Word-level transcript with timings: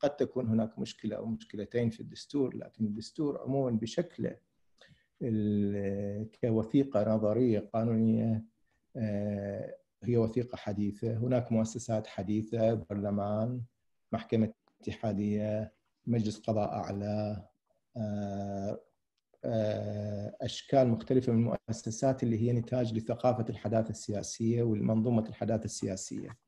قد 0.00 0.16
تكون 0.16 0.48
هناك 0.48 0.78
مشكلة 0.78 1.16
أو 1.16 1.26
مشكلتين 1.26 1.90
في 1.90 2.00
الدستور 2.00 2.56
لكن 2.56 2.84
الدستور 2.84 3.40
عموما 3.42 3.70
بشكله 3.70 4.36
كوثيقة 6.40 7.14
نظرية 7.14 7.70
قانونية 7.74 8.44
آه، 8.96 9.76
هي 10.04 10.16
وثيقة 10.16 10.56
حديثة، 10.56 11.16
هناك 11.16 11.52
مؤسسات 11.52 12.06
حديثة، 12.06 12.74
برلمان، 12.74 13.62
محكمة 14.12 14.52
اتحادية، 14.80 15.72
مجلس 16.06 16.38
قضاء 16.38 16.68
أعلى، 16.68 17.42
آه، 17.96 18.80
آه، 19.44 20.36
أشكال 20.40 20.88
مختلفة 20.88 21.32
من 21.32 21.38
المؤسسات 21.38 22.22
اللي 22.22 22.38
هي 22.42 22.52
نتاج 22.52 22.94
لثقافة 22.94 23.44
الحداثة 23.50 23.90
السياسية 23.90 24.62
والمنظومة 24.62 25.28
الحداثة 25.28 25.64
السياسية. 25.64 26.45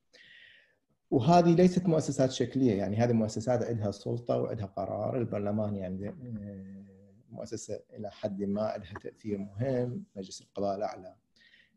وهذه 1.10 1.54
ليست 1.54 1.86
مؤسسات 1.86 2.30
شكلية 2.30 2.74
يعني 2.74 2.96
هذه 2.96 3.12
مؤسسات 3.12 3.62
عندها 3.62 3.90
سلطة 3.90 4.36
وعندها 4.36 4.66
قرار 4.66 5.18
البرلمان 5.18 5.76
يعني 5.76 6.08
آه، 6.08 6.84
مؤسسة 7.30 7.80
إلى 7.92 8.10
حد 8.10 8.42
ما 8.42 8.60
لها 8.60 8.94
تأثير 9.02 9.38
مهم 9.38 10.04
مجلس 10.16 10.40
القضاء 10.40 10.76
الأعلى. 10.76 11.14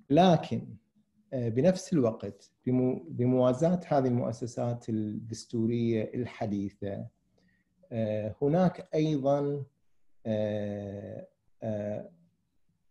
لكن 0.10 0.76
آه، 1.34 1.50
بنفس 1.50 1.94
الوقت 1.94 2.52
بموازاة 3.10 3.80
هذه 3.88 4.08
المؤسسات 4.08 4.90
الدستورية 4.90 6.12
الحديثة 6.14 7.08
آه، 7.92 8.36
هناك 8.42 8.90
أيضا 8.96 9.64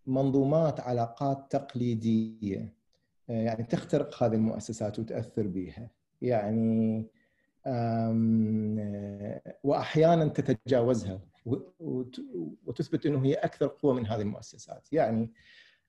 منظومات 0.06 0.80
علاقات 0.80 1.52
تقليدية 1.52 2.74
يعني 3.28 3.64
تخترق 3.64 4.22
هذه 4.22 4.34
المؤسسات 4.34 4.98
وتأثر 4.98 5.46
بها 5.46 5.90
يعني 6.22 7.06
وأحيانا 9.64 10.28
تتجاوزها 10.28 11.20
وتثبت 12.66 13.06
إنه 13.06 13.24
هي 13.24 13.34
أكثر 13.34 13.66
قوة 13.66 13.94
من 13.94 14.06
هذه 14.06 14.20
المؤسسات. 14.20 14.92
يعني 14.92 15.30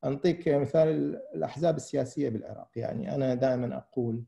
أنطيك 0.06 0.48
مثال 0.48 0.88
الأحزاب 1.36 1.76
السياسية 1.76 2.30
بالعراق. 2.30 2.70
يعني 2.76 3.16
أنا 3.16 3.34
دائما 3.36 3.78
أقول 3.78 4.24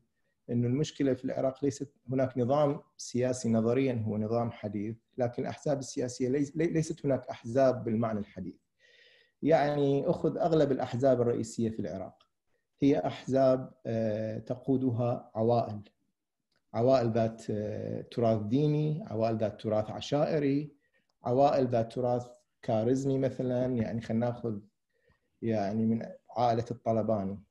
إنه 0.50 0.66
المشكلة 0.66 1.14
في 1.14 1.24
العراق 1.24 1.64
ليست 1.64 1.92
هناك 2.08 2.38
نظام 2.38 2.80
سياسي 2.96 3.48
نظريا 3.48 4.02
هو 4.06 4.18
نظام 4.18 4.50
حديث 4.50 4.96
لكن 5.18 5.42
الأحزاب 5.42 5.78
السياسية 5.78 6.28
ليست 6.54 7.06
هناك 7.06 7.26
أحزاب 7.28 7.84
بالمعنى 7.84 8.18
الحديث. 8.18 8.54
يعني 9.42 10.06
أخذ 10.10 10.38
أغلب 10.38 10.72
الأحزاب 10.72 11.20
الرئيسية 11.20 11.70
في 11.70 11.80
العراق. 11.80 12.23
هي 12.84 12.98
أحزاب 12.98 13.74
آه، 13.86 14.38
تقودها 14.38 15.30
عوائل. 15.34 15.80
عوائل 16.74 17.12
ذات 17.12 17.42
آه، 17.50 18.02
تراث 18.02 18.42
ديني 18.42 19.04
عوائل 19.06 19.36
ذات 19.36 19.60
تراث 19.60 19.90
عشائري 19.90 20.74
عوائل 21.24 21.66
ذات 21.66 21.92
تراث 21.92 22.26
كاريزمي 22.62 23.18
مثلا. 23.18 23.66
يعني 23.66 24.00
خلينا 24.00 24.26
نأخذ 24.26 24.58
يعني 25.42 25.86
من 25.86 26.06
عائلة 26.36 26.64
الطلباني 26.70 27.42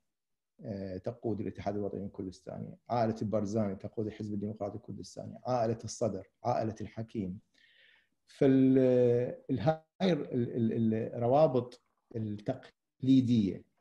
آه، 0.66 0.98
تقود 0.98 1.40
الاتحاد 1.40 1.76
الوطني 1.76 2.06
الكردستاني، 2.06 2.78
عائلة 2.90 3.16
البرزاني 3.22 3.76
تقود 3.76 4.08
الحزب 4.08 4.34
الديمقراطي 4.34 4.76
الكردستاني، 4.76 5.40
عائلة 5.48 5.78
الصدر، 5.84 6.28
عائلة 6.44 6.76
الحكيم. 6.82 7.40
فالهاي 8.28 9.84
الروابط 10.02 11.82
التقليدية 12.16 13.73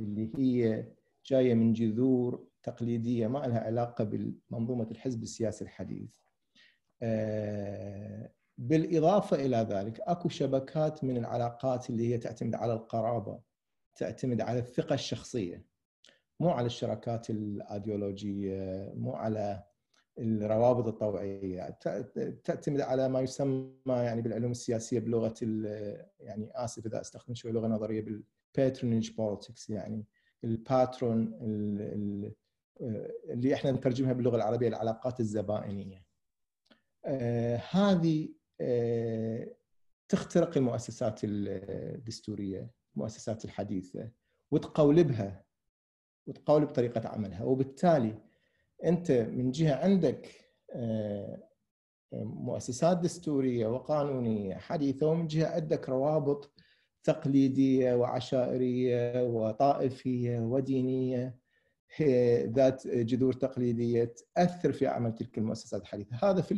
اللي 0.00 0.30
هي 0.36 0.86
جاية 1.26 1.54
من 1.54 1.72
جذور 1.72 2.46
تقليدية 2.62 3.26
ما 3.26 3.38
لها 3.38 3.60
علاقة 3.60 4.04
بمنظومه 4.04 4.90
الحزب 4.90 5.22
السياسي 5.22 5.64
الحديث. 5.64 6.16
آه، 7.02 8.30
بالإضافة 8.58 9.36
إلى 9.36 9.56
ذلك 9.56 10.00
أكو 10.00 10.28
شبكات 10.28 11.04
من 11.04 11.16
العلاقات 11.16 11.90
اللي 11.90 12.08
هي 12.14 12.18
تعتمد 12.18 12.54
على 12.54 12.72
القرابة 12.72 13.40
تعتمد 13.96 14.40
على 14.40 14.58
الثقة 14.58 14.94
الشخصية 14.94 15.64
مو 16.40 16.50
على 16.50 16.66
الشراكات 16.66 17.30
الأيديولوجية 17.30 18.92
مو 18.96 19.12
على 19.12 19.64
الروابط 20.18 20.86
الطوعيه 20.86 21.78
تعتمد 22.44 22.80
على 22.80 23.08
ما 23.08 23.20
يسمى 23.20 23.72
يعني 23.86 24.22
بالعلوم 24.22 24.50
السياسية 24.50 24.98
بلغة 24.98 25.34
يعني 26.20 26.50
آسف 26.54 26.86
إذا 26.86 27.00
أستخدم 27.00 27.34
شوي 27.34 27.52
لغة 27.52 27.66
نظرية 27.66 28.00
بال 28.54 28.64
patronage 28.64 29.10
politics 29.10 29.70
يعني 29.70 30.06
ال 30.44 30.57
patron 30.57 31.38
اللي 33.30 33.54
إحنا 33.54 33.70
نترجمها 33.70 34.12
باللغة 34.12 34.36
العربية 34.36 34.68
العلاقات 34.68 35.20
الزبائنية. 35.20 36.04
آه، 37.04 37.56
هذه 37.70 38.28
آه، 38.60 39.54
تخترق 40.08 40.56
المؤسسات 40.56 41.20
الدستورية، 41.24 42.70
المؤسسات 42.96 43.44
الحديثة 43.44 44.10
وتقولبها 44.50 45.44
وتقولب 46.26 46.68
طريقة 46.68 47.08
عملها 47.08 47.44
وبالتالي 47.44 48.22
أنت 48.84 49.10
من 49.10 49.50
جهة 49.50 49.74
عندك 49.74 50.28
آه، 50.72 51.48
مؤسسات 52.12 52.98
دستورية 52.98 53.66
وقانونية 53.66 54.54
حديثة 54.54 55.06
ومن 55.06 55.26
جهة 55.26 55.46
عندك 55.48 55.88
روابط 55.88 56.52
تقليدية 57.04 57.94
وعشائرية 57.94 59.22
وطائفية 59.22 60.38
ودينية 60.40 61.40
ذات 62.44 62.86
جذور 62.86 63.32
تقليدية 63.32 64.14
تأثر 64.34 64.72
في 64.72 64.86
عمل 64.86 65.14
تلك 65.14 65.38
المؤسسات 65.38 65.82
الحديثة، 65.82 66.16
هذا 66.22 66.40
في 66.42 66.56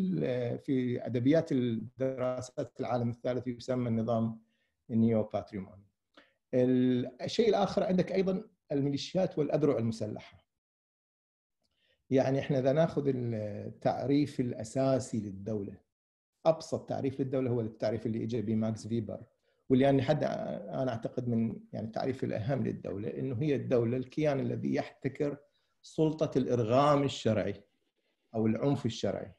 في 0.59 1.07
أدبيات 1.07 1.53
الدراسات 1.53 2.81
العالم 2.81 3.11
الثالث 3.11 3.47
يسمى 3.47 3.89
النظام 3.89 4.41
ال 4.91 4.99
neo 4.99 5.23
patrimony. 5.23 5.87
الشيء 6.55 7.49
الآخر 7.49 7.83
عندك 7.85 8.13
أيضا 8.13 8.45
الميليشيات 8.73 9.39
والأذرع 9.39 9.79
المسلحة. 9.79 10.47
يعني 12.11 12.39
إحنا 12.39 12.59
إذا 12.59 12.73
ناخذ 12.73 13.03
التعريف 13.15 14.41
الأساسي 14.41 15.21
للدولة 15.21 15.77
أبسط 16.47 16.89
تعريف 16.89 17.21
للدولة 17.21 17.51
هو 17.51 17.61
التعريف 17.61 18.07
اللي 18.07 18.25
اجى 18.25 18.43
به 18.43 18.55
ماكس 18.55 18.87
فيبر 18.87 19.25
يعني 19.81 20.03
حد 20.03 20.25
أنا 20.25 20.91
أعتقد 20.93 21.29
من 21.29 21.57
يعني 21.73 21.87
التعريف 21.87 22.25
الأهم 22.25 22.65
للدولة 22.67 23.09
إنه 23.09 23.43
هي 23.43 23.55
الدولة 23.55 23.97
الكيان 23.97 24.41
الذي 24.41 24.75
يحتكر 24.75 25.37
سلطة 25.83 26.39
الإرغام 26.39 27.03
الشرعي 27.03 27.65
أو 28.35 28.47
العنف 28.47 28.87
الشرعي. 28.87 29.33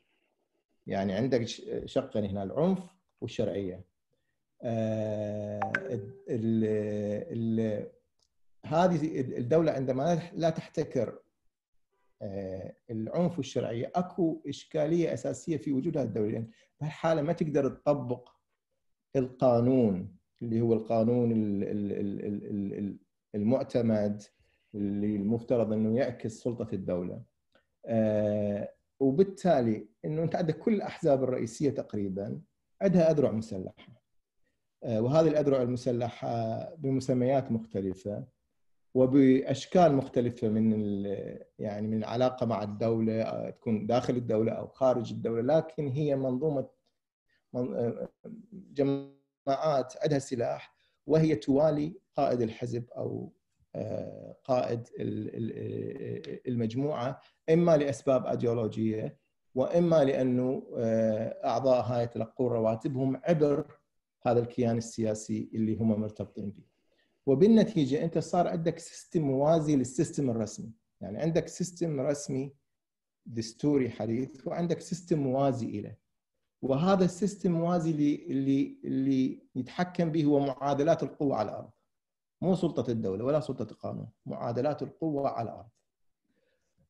يعني 0.88 1.14
عندك 1.14 1.46
شقين 1.86 2.26
هنا 2.26 2.44
العنف 2.44 2.80
والشرعية. 3.22 3.86
آه 4.62 5.60
ال 6.30 6.64
ال 7.60 7.88
هذه 8.66 9.20
الدولة 9.22 9.72
عندما 9.72 10.22
لا 10.34 10.50
تحتكر 10.50 11.20
آه 12.22 12.76
العنف 12.90 13.38
والشرعيه 13.38 13.92
أكو 13.96 14.42
إشكالية 14.48 15.14
أساسية 15.14 15.58
في 15.58 15.72
وجود 15.72 15.98
هذه 15.98 16.08
الدولة 16.08 16.32
لأن 16.32 16.52
بهالحالة 16.82 17.22
ما 17.22 17.34
تقدر 17.34 17.70
تطبق 17.70 18.30
القانون 19.16 20.16
اللي 20.44 20.62
هو 20.62 20.74
القانون 20.74 21.32
المعتمد 23.36 24.24
اللي 24.76 25.16
المفترض 25.16 25.74
أنه 25.74 25.98
يعكس 25.98 26.32
سلطة 26.32 26.68
الدولة. 26.74 27.22
آه، 27.86 28.74
وبالتالي 29.00 29.88
إنه 30.06 30.24
أنت 30.24 30.36
عندك 30.36 30.58
كل 30.58 30.74
الأحزاب 30.74 31.24
الرئيسية 31.24 31.70
تقريبا 31.70 32.42
عندها 32.82 33.12
أذرع 33.12 33.32
مسلحة. 33.32 34.04
آه، 34.84 35.02
وهذه 35.02 35.28
الأذرع 35.28 35.62
المسلحة 35.62 36.60
بمسميات 36.76 37.52
مختلفة 37.52 38.26
وبأشكال 38.94 39.96
مختلفة 39.96 40.50
من 40.50 40.72
يعني 41.60 41.88
من 41.88 41.98
العلاقه 41.98 42.46
مع 42.46 42.64
الدولة 42.64 43.22
آه، 43.22 43.50
تكون 43.50 43.88
داخل 43.88 44.16
الدولة 44.16 44.52
أو 44.52 44.68
خارج 44.68 45.12
الدولة 45.12 45.42
لكن 45.42 45.88
هي 45.88 46.16
منظومة 46.16 46.70
جماعات 49.48 49.94
عندها 50.04 50.20
سلاح 50.20 50.76
وهي 51.08 51.36
توالي 51.36 52.00
قائد 52.16 52.42
الحزب 52.42 52.90
أو 52.98 53.34
آه، 53.76 54.38
قائد 54.44 54.88
المجموعة 56.48 57.20
إما 57.50 57.78
لأسباب 57.78 58.26
أيديولوجية 58.26 59.20
وإما 59.56 60.04
لأنه 60.04 60.68
آه، 60.78 61.46
أعضاء 61.46 61.82
هاي 61.82 62.04
يتلقون 62.04 62.52
رواتبهم 62.52 63.22
عبر 63.24 63.78
هذا 64.26 64.40
الكيان 64.40 64.78
السياسي 64.78 65.50
اللي 65.54 65.76
هم 65.76 66.02
مرتبطين 66.02 66.52
به. 66.52 66.64
وبالنتيجة 67.26 68.04
أنت 68.04 68.18
صار 68.18 68.48
عندك 68.48 68.80
system 68.80 69.22
موازي 69.22 69.76
لل 69.76 69.89
system 69.89 70.30
الرسمي، 70.30 70.72
يعني 71.02 71.22
عندك 71.22 71.48
system 71.48 72.00
رسمي 72.00 72.54
دستوري 73.26 73.90
حديث 73.90 74.48
وعندك 74.48 74.80
system 74.80 75.20
موازي 75.20 75.82
له. 75.82 75.96
وهذا 76.64 77.06
ال 77.06 77.12
system 77.12 77.52
موازي 77.52 77.92
اللي 77.92 78.26
اللي 78.26 78.78
اللي 78.84 79.40
يتحكم 79.56 80.12
به 80.12 80.24
هو 80.24 80.40
معادلات 80.40 81.04
القوة 81.04 81.36
على 81.36 81.50
الأرض. 81.50 81.70
مو 82.42 82.56
سلطة 82.56 82.92
الدولة 82.92 83.26
ولا 83.26 83.40
سلطة 83.40 83.72
القانون 83.72 84.08
معادلات 84.26 84.84
القوة 84.84 85.30
على 85.30 85.50
الأرض. 85.50 85.70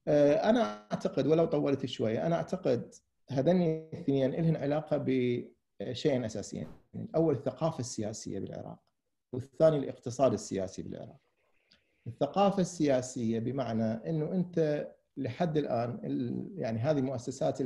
آه، 0.08 0.50
أنا 0.50 0.62
أعتقد 0.92 1.28
ولو 1.28 1.46
طولت 1.46 1.86
شوية 1.86 2.28
أنا 2.28 2.36
أعتقد 2.36 2.96
هذين 3.30 3.62
الاثنين 3.62 4.32
لهم 4.32 4.58
علاقة 4.58 4.98
بشيئين 4.98 6.26
اساسيين 6.26 6.68
الأول 6.96 7.36
الثقافة 7.36 7.80
السياسية 7.80 8.40
بالعراق 8.40 8.80
والثاني 9.34 9.78
الاقتصاد 9.78 10.34
السياسي 10.34 10.82
بالعراق. 10.82 11.20
الثقافة 12.08 12.62
السياسية 12.62 13.40
بمعنى 13.40 13.84
إنه 14.10 14.32
أنت 14.32 14.88
لحد 15.18 15.58
الآن 15.58 16.00
يعني 16.56 16.80
هذه 16.80 17.00
المؤسسات 17.00 17.62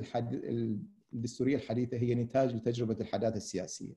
الدستورية 1.14 1.56
الحديثة 1.56 1.98
هي 1.98 2.16
نتاج 2.16 2.56
لتجربة 2.56 2.98
الحداثة 3.02 3.38
السياسية. 3.38 3.94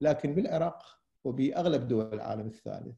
لكن 0.00 0.34
بالعراق 0.34 1.00
وبأغلب 1.24 1.88
دول 1.88 2.14
العالم 2.14 2.46
الثالث 2.46 2.96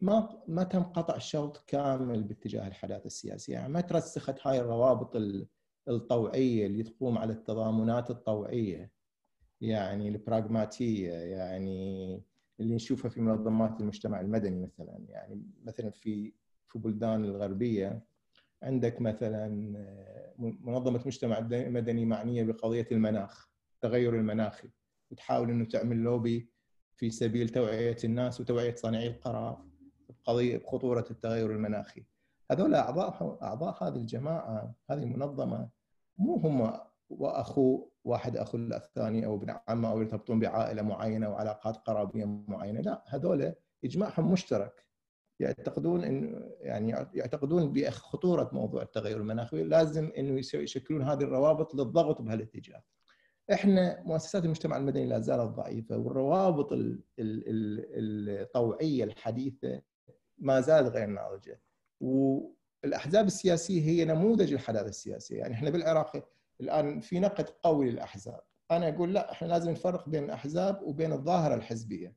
ما 0.00 0.42
ما 0.48 0.64
تم 0.64 0.82
قطع 0.82 1.18
شوط 1.18 1.64
كامل 1.66 2.22
باتجاه 2.22 2.68
الحداثة 2.68 3.06
السياسية، 3.06 3.54
يعني 3.54 3.72
ما 3.72 3.80
ترسخت 3.80 4.46
هاي 4.46 4.60
الروابط 4.60 5.16
الطوعية 5.88 6.66
اللي 6.66 6.82
تقوم 6.82 7.18
على 7.18 7.32
التضامنات 7.32 8.10
الطوعية. 8.10 8.92
يعني 9.60 10.08
البراغماتية 10.08 11.12
يعني 11.12 12.22
اللي 12.60 12.74
نشوفها 12.74 13.08
في 13.08 13.20
منظمات 13.20 13.80
المجتمع 13.80 14.20
المدني 14.20 14.60
مثلا. 14.60 15.04
يعني 15.08 15.42
مثلا 15.64 15.90
في 15.90 16.32
في 16.66 16.78
بلدان 16.78 17.24
الغربية 17.24 18.02
عندك 18.62 19.00
مثلا 19.00 19.48
منظمة 20.38 21.02
مجتمع 21.06 21.40
مدني 21.50 22.04
معنية 22.04 22.44
بقضية 22.44 22.86
المناخ 22.92 23.48
التغير 23.74 24.14
المناخي 24.14 24.68
وتحاول 25.10 25.50
إنه 25.50 25.64
تعمل 25.64 25.96
لوبي 25.96 26.48
في 26.96 27.10
سبيل 27.10 27.48
توعية 27.48 27.96
الناس 28.04 28.40
وتوعية 28.40 28.74
صانعي 28.74 29.06
القرار 29.06 29.64
بقضيه 30.08 30.56
بخطورة 30.58 31.06
التغير 31.10 31.50
المناخي. 31.50 32.04
هذول 32.50 32.74
أعضاء 32.74 33.38
أعضاء 33.42 33.84
هذه 33.84 33.96
الجماعة 33.96 34.74
هذه 34.90 35.02
المنظمة 35.02 35.68
مو 36.18 36.36
هم 36.36 36.80
وأخو 37.10 37.88
واحد 38.04 38.36
أخو 38.36 38.58
الثاني 38.58 39.26
أو 39.26 39.36
ابن 39.36 39.56
عمه 39.68 39.90
أو 39.90 40.00
يرتبطون 40.00 40.40
بعائلة 40.40 40.82
معينة 40.82 41.26
أو 41.26 41.34
علاقات 41.34 41.76
قرابية 41.76 42.24
معينة 42.24 42.80
لا 42.80 43.04
هذول 43.06 43.54
إجماعهم 43.84 44.32
مشترك. 44.32 44.86
يعتقدون 45.42 46.04
انه 46.04 46.50
يعني 46.60 46.90
يعتقدون 47.14 47.72
بخطورة 47.72 48.50
موضوع 48.52 48.82
التغير 48.82 49.16
المناخي 49.16 49.62
لازم 49.62 50.12
إنه 50.18 50.40
يشكلون 50.54 51.02
هذه 51.02 51.22
الروابط 51.22 51.74
للضغط 51.74 52.22
بهالاتجاه. 52.22 52.82
إحنا 53.52 54.02
مؤسسات 54.02 54.44
المجتمع 54.44 54.76
المدني 54.76 55.06
لا 55.06 55.20
زالت 55.20 55.40
ضعيفة 55.40 55.96
والروابط 55.96 56.68
الطوعية 57.20 59.04
الحديثة 59.04 59.82
ما 60.38 60.60
زالت 60.60 60.96
غير 60.96 61.06
ناضجة. 61.06 61.60
والأحزاب 62.00 63.26
السياسية 63.26 63.82
هي 63.82 64.04
نموذج 64.04 64.52
الحداثة 64.52 64.88
السياسية، 64.88 65.36
يعني 65.38 65.54
إحنا 65.54 65.70
بالعراق 65.70 66.28
الآن 66.60 67.00
في 67.00 67.20
نقد 67.20 67.48
قوي 67.62 67.90
للأحزاب، 67.90 68.40
أنا 68.70 68.88
أقول 68.88 69.14
لا 69.14 69.32
إحنا 69.32 69.46
لازم 69.46 69.70
نفرق 69.70 70.08
بين 70.08 70.24
الأحزاب 70.24 70.82
وبين 70.82 71.12
الظاهرة 71.12 71.54
الحزبية. 71.54 72.14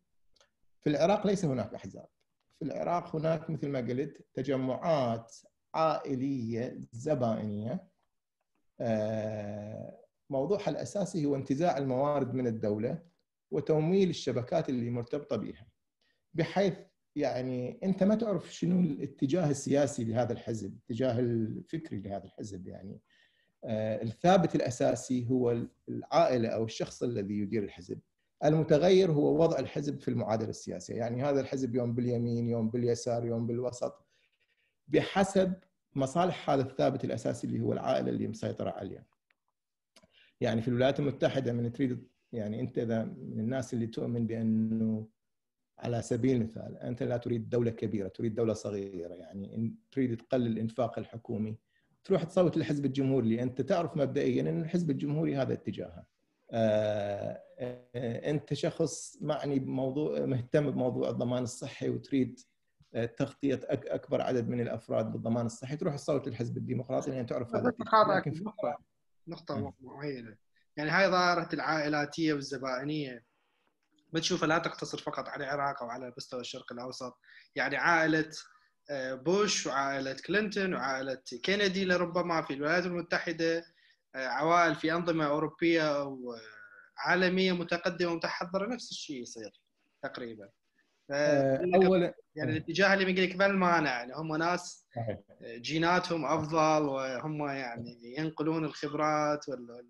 في 0.80 0.90
العراق 0.90 1.28
ليس 1.28 1.46
هناك 1.46 1.74
أحزاب. 1.74 2.08
في 2.60 2.66
العراق 2.66 3.16
هناك 3.16 3.50
مثل 3.50 3.70
ما 3.70 3.80
قلت 3.80 4.26
تجمعات 4.34 5.36
عائلية 5.74 6.80
زبائنية. 6.92 7.88
آه، 8.80 10.02
موضوعها 10.30 10.70
الأساسي 10.70 11.26
هو 11.26 11.36
انتزاع 11.36 11.78
الموارد 11.78 12.34
من 12.34 12.48
الدولة 12.48 13.04
وتمويل 13.52 14.10
الشبكات 14.10 14.70
اللي 14.70 14.90
مرتبطة 14.90 15.36
بها 15.36 15.68
بحيث 16.34 16.78
يعني 17.16 17.80
أنت 17.84 18.04
ما 18.04 18.16
تعرف 18.16 18.54
شنو 18.54 18.80
الاتجاه 18.80 19.50
السياسي 19.50 20.04
لهذا 20.04 20.34
الحزب، 20.34 20.74
الاتجاه 20.74 21.20
الفكري 21.20 22.00
لهذا 22.00 22.24
الحزب 22.24 22.68
يعني. 22.68 23.00
آه، 23.66 24.02
الثابت 24.02 24.56
الأساسي 24.56 25.30
هو 25.30 25.66
العائلة 25.90 26.50
أو 26.50 26.66
الشخص 26.66 27.04
الذي 27.04 27.34
يدير 27.34 27.64
الحزب. 27.64 28.00
المتغير 28.48 29.12
هو 29.12 29.42
وضع 29.42 29.60
الحزب 29.60 30.00
في 30.00 30.08
المعادلة 30.08 30.50
السياسية، 30.50 30.96
يعني 30.96 31.24
هذا 31.24 31.42
الحزب 31.42 31.76
يوم 31.76 31.96
باليمين، 31.96 32.50
يوم 32.50 32.70
باليسار، 32.70 33.26
يوم 33.26 33.48
بالوسط 33.48 34.06
بحسب 34.88 35.54
مصالح 35.96 36.50
هذا 36.50 36.62
الثابت 36.62 37.06
الأساسي 37.06 37.48
اللي 37.48 37.60
هو 37.60 37.74
العائلة 37.74 38.10
اللي 38.10 38.28
مسيطرة 38.28 38.70
عليه. 38.70 39.06
يعني 40.42 40.62
في 40.62 40.68
الولايات 40.68 41.00
المتحدة 41.00 41.54
من 41.54 41.72
تريد 41.72 42.08
يعني 42.32 42.62
أنت 42.62 42.78
إذا 42.78 43.04
من 43.04 43.40
الناس 43.40 43.74
اللي 43.74 43.88
تؤمن 43.88 44.28
بأنه 44.28 45.08
على 45.80 46.02
سبيل 46.02 46.36
المثال 46.36 46.78
أنت 46.78 47.04
لا 47.04 47.18
تريد 47.18 47.50
دولة 47.50 47.72
كبيرة، 47.72 48.08
تريد 48.08 48.36
دولة 48.36 48.54
صغيرة، 48.54 49.14
يعني 49.14 49.56
إن 49.56 49.76
تريد 49.92 50.18
تقلل 50.18 50.48
الإنفاق 50.48 51.00
الحكومي 51.00 51.58
تروح 52.04 52.24
تصوت 52.24 52.58
للحزب 52.58 52.86
الجمهوري 52.86 53.26
اللي 53.26 53.42
أنت 53.42 53.62
تعرف 53.62 53.98
مبدئيا 53.98 54.42
إن 54.42 54.62
الحزب 54.62 54.92
الجمهوري 54.92 55.36
هذا 55.36 55.54
اتجاهه. 55.54 56.15
آه، 56.56 57.44
آه، 57.60 58.30
أنت 58.30 58.54
شخص 58.54 59.18
معني 59.22 59.60
بموضوع 59.60 60.20
مهتم 60.20 60.72
بموضوع 60.72 61.10
الضمان 61.10 61.44
الصحي 61.44 61.90
وتريد 61.90 62.40
آه، 62.94 63.06
تغطية 63.06 63.60
أكبر 63.72 64.22
عدد 64.22 64.50
من 64.50 64.62
الأفراد 64.62 65.12
بالضمان 65.12 65.46
الصحي. 65.46 65.78
تروح 65.78 65.96
تصوت 65.96 66.28
للحزب 66.28 66.58
الديمقراطي 66.58 67.12
لأن 67.12 67.26
تعرف 67.26 67.56
هذا 67.56 67.74
لكن 68.18 68.32
في 68.34 68.44
نقطه 68.44 68.78
نقطة 69.28 69.74
معينة. 69.82 70.36
يعني 70.78 70.90
هاي 70.90 71.08
ظاهرة 71.08 71.50
العائلاتية 71.54 72.34
والزبائنية. 72.34 73.24
ما 74.14 74.20
تشوفها 74.20 74.48
لا 74.48 74.58
تقتصر 74.58 74.98
فقط 74.98 75.30
على 75.30 75.44
العراق 75.44 75.84
أو 75.84 75.90
على 75.90 76.14
مستوى 76.18 76.42
الشرق 76.42 76.74
الأوسط. 76.74 77.20
يعني 77.56 77.78
عائلة 77.78 78.30
بوش 78.92 79.68
وعائلة 79.68 80.18
كلينتون 80.28 80.74
وعائلة 80.74 81.22
كينيدي 81.44 81.86
لربما 81.86 82.42
في 82.42 82.54
الولايات 82.54 82.86
المتحدة. 82.86 83.75
عوائل 84.16 84.76
في 84.76 84.94
أنظمة 84.94 85.26
أوروبية 85.26 86.04
وعالمية 86.04 87.52
متقدمة 87.52 88.12
ومتحضرة 88.12 88.68
نفس 88.74 88.92
الشيء 88.92 89.22
يصير 89.22 89.62
تقريبا. 90.04 90.50
آه، 91.12 91.66
اولا 91.76 92.16
يعني 92.36 92.52
الاتجاه 92.52 92.94
اللي 92.94 93.06
بيقول 93.06 93.30
لك 93.30 93.36
بالمانع 93.36 93.90
يعني 93.90 94.14
هم 94.16 94.36
ناس 94.36 94.88
جيناتهم 95.56 96.26
أفضل 96.26 96.86
وهم 96.86 97.48
يعني 97.48 98.16
ينقلون 98.18 98.66
الخبرات 98.66 99.50
وال 99.50 99.88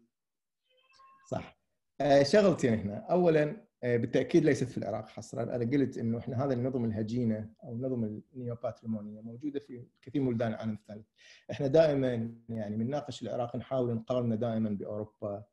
صح. 1.31 1.57
آه، 2.01 2.24
شغلتين 2.24 2.74
هنا. 2.80 3.06
اولا 3.10 3.68
بالتأكيد 3.86 4.46
ليست 4.46 4.64
في 4.70 4.78
العراق 4.78 5.08
حصرا. 5.08 5.44
أنا 5.44 5.72
قلت 5.72 5.98
إنه 5.98 6.18
إحنا 6.18 6.46
هذا 6.46 6.54
النظم 6.54 6.86
الهجينة 6.86 7.50
أو 7.64 7.74
النظم 7.74 8.22
النيوباتريمونية 8.36 9.22
موجودة 9.22 9.60
في 9.60 9.84
كثير 10.02 10.22
من 10.22 10.30
بلدان 10.30 10.52
العالم 10.52 10.74
الثالث. 10.74 11.08
إحنا 11.52 11.68
دائما 11.68 12.36
يعني 12.50 12.78
بنناقش 12.78 13.22
العراق 13.22 13.56
نحاول 13.56 13.94
نقارنه 13.94 14.36
دائما 14.36 14.70
بأوروبا 14.70 15.44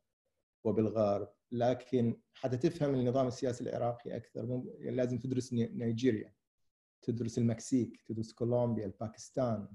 وبالغرب 0.64 1.29
لكن 1.52 2.17
حتى 2.34 2.56
تفهم 2.56 2.94
النظام 2.94 3.27
السياسي 3.27 3.65
العراقي 3.65 4.17
أكثر 4.17 4.62
لازم 4.81 5.19
تدرس 5.19 5.53
نيجيريا 5.53 6.32
تدرس 7.03 7.39
المكسيك 7.39 8.03
تدرس 8.03 8.32
كولومبيا 8.32 8.86
الباكستان 8.86 9.69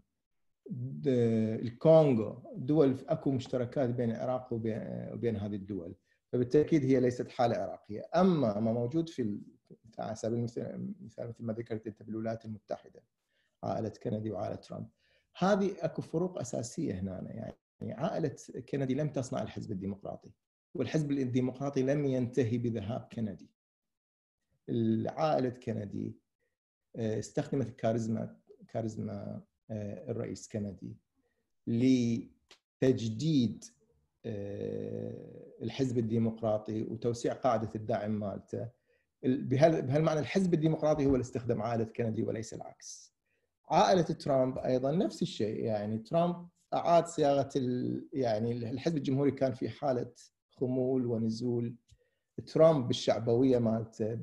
الكونغو. 1.06 2.54
دول 2.56 2.96
أكو 3.08 3.32
مشتركات 3.32 3.90
بين 3.90 4.12
العراق 4.12 4.54
وبين 4.54 5.36
هذه 5.36 5.56
الدول. 5.56 5.96
فبالتأكيد 6.32 6.86
هي 6.86 7.00
ليست 7.00 7.30
حالة 7.30 7.58
عراقية، 7.58 8.10
أما 8.16 8.60
ما 8.60 8.74
موجود 8.74 9.10
في 9.10 9.40
على 10.00 10.16
سبيل 10.16 10.40
المثال 10.40 11.28
مثل 11.28 11.44
ما 11.44 11.54
ذكرت 11.54 11.88
أنت 11.88 12.04
بالولايات 12.04 12.46
المتحدة 12.46 13.04
عائلة 13.64 13.90
كندي 13.90 14.32
وعائلة 14.32 14.56
ترامب. 14.56 14.88
هذه 15.38 15.76
أكو 15.80 16.02
فروق 16.02 16.40
أساسية 16.40 17.00
هنا 17.00 17.56
يعني 17.82 17.94
عائلة 17.94 18.36
كندي 18.70 18.96
لم 18.96 19.10
تصنع 19.10 19.42
الحزب 19.42 19.72
الديمقراطي 19.72 20.32
والحزب 20.76 21.12
الديمقراطي 21.12 21.82
لم 21.82 22.06
ينتهي 22.06 22.58
بذهاب 22.58 23.08
كندي 23.14 23.50
عائله 25.08 25.50
كندي 25.50 26.18
آه، 26.96 27.20
استخدمت 27.20 27.76
كاريزما 27.76 28.38
كاريزما 28.68 29.42
آه، 29.72 30.12
الرئيس 30.12 30.48
كندي 30.48 30.98
لتجديد 31.68 33.66
الحزب 35.62 35.98
الديمقراطي 35.98 36.84
وتوسيع 36.84 37.34
قاعدة 37.34 37.70
الداعم 37.76 38.20
مالته. 38.20 38.70
بهالمعنى 39.24 40.20
الحزب 40.20 40.54
الديمقراطي 40.54 41.06
هو 41.06 41.10
اللي 41.10 41.22
استخدم 41.22 41.62
عائلة 41.62 41.84
كندي 41.84 42.24
وليس 42.24 42.54
العكس. 42.54 43.14
عائلة 43.70 44.02
ترامب 44.02 44.58
أيضا 44.58 44.92
نفس 44.92 45.22
الشيء 45.22 45.64
يعني 45.64 45.98
ترامب 45.98 46.48
أعاد 46.74 47.06
صياغة 47.06 47.50
يعني 48.14 48.52
الحزب 48.52 48.98
الجمهوري 48.98 49.32
كان 49.32 49.54
في 49.54 49.70
حالة 49.70 50.12
خمول 50.50 51.06
ونزول. 51.06 51.76
ترامب 52.46 52.88
بالشعبوية 52.88 53.60
مالته 53.60 54.18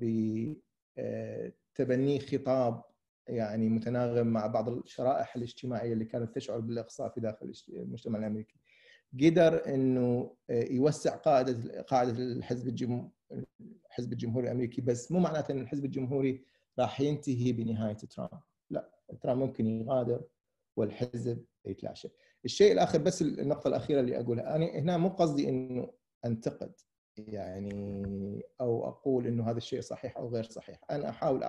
بتبني 0.97 2.21
خطاب 2.21 2.83
يعني 3.29 3.69
متناغم 3.69 4.27
مع 4.27 4.47
بعض 4.47 4.69
الشرائح 4.69 5.37
الاجتماعية 5.37 5.93
اللي 5.93 6.05
كانت 6.05 6.35
تشعر 6.35 6.61
بالاقصاء 6.61 7.09
في 7.09 7.21
داخل 7.21 7.53
المجتمع 7.69 8.19
الأمريكي. 8.19 8.61
قدر 9.21 9.75
إنه 9.75 10.37
آه، 10.51 10.65
يوسع 10.73 11.17
قاعدة 11.17 11.83
قاعدة 11.83 12.11
الحزب 12.11 12.69
الجمهوري 12.69 13.11
الحزب 13.87 14.13
الجمهوري 14.13 14.47
الأمريكي. 14.47 14.81
بس 14.83 15.13
مو 15.13 15.19
معناته 15.19 15.53
إن 15.53 15.61
الحزب 15.61 15.85
الجمهوري 15.85 16.45
راح 16.79 17.01
ينتهي 17.01 17.53
بنهاية 17.53 17.95
ترامب. 17.97 18.43
لا 18.71 18.91
ترامب 19.21 19.43
ممكن 19.43 19.67
يغادر 19.67 20.25
والحزب 20.77 21.45
يتلاشى. 21.65 22.09
الشيء 22.45 22.73
الآخر 22.73 22.99
بس 22.99 23.23
النقطة 23.23 23.69
الأخيرة 23.69 24.01
اللي 24.01 24.21
أقولها. 24.21 24.57
أنا 24.57 24.67
هنا 24.67 24.97
مو 24.97 25.09
قصدي 25.09 25.49
إنه 25.49 25.91
أنتقد 26.25 26.73
يعني 27.19 28.43
أو 28.61 28.89
أقول 28.89 29.27
إنه 29.27 29.51
هذا 29.51 29.57
الشيء 29.57 29.81
صحيح 29.81 30.17
أو 30.17 30.29
غير 30.29 30.45
صحيح. 30.45 30.81
أنا 30.91 31.09
أحاول 31.09 31.45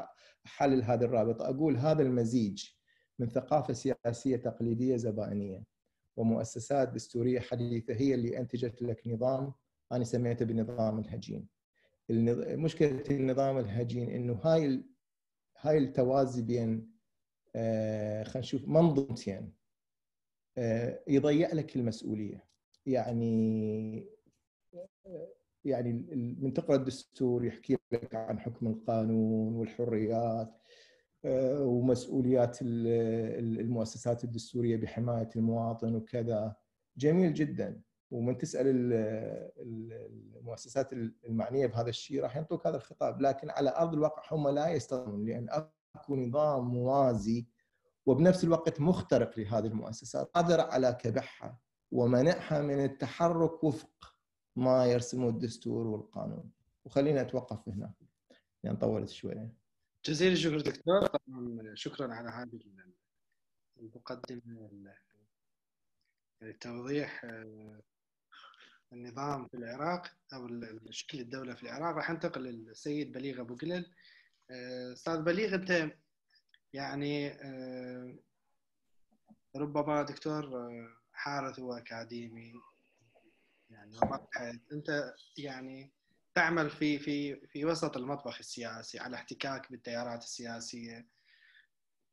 أحلل 0.45 0.84
هذه 0.84 1.03
الرابطة. 1.03 1.50
أقول 1.50 1.77
هذا 1.77 2.01
المزيج 2.01 2.65
من 3.19 3.29
ثقافة 3.29 3.74
سياسية 3.74 4.38
تقليدية 4.38 4.95
زبائنيه 4.95 5.75
ومؤسسات 6.17 6.89
دستورية 6.89 7.39
حديثة 7.39 7.93
هي 7.93 8.13
اللي 8.13 8.38
أنتجت 8.38 8.81
لك 8.81 9.07
نظام. 9.07 9.53
أنا 9.91 10.03
سميته 10.03 10.45
بنظام 10.45 11.00
الهجين. 11.00 11.48
مشكلة 12.10 13.03
النظام 13.12 13.57
الهجين 13.57 14.10
إنه 14.10 14.34
هاي 14.43 14.84
هاي 15.62 15.77
التوازي 15.77 16.41
بين 16.41 16.91
آه 17.55 18.24
خلينا 18.24 18.39
نشوف 18.39 18.67
منظومتين 18.67 19.53
آه 20.57 21.03
يضيع 21.07 21.53
لك 21.53 21.75
المسؤولية. 21.75 22.45
يعني 22.86 24.07
يعني 25.65 25.93
من 26.41 26.53
تقرا 26.53 26.75
الدستور 26.75 27.45
يحكي 27.45 27.77
لك 27.91 28.15
عن 28.15 28.39
حكم 28.39 28.67
القانون 28.67 29.55
والحريات. 29.55 30.48
آه، 30.48 30.60
ومسؤوليات 31.60 32.58
المؤسسات 32.62 34.24
الدستورية 34.24 34.77
بحماية 34.77 35.29
المواطن 35.36 35.96
وكذا. 35.96 36.55
جميل 36.98 37.34
جدا. 37.34 37.82
ومن 38.12 38.38
تسأل 38.38 38.65
المؤسسات 40.38 40.94
المعنية 41.27 41.67
بهذا 41.67 41.89
الشيء 41.89 42.22
راح 42.22 42.38
ينطوك 42.38 42.67
هذا 42.67 42.75
الخطاب. 42.77 43.22
لكن 43.22 43.50
على 43.50 43.74
أرض 43.77 43.94
الواقع 43.94 44.24
هم 44.32 44.50
لا 44.50 44.70
يستطيعون 44.70 45.25
لأن 45.25 45.50
أكو 45.96 46.15
نظام 46.15 46.67
موازي 46.67 47.48
وبنفس 48.05 48.44
الوقت 48.44 48.82
مخترق 48.82 49.39
لهذه 49.39 49.65
المؤسسات 49.67 50.27
قادر 50.27 50.62
على 50.62 50.98
كبحها 51.01 51.60
ومنعها 51.91 52.62
من 52.62 52.84
التحرك 52.84 53.63
وفق 53.63 54.15
ما 54.55 54.86
يرسمه 54.86 55.29
الدستور 55.29 55.88
والقانون. 55.88 56.51
وخلينا 56.86 57.22
أتوقف 57.22 57.70
هنا 57.70 57.94
يعني 58.63 58.77
طولت 58.77 59.10
شوية 59.10 59.64
جزيل 60.06 60.32
الشكر 60.32 60.62
دكتور. 60.62 61.06
طبعا 61.06 61.76
شكرا 61.76 62.14
على 62.14 62.30
هذه 62.30 62.60
المقدمة 63.80 64.70
التوضيح 66.42 67.26
آه، 67.26 67.82
النظام 68.94 69.48
في 69.48 69.58
العراق 69.58 70.12
أو 70.34 70.50
شكل 70.90 71.20
الدولة 71.20 71.56
في 71.56 71.64
العراق. 71.64 71.96
راح 71.96 72.10
أنتقل 72.10 72.42
للسيد 72.42 73.12
بليغ 73.12 73.42
أبو 73.42 73.56
قلل 73.56 73.92
آه، 74.52 74.94
أستاذ 74.94 75.22
بليغ 75.22 75.56
أنت 75.56 75.92
يعني 76.74 77.28
آه، 77.28 78.16
ربما 79.56 80.02
دكتور 80.02 80.52
حارث 81.12 81.60
واكاديمي 81.60 82.54
يعني 83.70 84.00
أنت 84.72 85.14
يعني 85.38 85.95
تعمل 86.36 86.70
في 86.70 87.00
في 87.00 87.48
في 87.48 87.65
وسط 87.65 87.98
المطبخ 87.98 88.38
السياسي 88.39 89.00
على 89.00 89.15
احتكاك 89.15 89.72
بالتيارات 89.72 90.24
السياسية. 90.24 91.08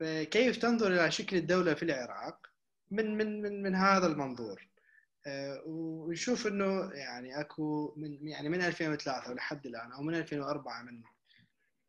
فكيف 0.01 0.57
تنظر 0.57 0.87
إلى 0.93 1.11
شكل 1.11 1.37
الدولة 1.37 1.75
في 1.75 1.83
العراق 1.83 2.47
من 2.91 3.17
من 3.17 3.43
من 3.43 3.63
من 3.63 3.75
هذا 3.75 4.07
المنظور؟ 4.07 4.69
آه، 5.27 5.63
ونشوف 5.67 6.47
إنه 6.47 6.91
يعني 6.93 7.41
أكو 7.41 7.95
من 7.97 8.29
يعني 8.29 8.49
من 8.49 8.63
2003 8.63 9.35
لحد 9.35 9.67
الآن 9.67 9.93
أو 9.93 10.03
من 10.03 10.15
2004 10.15 10.83
من 10.83 11.03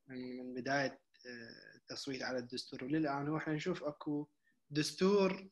من 0.08 0.54
بداية 0.54 1.02
آه، 1.26 1.76
التصويت 1.78 2.24
على 2.24 2.38
الدستور. 2.38 2.84
وللآن 2.84 3.28
هو 3.28 3.38
إحنا 3.38 3.54
نشوف 3.54 3.84
أكو 3.84 4.28
دستور 4.70 5.50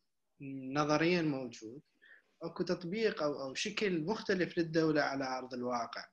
نظريا 0.73 1.21
موجود 1.21 1.81
أكو 2.43 2.63
تطبيق 2.63 3.23
أو 3.23 3.41
أو 3.43 3.53
شكل 3.53 4.05
مختلف 4.05 4.57
للدولة 4.57 5.01
على 5.01 5.37
أرض 5.37 5.53
الواقع. 5.53 6.05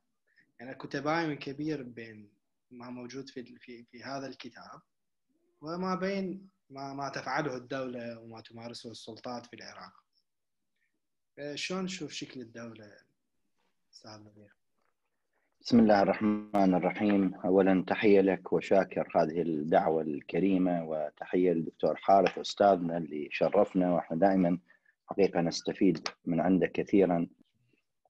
يعني 0.61 0.71
أكو 0.71 0.89
تباين 0.89 1.35
كبير 1.35 1.83
بين 1.83 2.29
ما 2.71 2.91
موجود 2.91 3.29
في 3.29 3.45
في 3.45 3.85
في 3.85 4.03
هذا 4.03 4.27
الكتاب 4.27 4.81
وما 5.61 5.95
بين 5.95 6.49
ما 6.71 6.95
ما 6.95 7.09
تفعله 7.09 7.57
الدولة 7.57 8.19
وما 8.19 8.41
تمارسه 8.41 8.91
السلطات 8.91 9.47
في 9.47 9.57
العراق. 9.57 9.93
شلون 11.55 11.87
تشوف 11.87 12.13
شكل 12.13 12.41
الدولة 12.41 12.93
أستاذ 13.93 14.21
نبيل 14.21 14.49
بسم 15.61 15.79
الله 15.79 16.03
الرحمن 16.03 16.75
الرحيم. 16.75 17.35
اولا 17.35 17.85
تحية 17.87 18.21
لك 18.21 18.53
وشاكر 18.53 19.13
هذه 19.17 19.43
الدعوة 19.43 20.03
الكريمة 20.03 20.85
وتحية 20.85 21.53
للدكتور 21.53 21.97
حارث 21.97 22.39
أستاذنا 22.39 22.97
اللي 22.97 23.29
شرفنا 23.33 23.95
وإحنا 23.95 24.17
دائما 24.17 24.59
حقيقة 25.07 25.41
نستفيد 25.41 26.09
من 26.27 26.41
عندك 26.41 26.73
كثيرا. 26.73 27.29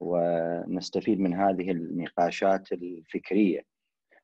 ونستفيد 0.01 1.21
من 1.21 1.35
هذه 1.35 1.71
النقاشات 1.71 2.73
الفكرية. 2.73 3.63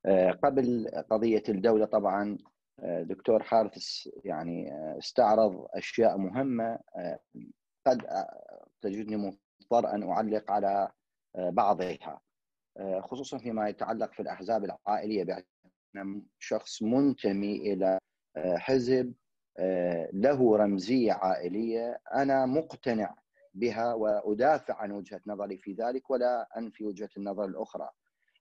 آه، 0.07 0.31
قبل 0.31 0.90
قضية 1.11 1.43
الدولة 1.49 1.87
طبعا 1.87 2.38
آه، 2.81 3.02
دكتور 3.02 3.43
حارث 3.43 4.09
يعني 4.25 4.73
آه، 4.73 4.99
استعرض 4.99 5.66
أشياء 5.75 6.19
مهمة 6.19 6.78
قد 7.87 8.26
تجدني 8.83 9.16
مضطر 9.16 9.95
أن 9.95 10.11
أعلق 10.11 10.50
على 10.50 10.90
بعضها. 11.35 12.21
خصوصا 13.00 13.38
فيما 13.38 13.69
يتعلق 13.69 14.12
في 14.12 14.21
الأحزاب 14.21 14.64
العائلية 14.64 15.25
بأن 15.25 16.23
شخص 16.38 16.83
منتمي 16.83 17.57
إلى 17.57 17.99
حزب 18.37 19.14
له 20.12 20.57
رمزية 20.57 21.12
عائلية. 21.12 22.00
أنا 22.14 22.47
مقتنع 22.47 23.14
بها 23.55 23.95
وأدافع 23.95 24.75
عن 24.83 24.93
وجهة 24.93 25.21
نظري 25.27 25.59
في 25.59 25.73
ذلك 25.73 26.11
ولا 26.11 26.49
أنفي 26.59 26.85
وجهة 26.85 27.11
النظر 27.17 27.45
الأخرى. 27.45 27.89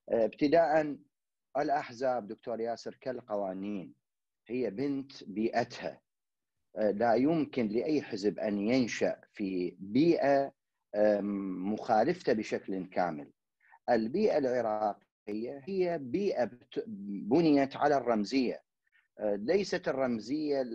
آه، 0.10 0.26
ابتداء 0.26 0.98
الأحزاب 1.58 2.28
دكتور 2.28 2.60
ياسر 2.60 2.98
كالقوانين 3.02 3.94
هي 4.48 4.70
بنت 4.70 5.24
بيئتها 5.24 6.02
آه، 6.78 6.92
لا 6.92 7.14
يمكن 7.16 7.68
لأي 7.68 8.02
حزب 8.02 8.40
أن 8.40 8.58
ينشأ 8.58 9.22
في 9.34 9.76
بيئة 9.80 10.52
مخالفته 11.72 12.34
بشكل 12.34 12.86
كامل. 12.86 13.32
البيئة 13.90 14.38
العراقية 14.38 15.62
هي 15.68 15.98
بيئة 15.98 16.50
بنيت 17.28 17.76
على 17.76 17.98
الرمزية 17.98 18.62
ليست 19.22 19.88
الرمزية 19.88 20.66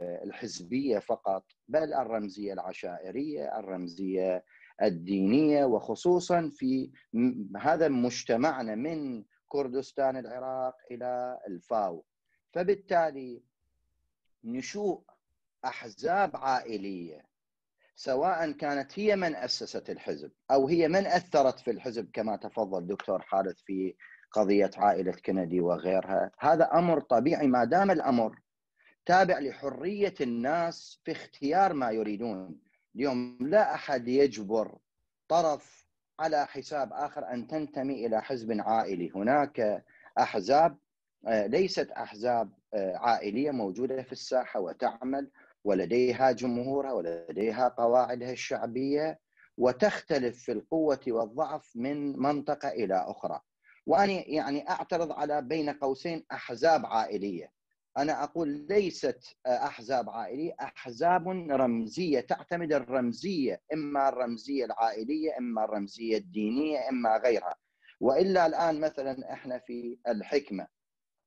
الحزبية 0.00 0.98
فقط 0.98 1.44
بل 1.68 1.94
الرمزية 1.94 2.52
العشائرية 2.52 3.58
الرمزية 3.58 4.44
الدينية 4.82 5.64
وخصوصا 5.64 6.50
في 6.54 6.90
هذا 7.56 7.88
مجتمعنا 7.88 8.74
من 8.74 9.24
كردستان 9.48 10.16
العراق 10.16 10.74
إلى 10.90 11.40
الفاو. 11.48 12.04
فبالتالي 12.52 13.42
نشوء 14.44 15.02
أحزاب 15.64 16.36
عائلية 16.36 17.26
سواء 17.94 18.50
كانت 18.52 18.98
هي 18.98 19.16
من 19.16 19.34
أسست 19.36 19.90
الحزب 19.90 20.32
أو 20.50 20.68
هي 20.68 20.88
من 20.88 21.06
أثرت 21.06 21.58
في 21.58 21.70
الحزب 21.70 22.10
كما 22.12 22.36
تفضل 22.36 22.86
دكتور 22.86 23.22
حارث 23.22 23.56
في 23.56 23.94
قضية 24.32 24.70
عائلة 24.76 25.12
كندي 25.12 25.60
وغيرها. 25.60 26.30
هذا 26.38 26.64
أمر 26.64 27.00
طبيعي 27.00 27.46
ما 27.46 27.64
دام 27.64 27.90
الأمر 27.90 28.38
تابع 29.06 29.38
لحرية 29.38 30.14
الناس 30.20 31.00
في 31.04 31.12
اختيار 31.12 31.72
ما 31.72 31.90
يريدون. 31.90 32.60
اليوم 32.96 33.38
لا 33.40 33.74
أحد 33.74 34.08
يجبر 34.08 34.78
طرف 35.28 35.86
على 36.20 36.46
حساب 36.46 36.92
آخر 36.92 37.32
أن 37.32 37.46
تنتمي 37.46 38.06
إلى 38.06 38.22
حزب 38.22 38.60
عائلي. 38.60 39.10
هناك 39.14 39.84
أحزاب 40.18 40.78
آه، 41.26 41.46
ليست 41.46 41.90
أحزاب 41.90 42.52
آه، 42.74 42.96
عائلية 42.96 43.50
موجودة 43.50 44.02
في 44.02 44.12
الساحة 44.12 44.60
وتعمل 44.60 45.30
ولديها 45.64 46.32
جمهورها 46.32 46.92
ولديها 46.92 47.68
قواعدها 47.68 48.32
الشعبية 48.32 49.18
وتختلف 49.58 50.38
في 50.38 50.52
القوة 50.52 51.00
والضعف 51.08 51.72
من 51.74 52.18
منطقة 52.18 52.68
إلى 52.68 52.94
أخرى. 52.94 53.40
وأنا 53.86 54.28
يعني 54.28 54.70
أعترض 54.70 55.12
على 55.12 55.42
بين 55.42 55.70
قوسين 55.70 56.24
أحزاب 56.32 56.86
عائلية. 56.86 57.52
أنا 57.98 58.24
أقول 58.24 58.48
ليست 58.68 59.36
أحزاب 59.46 60.10
عائلية 60.10 60.54
أحزاب 60.60 61.28
رمزية 61.50 62.20
تعتمد 62.20 62.72
الرمزية 62.72 63.62
إما 63.72 64.08
الرمزية 64.08 64.64
العائلية 64.64 65.38
إما 65.38 65.64
الرمزية 65.64 66.16
الدينية 66.18 66.88
إما 66.88 67.16
غيرها. 67.16 67.54
وإلا 68.00 68.46
الآن 68.46 68.80
مثلا 68.80 69.32
إحنا 69.32 69.58
في 69.58 69.98
الحكمة. 70.08 70.66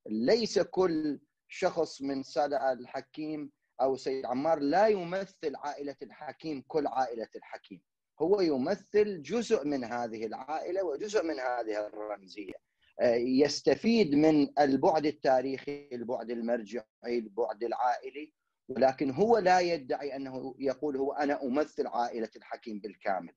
ليس 0.06 0.58
كل 0.58 1.20
شخص 1.48 2.02
من 2.02 2.22
سادة 2.22 2.72
الحكيم 2.72 3.50
أو 3.80 3.96
سيد 3.96 4.26
عمار 4.26 4.58
لا 4.58 4.86
يمثل 4.86 5.56
عائلة 5.56 5.96
الحكيم 6.02 6.64
كل 6.68 6.86
عائلة 6.86 7.28
الحكيم. 7.36 7.80
هو 8.22 8.40
يمثل 8.40 9.22
جزء 9.22 9.66
من 9.66 9.84
هذه 9.84 10.26
العائلة 10.26 10.84
وجزء 10.84 11.24
من 11.24 11.40
هذه 11.40 11.86
الرمزية. 11.86 12.52
آه، 13.00 13.14
يستفيد 13.14 14.14
من 14.14 14.58
البعد 14.58 15.06
التاريخي 15.06 15.88
البعد 15.92 16.30
المرجعي 16.30 16.84
البعد 17.04 17.64
العائلي 17.64 18.32
ولكن 18.68 19.10
هو 19.10 19.38
لا 19.38 19.60
يدعي 19.60 20.16
أنه 20.16 20.54
يقول 20.58 20.96
هو 20.96 21.12
أنا 21.12 21.42
أمثل 21.42 21.86
عائلة 21.86 22.30
الحكيم 22.36 22.78
بالكامل. 22.78 23.32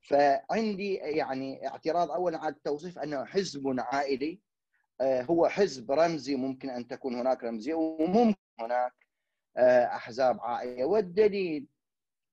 فعندي 0.00 0.94
يعني 0.94 1.68
اعتراض 1.68 2.10
اولا 2.10 2.38
على 2.38 2.54
التوصيف 2.54 2.98
أنه 2.98 3.24
حزب 3.24 3.74
عائلي 3.78 4.40
آه، 5.00 5.22
هو 5.22 5.48
حزب 5.48 5.92
رمزي 5.92 6.36
ممكن 6.36 6.70
أن 6.70 6.88
تكون 6.88 7.14
هناك 7.14 7.44
رمزية 7.44 7.74
وممكن 7.74 8.40
هناك 8.60 8.92
آه، 9.56 9.84
أحزاب 9.84 10.40
عائلية. 10.40 10.84
والدليل 10.84 11.66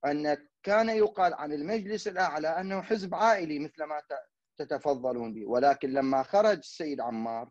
أن 0.06 0.38
كان 0.64 0.90
يقال 0.90 1.34
عن 1.34 1.54
المجلس 1.54 2.08
الأعلى 2.08 2.48
أنه 2.48 2.82
حزب 2.82 3.16
عائلي 3.16 3.60
مثل 3.60 3.84
ما 3.84 4.02
تتفضلون 4.58 5.34
به. 5.34 5.46
ولكن 5.46 5.90
لما 5.94 6.24
خرج 6.24 6.58
السيد 6.58 7.02
عمار 7.02 7.50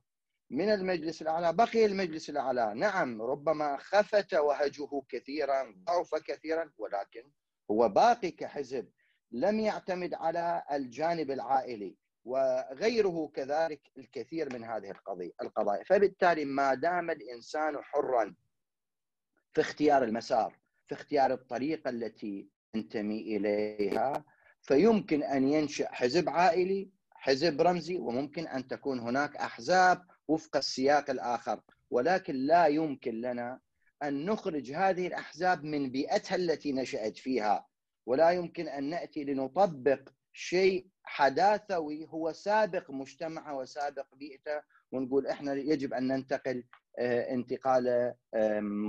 من 0.50 0.71
المجلس 0.73 1.23
الأعلى 1.23 1.52
بقي 1.52 1.85
المجلس 1.87 2.31
الأعلى. 2.31 2.75
نعم 2.75 3.23
ربما 3.23 3.76
خفت 3.76 4.35
وهجه 4.35 5.02
كثيرا 5.09 5.75
ضعف 5.85 6.14
كثيرا 6.14 6.73
ولكن 6.78 7.31
هو 7.71 7.88
باقي 7.88 8.31
كحزب 8.31 8.88
لم 9.33 9.61
يعتمد 9.61 10.14
على 10.14 10.62
الجانب 10.73 11.31
العائلي 11.31 11.97
وغيره 12.25 13.31
كذلك 13.35 13.81
الكثير 13.99 14.52
من 14.52 14.64
هذه 14.64 14.90
القضية 14.90 15.33
القضايا. 15.43 15.85
فبالتالي 15.85 16.45
ما 16.45 16.75
دام 16.75 17.11
الإنسان 17.11 17.83
حرا 17.83 18.35
في 19.55 19.61
اختيار 19.61 20.05
المسار 20.05 20.59
في 20.88 20.95
اختيار 20.95 21.33
الطريقة 21.33 21.90
التي 21.90 22.49
ينتمي 22.75 23.37
إليها. 23.37 24.25
فيمكن 24.62 25.23
أن 25.23 25.49
ينشأ 25.49 25.88
حزب 25.92 26.28
عائلي 26.28 26.90
حزب 27.11 27.61
رمزي 27.61 27.97
وممكن 27.97 28.47
أن 28.47 28.68
تكون 28.68 29.00
هناك 29.00 29.37
أحزاب 29.37 30.04
وفق 30.28 30.57
السياق 30.57 31.11
الآخر. 31.11 31.61
ولكن 31.90 32.35
لا 32.35 32.66
يمكن 32.66 33.21
لنا 33.21 33.61
أن 34.02 34.25
نخرج 34.26 34.73
هذه 34.73 35.07
الأحزاب 35.07 35.64
من 35.64 35.90
بيئتها 35.90 36.37
التي 36.37 36.73
نشأت 36.73 37.16
فيها. 37.16 37.66
ولا 38.07 38.30
يمكن 38.30 38.68
أن 38.68 38.85
نأتي 38.85 39.25
لنطبق 39.25 40.09
شيء 40.33 40.87
حداثوي 41.04 42.07
هو 42.09 42.33
سابق 42.33 42.90
مجتمعه 42.90 43.57
وسابق 43.57 44.14
بيئته 44.14 44.62
ونقول 44.92 45.26
إحنا 45.26 45.52
يجب 45.52 45.95
أن 45.95 46.09
ننتقل 46.09 46.64
آه، 46.99 47.30
انتقاله 47.35 48.14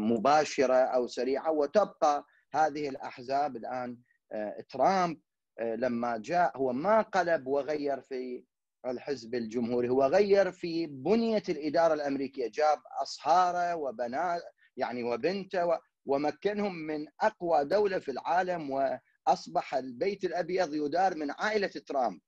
مباشرة 0.10 0.76
أو 0.76 1.08
سريعة. 1.08 1.52
وتبقى 1.52 2.26
هذه 2.54 2.90
الأحزاب 2.90 3.56
الآن 3.56 3.98
آه، 4.32 4.66
ترامب 4.70 5.22
آه، 5.60 5.76
لما 5.76 6.18
جاء 6.18 6.58
هو 6.58 6.74
ما 6.74 7.02
قلب 7.02 7.48
وغير 7.48 8.02
في 8.02 8.44
الحزب 8.86 9.36
الجمهوري 9.36 9.90
هو 9.90 10.04
غير 10.04 10.52
في 10.52 10.88
بنية 10.88 11.44
الإدارة 11.50 11.94
الأمريكية. 11.94 12.48
جاب 12.48 12.78
أصهارة 13.02 13.76
وبنات 13.76 14.42
يعني 14.78 15.04
وبنته 15.04 15.80
ومكنهم 16.06 16.76
من 16.76 17.06
أقوى 17.22 17.66
دولة 17.66 18.00
في 18.00 18.12
العالم 18.12 19.00
اصبح 19.28 19.76
البيت 19.76 20.24
الأبيض 20.24 20.74
يدار 20.74 21.16
من 21.16 21.32
عائلة 21.32 21.68
ترامب. 21.68 22.20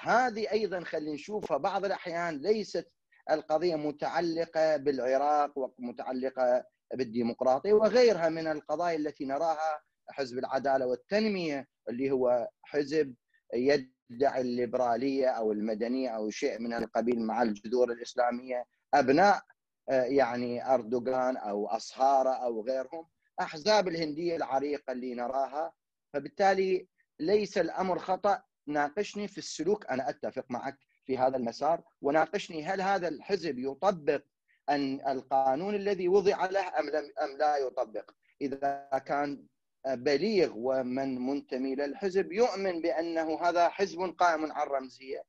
هذه 0.00 0.50
أيضا 0.52 0.84
خلينا 0.84 1.14
نشوفها 1.14 1.56
بعض 1.56 1.84
الأحيان 1.84 2.38
ليست 2.38 2.93
القضية 3.30 3.76
متعلقة 3.76 4.76
بالعراق 4.76 5.52
ومتعلقة 5.58 6.64
بالديمقراطية 6.94 7.72
وغيرها 7.72 8.28
من 8.28 8.46
القضايا 8.46 8.96
التي 8.96 9.24
نراها 9.24 9.82
حزب 10.08 10.38
العدالة 10.38 10.86
والتنمية 10.86 11.68
اللي 11.88 12.10
هو 12.10 12.48
حزب 12.62 13.14
يدعي 13.54 14.40
الليبرالية 14.40 15.28
أو 15.28 15.52
المدنية 15.52 16.08
أو 16.08 16.30
شيء 16.30 16.58
من 16.58 16.72
القبيل 16.72 17.22
مع 17.22 17.42
الجذور 17.42 17.92
الإسلامية 17.92 18.66
أبناء 18.94 19.42
آه، 19.90 20.02
يعني 20.02 20.74
أردوغان 20.74 21.36
أو 21.36 21.66
أصهارة 21.66 22.30
أو 22.30 22.64
غيرهم 22.66 23.08
أحزاب 23.40 23.88
الهندية 23.88 24.36
العريقة 24.36 24.92
اللي 24.92 25.14
نراها. 25.14 25.72
فبالتالي 26.14 26.88
ليس 27.20 27.58
الأمر 27.58 27.98
خطأ 27.98 28.42
ناقشني 28.66 29.28
في 29.28 29.38
السلوك 29.38 29.86
أنا 29.86 30.08
أتفق 30.08 30.44
معك 30.50 30.78
في 31.06 31.18
هذا 31.18 31.36
المسار. 31.36 31.82
وناقشني 32.02 32.64
هل 32.64 32.80
هذا 32.80 33.08
الحزب 33.08 33.58
يطبق 33.58 34.22
أن 34.70 35.08
القانون 35.08 35.74
الذي 35.74 36.08
وضع 36.08 36.46
له 36.46 36.78
أم 36.78 36.90
لم 36.90 37.12
أم 37.22 37.38
لا 37.38 37.56
يطبق؟ 37.56 38.10
إذا 38.40 39.02
كان 39.06 39.46
بليغ 39.86 40.52
ومن 40.56 41.26
منتمي 41.26 41.74
للحزب 41.74 42.32
يؤمن 42.32 42.82
بأنه 42.82 43.40
هذا 43.40 43.68
حزب 43.68 44.14
قائم 44.18 44.52
على 44.52 44.66
الرمزية. 44.66 45.24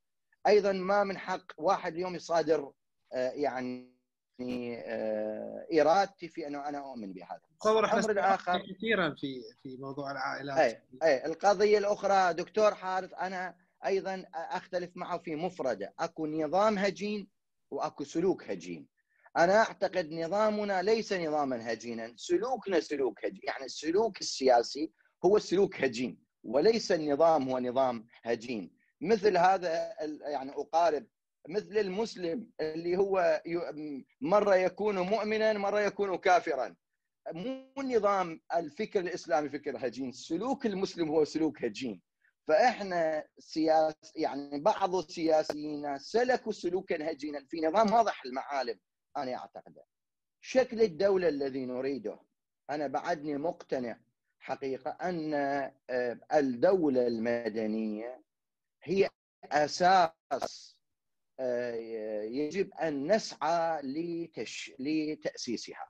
أيضا 0.48 0.72
ما 0.72 1.04
من 1.04 1.18
حق 1.18 1.52
واحد 1.58 1.94
اليوم 1.94 2.16
يصادر 2.16 2.72
آه، 3.14 3.32
يعني 3.32 3.96
يعني 4.40 4.84
آه، 4.86 5.68
إرادتي 5.82 6.28
في 6.28 6.48
أنه 6.48 6.70
أنا 6.70 6.78
أؤمن 6.78 7.14
بهذا. 7.14 7.42
تصور 7.60 7.86
الأمر 7.86 8.12
الآخر 8.12 8.62
كثيرا 8.74 9.10
في 9.10 9.42
في 9.64 9.78
موضوع 9.78 10.12
العائلات. 10.12 10.58
أي 10.58 10.82
أي 11.04 11.26
القضية 11.26 11.78
الأخرى 11.78 12.34
دكتور 12.34 12.76
حارث 12.76 13.14
أنا 13.14 13.56
أيضا 13.86 14.26
أختلف 14.34 14.92
معه 14.96 15.18
في 15.18 15.36
مفرده. 15.36 15.94
أكو 16.00 16.28
نظام 16.28 16.78
هجين 16.78 17.28
وأكو 17.72 18.04
سلوك 18.04 18.44
هجين. 18.44 18.88
أنا 19.38 19.58
أعتقد 19.58 20.12
نظامنا 20.12 20.82
ليس 20.82 21.14
نظاما 21.14 21.74
هجينا. 21.74 22.14
سلوكنا 22.16 22.80
سلوك 22.80 23.26
هجين. 23.26 23.42
يعني 23.44 23.66
السلوك 23.66 24.22
السياسي 24.22 24.92
هو 25.26 25.40
سلوك 25.40 25.82
هجين 25.82 26.20
وليس 26.44 26.92
النظام 26.92 27.50
هو 27.50 27.60
نظام 27.60 28.08
هجين. 28.24 28.76
مثل 29.02 29.38
هذا 29.38 29.94
يعني 30.32 30.52
أقارب 30.52 31.08
مثل 31.50 31.78
المسلم 31.78 32.50
اللي 32.62 32.98
هو 32.98 33.42
مرة 34.22 34.56
يكون 34.56 35.00
مؤمنا 35.00 35.54
مرة 35.54 35.80
يكون 35.82 36.18
كافرا. 36.18 36.76
مو 37.34 37.72
نظام 37.78 38.42
الفكر 38.56 39.00
الإسلامي 39.00 39.50
فكر 39.50 39.88
هجين. 39.88 40.12
سلوك 40.12 40.66
المسلم 40.66 41.10
هو 41.10 41.24
سلوك 41.24 41.64
هجين. 41.64 42.02
فإحنا 42.48 43.28
سياس 43.40 43.96
يعني 44.16 44.60
بعض 44.60 44.96
السياسيين 44.96 45.98
سلكوا 45.98 46.52
سلوكا 46.52 47.12
هجينا 47.12 47.46
في 47.50 47.62
نظام 47.62 47.94
واضح 47.94 48.26
المعالم 48.26 48.80
أنا 49.18 49.36
أعتقد. 49.36 49.76
شكل 50.42 50.82
الدولة 50.82 51.28
الذي 51.28 51.66
نريده. 51.66 52.20
أنا 52.70 52.88
بعدني 52.88 53.38
مقتنع 53.38 54.00
حقيقة 54.40 54.92
أن 54.92 55.34
آه، 55.34 56.20
الدولة 56.34 57.08
المدنية 57.08 58.22
هي 58.84 59.10
أساس 59.52 60.76
آه، 61.40 61.74
يجب 62.24 62.74
أن 62.74 63.12
نسعى 63.16 63.82
لتش... 63.82 64.72
لتأسيسها. 64.80 65.90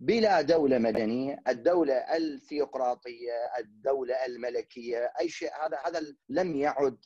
بلا 0.00 0.40
دولة 0.40 0.78
مدنية 0.78 1.42
الدولة 1.48 1.94
الثيوقراطيه 1.94 3.32
الدولة 3.58 4.26
الملكية 4.26 5.12
أي 5.20 5.28
شيء 5.28 5.50
هذا 5.66 5.78
هذا 5.86 6.16
لم 6.28 6.56
يعد 6.56 7.04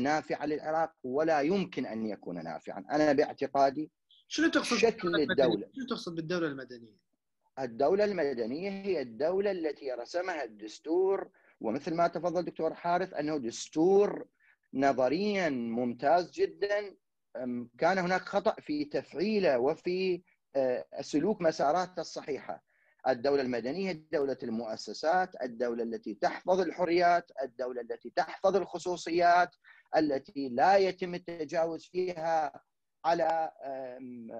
نافعا 0.00 0.46
للعراق 0.46 0.92
ولا 1.04 1.40
يمكن 1.40 1.86
أن 1.86 2.06
يكون 2.06 2.44
نافعا. 2.44 2.84
أنا 2.90 3.12
باعتقادي 3.12 3.90
شنو 4.28 4.48
تقصد 4.48 4.76
شكل 4.76 5.14
الدولة. 5.14 5.68
شنو 5.74 5.86
تقصد 5.88 6.14
بالدولة 6.14 6.46
المدنية؟ 6.46 6.96
الدولة 7.58 8.04
المدنية 8.04 8.70
هي 8.70 9.02
الدولة 9.02 9.50
التي 9.50 9.92
رسمها 9.92 10.44
الدستور 10.44 11.30
ومثل 11.60 11.94
ما 11.94 12.06
تفضل 12.06 12.44
دكتور 12.44 12.74
حارث 12.74 13.14
أنه 13.14 13.38
دستور 13.38 14.26
نظريا 14.74 15.48
ممتاز 15.48 16.30
جدا. 16.30 16.96
كان 17.78 17.98
هناك 17.98 18.20
خطأ 18.20 18.54
في 18.60 18.84
تفعيله 18.84 19.58
وفي 19.58 20.22
سلوك 21.00 21.40
مساراته 21.42 22.00
الصحيحة. 22.00 22.64
الدولة 23.08 23.42
المدنية 23.42 23.92
دولة 24.12 24.38
المؤسسات 24.42 25.42
الدولة 25.42 25.82
التي 25.82 26.14
تحفظ 26.14 26.60
الحريات 26.60 27.30
الدولة 27.42 27.80
التي 27.80 28.10
تحفظ 28.16 28.56
الخصوصيات 28.56 29.54
التي 29.96 30.48
لا 30.48 30.76
يتم 30.76 31.14
التجاوز 31.14 31.84
فيها 31.84 32.60
على 33.04 33.50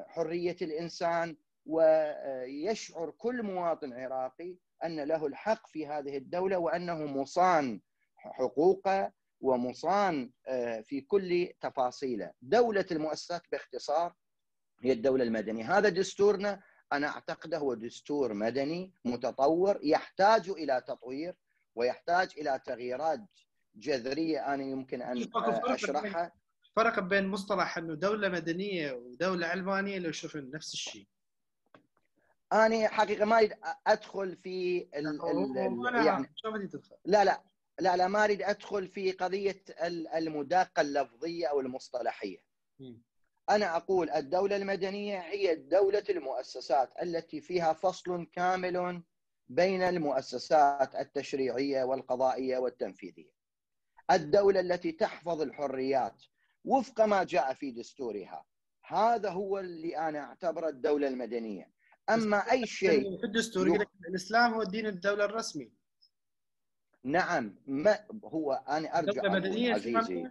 حرية 0.09 0.57
الإنسان. 0.63 1.37
ويشعر 1.67 3.11
كل 3.11 3.43
مواطن 3.43 3.93
عراقي 3.93 4.57
أن 4.85 5.01
له 5.01 5.27
الحق 5.27 5.67
في 5.67 5.87
هذه 5.87 6.17
الدولة 6.17 6.59
وأنه 6.59 7.07
مصان 7.07 7.81
حقوقه 8.17 9.13
ومصان 9.41 10.31
آه، 10.47 10.81
في 10.81 11.01
كل 11.01 11.49
تفاصيله. 11.61 12.33
دولة 12.43 12.87
المؤسسات 12.91 13.43
باختصار 13.53 14.15
هي 14.83 14.93
الدولة 14.93 15.25
المدنية. 15.25 15.79
هذا 15.79 15.89
دستورنا 15.89 16.63
أنا 16.93 17.09
أعتقده 17.09 17.59
هو 17.59 17.75
دستور 17.75 18.35
مدني 18.35 18.93
متطور 19.05 19.81
يحتاج 19.83 20.51
إلى 20.51 20.83
تطوير 20.87 21.35
ويحتاج 21.75 22.33
إلى 22.39 22.61
تغييرات 22.67 23.21
جذرية 23.77 24.55
أنا 24.55 24.63
يمكن 24.63 25.03
أن 25.03 25.17
أشرحها. 25.75 26.33
فرق 26.77 27.01
بين 27.01 27.27
مصطلح 27.27 27.79
أنه 27.79 27.95
دولة 27.95 28.29
مدنية 28.29 28.93
ودولة 28.93 29.47
علمانية 29.47 29.99
لو 29.99 30.13
شوفوا 30.13 30.41
نفس 30.41 30.73
الشيء. 30.73 31.07
أنا 32.53 32.89
حقيقة 32.89 33.25
ما 33.25 33.39
أريد 33.39 33.53
أدخل 33.87 34.37
في 34.37 34.89
ال 34.95 35.07
ال 35.07 36.07
يعني 36.07 36.27
لا 37.05 37.25
لا 37.25 37.43
لا 37.81 37.97
لا 37.97 38.09
ما 38.09 38.25
أريد 38.25 38.43
أدخل 38.43 38.89
في 38.89 39.13
قضية 39.13 39.63
المداقه 40.17 40.81
اللفظية 40.81 41.47
أو 41.47 41.61
المصطلحية. 41.61 42.39
أنا 43.51 43.77
أقول 43.77 44.11
الدولة 44.11 44.57
المدنية 44.57 45.19
هي 45.19 45.55
دولة 45.55 46.05
المؤسسات 46.11 46.93
التي 47.03 47.41
فيها 47.41 47.73
فصل 47.73 48.27
كامل 48.33 49.03
بين 49.49 49.83
المؤسسات 49.83 50.95
التشريعية 50.95 51.85
والقضائية 51.85 52.59
والتنفيذية. 52.59 53.35
الدولة 54.11 54.61
التي 54.61 54.93
تحفظ 54.93 55.41
الحريات 55.43 56.23
وفق 56.65 57.01
ما 57.01 57.25
جاء 57.25 57.55
في 57.55 57.71
دستورها. 57.71 58.45
هذا 58.87 59.31
هو 59.31 59.59
اللي 59.59 59.99
أنا 59.99 60.19
أعتبره 60.19 60.69
الدولة 60.69 61.09
المدنية. 61.09 61.71
أما 62.11 62.51
أي 62.51 62.67
شيء 62.67 63.19
في 63.19 63.25
الدستور 63.25 63.67
يقول 63.67 63.81
لك 63.81 63.89
الإسلام 64.09 64.55
هو 64.55 64.63
الدين 64.63 64.87
الدولة 64.87 65.25
الرسمي. 65.25 65.73
نعم 67.05 67.57
ما 67.67 67.99
هو 68.25 68.53
أنا 68.69 68.99
أرجع 68.99 69.23
دولة 69.23 69.35
مدنية 69.35 69.75
عزيزي 69.75 70.31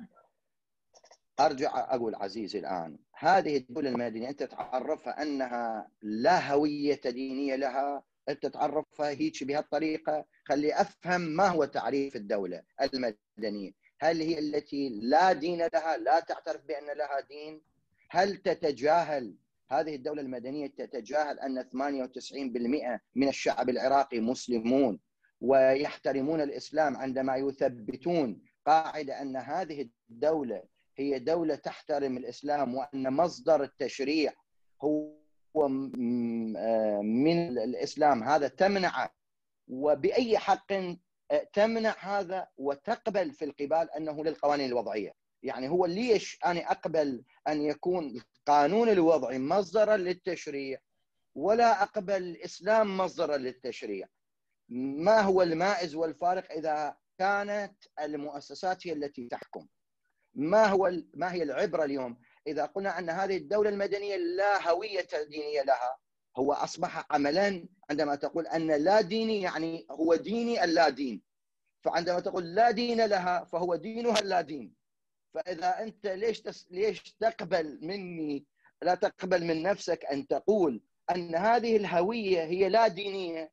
أرجع 1.39 1.93
أقول 1.95 2.15
عزيزي 2.15 2.59
الآن 2.59 2.97
هذه 3.13 3.57
الدولة 3.57 3.89
المدنية 3.89 4.29
أنت 4.29 4.43
تعرفها 4.43 5.21
أنها 5.21 5.87
لا 6.01 6.51
هوية 6.53 7.01
دينية 7.05 7.55
لها 7.55 8.03
أنت 8.29 8.45
تعرفها 8.45 9.09
هيك 9.09 9.43
بهالطريقة. 9.43 10.25
خلي 10.45 10.73
أفهم 10.73 11.21
ما 11.21 11.47
هو 11.47 11.65
تعريف 11.65 12.15
الدولة 12.15 12.63
المدنية. 12.81 13.71
هل 13.99 14.21
هي 14.21 14.39
التي 14.39 14.89
لا 14.89 15.33
دين 15.33 15.57
لها 15.73 15.97
لا 15.97 16.19
تعترف 16.19 16.61
بأن 16.65 16.97
لها 16.97 17.19
دين؟ 17.19 17.61
هل 18.09 18.37
تتجاهل 18.37 19.35
هذه 19.71 19.95
الدولة 19.95 20.21
المدنية 20.21 20.67
تتجاهل 20.67 21.39
أن 21.39 21.63
98% 21.63 22.99
من 23.15 23.27
الشعب 23.27 23.69
العراقي 23.69 24.19
مسلمون 24.19 24.99
ويحترمون 25.41 26.41
الإسلام 26.41 26.97
عندما 26.97 27.35
يثبتون 27.35 28.41
قاعدة 28.65 29.21
أن 29.21 29.35
هذه 29.35 29.89
الدولة 30.09 30.72
هي 30.97 31.19
دولة 31.19 31.55
تحترم 31.55 32.17
الإسلام 32.17 32.75
وأن 32.75 33.13
مصدر 33.13 33.63
التشريع 33.63 34.33
هو 34.81 35.13
من 37.03 37.57
الإسلام. 37.57 38.23
هذا 38.23 38.47
تمنعه 38.47 39.09
وبأي 39.67 40.37
حق 40.37 40.67
تمنع 41.53 41.95
هذا 41.99 42.47
وتقبل 42.57 43.31
في 43.31 43.45
القبال 43.45 43.91
أنه 43.91 44.23
للقوانين 44.23 44.69
الوضعية. 44.69 45.13
يعني 45.43 45.69
هو 45.69 45.85
ليش 45.85 46.39
أنا 46.45 46.71
أقبل 46.71 47.23
أن 47.47 47.61
يكون 47.61 48.17
القانون 48.17 48.89
الوضعي 48.89 49.39
مصدرا 49.39 49.97
للتشريع 49.97 50.79
ولا 51.35 51.83
أقبل 51.83 52.13
الإسلام 52.13 52.97
مصدرا 52.97 53.37
للتشريع؟ 53.37 54.07
ما 54.69 55.21
هو 55.21 55.41
المائز 55.41 55.95
والفارق 55.95 56.51
إذا 56.51 56.97
كانت 57.17 57.83
المؤسسات 57.99 58.87
هي 58.87 58.93
التي 58.93 59.27
تحكم؟ 59.27 59.67
ما 60.35 60.65
هو 60.65 60.91
ما 61.13 61.33
هي 61.33 61.43
العبرة 61.43 61.83
اليوم؟ 61.83 62.17
إذا 62.47 62.65
قلنا 62.65 62.99
أن 62.99 63.09
هذه 63.09 63.37
الدولة 63.37 63.69
المدنية 63.69 64.15
لا 64.15 64.69
هوية 64.69 65.07
دينية 65.29 65.61
لها 65.61 65.97
هو 66.37 66.53
أصبح 66.53 67.05
عملا 67.11 67.67
عندما 67.89 68.15
تقول 68.15 68.47
أن 68.47 68.71
لا 68.71 69.01
ديني 69.01 69.41
يعني 69.41 69.85
هو 69.91 70.15
ديني 70.15 70.63
اللا 70.63 70.89
دين. 70.89 71.21
فعندما 71.83 72.19
تقول 72.19 72.55
لا 72.55 72.71
دين 72.71 73.05
لها 73.05 73.43
فهو 73.43 73.75
دينها 73.75 74.19
اللا 74.19 74.41
دين. 74.41 74.73
فإذا 75.33 75.81
أنت 75.81 76.07
ليش 76.07 76.41
تس... 76.41 76.67
ليش 76.71 77.01
تقبل 77.19 77.79
مني؟ 77.81 78.45
لا 78.81 78.95
تقبل 78.95 79.43
من 79.43 79.63
نفسك 79.63 80.05
أن 80.05 80.27
تقول 80.27 80.81
أن 81.15 81.35
هذه 81.35 81.77
الهوية 81.77 82.43
هي 82.43 82.69
لا 82.69 82.87
دينية 82.87 83.51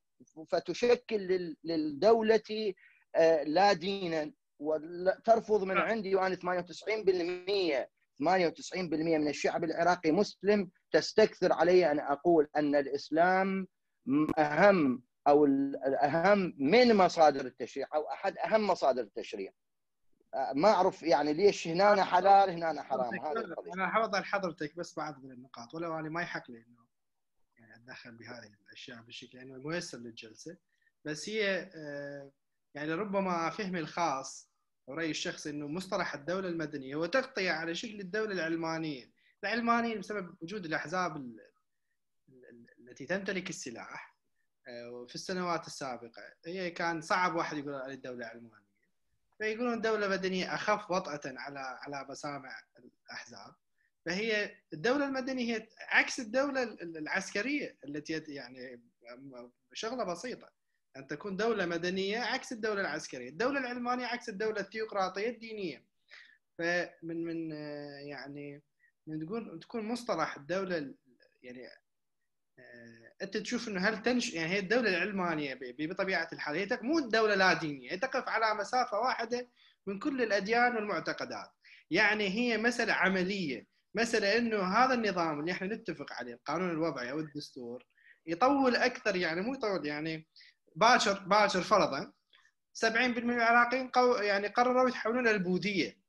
فتشكل 0.48 1.16
لل... 1.20 1.56
للدولة 1.64 2.74
آه، 3.14 3.42
لا 3.42 3.72
دينا. 3.72 4.32
وترفض 4.60 5.64
من 5.64 5.78
عندي 5.78 6.14
وأنا 6.14 6.36
98% 6.36 7.88
98% 8.20 8.76
من 8.76 9.28
الشعب 9.28 9.64
العراقي 9.64 10.12
مسلم 10.12 10.70
تستكثر 10.90 11.52
علي 11.52 11.90
أن 11.90 11.98
أقول 12.00 12.48
أن 12.56 12.74
الإسلام 12.74 13.66
أهم 14.38 15.02
أو 15.28 15.44
الأهم 15.44 16.54
من 16.58 16.96
مصادر 16.96 17.46
التشريع 17.46 17.86
أو 17.94 18.10
أحد 18.12 18.38
أهم 18.38 18.66
مصادر 18.66 19.02
التشريع. 19.02 19.52
ما 20.54 20.68
أعرف 20.68 21.02
يعني 21.02 21.32
ليش 21.32 21.68
هنا 21.68 22.04
حلال 22.04 22.50
هنا 22.50 22.82
حرام. 22.82 23.20
هذا 23.20 23.40
القضية. 23.40 23.72
أنا 23.74 23.88
حافظ 23.88 24.14
لحضرتك 24.14 24.76
بس 24.76 24.96
بعض 24.96 25.24
من 25.24 25.32
النقاط 25.32 25.74
ولو 25.74 25.98
أنا 25.98 26.08
ما 26.08 26.22
يحق 26.22 26.50
لي 26.50 26.58
إنه 26.58 26.86
يعني 27.58 27.76
أتدخل 27.76 28.16
بهذه 28.16 28.50
الأشياء 28.66 28.96
لأنه 29.34 29.52
يعني 29.52 29.64
ميسر 29.64 29.98
للجلسة. 29.98 30.56
بس 31.04 31.28
هي 31.28 31.70
آه، 31.74 32.30
يعني 32.74 32.92
ربما 32.92 33.50
فهمي 33.50 33.80
الخاص 33.80 34.49
ورأيي 34.90 35.10
الشخصي 35.10 35.50
أنه 35.50 35.68
مصطلح 35.68 36.14
الدولة 36.14 36.48
المدنية 36.48 36.94
هو 36.94 37.06
تغطية 37.06 37.50
على 37.50 37.74
شكل 37.74 38.00
الدولة 38.00 38.32
العلمانية. 38.32 39.10
العلمانية 39.44 39.96
بسبب 39.96 40.34
وجود 40.40 40.64
الأحزاب 40.64 41.36
التي 42.78 43.06
تمتلك 43.06 43.50
السلاح 43.50 44.16
آه، 44.68 45.06
في 45.08 45.14
السنوات 45.14 45.66
السابقة 45.66 46.22
هي 46.46 46.70
كان 46.70 47.00
صعب 47.00 47.34
واحد 47.34 47.56
يقول 47.56 47.74
على 47.74 47.94
الدولة 47.94 48.26
علمانية 48.26 48.70
فيقولون 49.38 49.74
الدولة 49.74 50.06
المدنية 50.06 50.54
أخف 50.54 50.90
وطأة 50.90 51.20
على 51.24 51.58
على 51.58 52.06
مسامع 52.08 52.62
الأحزاب. 52.78 53.54
فهي 54.06 54.56
الدولة 54.72 55.06
المدنية 55.06 55.56
هي 55.56 55.68
عكس 55.88 56.20
الدولة 56.20 56.62
العسكرية 56.82 57.78
التي 57.84 58.24
يعني 58.28 58.82
شغلة 59.72 60.04
بسيطة. 60.04 60.59
أن 60.96 61.06
تكون 61.06 61.36
دولة 61.36 61.66
مدنية 61.66 62.18
عكس 62.18 62.52
الدولة 62.52 62.80
العسكرية. 62.80 63.28
الدولة 63.28 63.60
العلمانية 63.60 64.06
عكس 64.06 64.28
الدولة 64.28 64.60
الثيوقراطية 64.60 65.28
الدينية. 65.28 65.84
فمن 66.58 67.24
من 67.24 67.50
يعني 68.08 68.62
من 69.06 69.26
تقول 69.26 69.60
تكون 69.60 69.84
مصطلح 69.84 70.36
الدولة 70.36 70.94
يعني 71.42 71.66
آه، 72.58 73.12
أنت 73.22 73.36
تشوف 73.36 73.68
إنه 73.68 73.80
هل 73.80 74.02
تنش 74.02 74.34
يعني 74.34 74.50
هي 74.50 74.58
الدولة 74.58 74.88
العلمانية 74.88 75.58
بطبيعة 75.78 76.28
الحال 76.32 76.56
هي 76.56 76.78
مو 76.82 77.00
دوله 77.00 77.34
لا 77.34 77.52
دينية 77.52 77.92
هي 77.92 77.98
تقف 77.98 78.28
على 78.28 78.60
مسافة 78.60 78.98
واحدة 78.98 79.48
من 79.86 79.98
كل 79.98 80.22
الأديان 80.22 80.76
والمعتقدات. 80.76 81.50
يعني 81.90 82.28
هي 82.28 82.58
مسألة 82.58 82.92
عملية. 82.92 83.66
مسألة 83.94 84.38
إنه 84.38 84.62
هذا 84.62 84.94
النظام 84.94 85.40
اللي 85.40 85.52
إحنا 85.52 85.66
نتفق 85.66 86.12
عليه 86.12 86.34
القانون 86.34 86.70
الوضعي 86.70 87.10
أو 87.10 87.18
الدستور 87.20 87.84
يطول 88.26 88.76
أكثر 88.76 89.16
يعني 89.16 89.40
مو 89.40 89.54
يطول 89.54 89.86
يعني 89.86 90.26
باكر 90.76 91.18
باكر 91.18 91.60
فرضا 91.60 92.12
70% 92.86 92.86
من 93.18 93.34
العراقيين 93.34 93.88
قو 93.88 94.14
يعني 94.14 94.48
قرروا 94.48 94.88
يتحولون 94.88 95.28
للبوذيه 95.28 96.00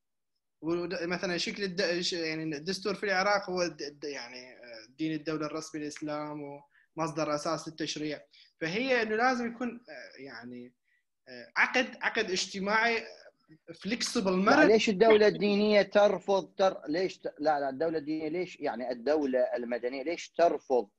مثلا 1.02 1.38
شكل 1.38 1.64
الد... 1.64 1.80
يعني 2.14 2.58
الدستور 2.58 2.96
في 2.96 3.04
العراق 3.04 3.50
هو 3.50 3.62
يعني 4.04 4.58
دين 4.90 5.14
الدولة 5.14 5.46
الرسمي 5.46 5.82
الاسلام 5.82 6.62
ومصدر 6.98 7.36
أساس 7.36 7.68
للتشريع 7.68 8.22
فهي 8.62 9.02
إنه 9.02 9.16
لازم 9.16 9.48
يكون 9.48 9.84
يعني 10.20 10.74
عقد 11.58 11.98
عقد 12.02 12.32
اجتماعي 12.32 13.04
فليكسبل 13.82 14.34
مرن 14.34 14.68
ليش 14.68 14.90
الدولة 14.90 15.28
الدينية 15.28 15.82
ترفض 15.82 16.54
تر... 16.58 16.82
ليش. 16.88 17.20
لا 17.40 17.60
لا 17.60 17.70
الدولة 17.70 17.98
الدينية 17.98 18.30
ليش 18.30 18.60
يعني 18.60 18.92
الدولة 18.92 19.40
المدنية 19.40 20.04
ليش 20.04 20.30
ترفض 20.30 20.90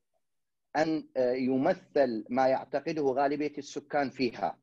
أن 0.77 1.07
آه، 1.17 1.33
يمثل 1.33 2.25
ما 2.31 2.49
يعتقده 2.49 3.03
غالبية 3.03 3.53
السكان 3.59 4.11
فيها. 4.11 4.59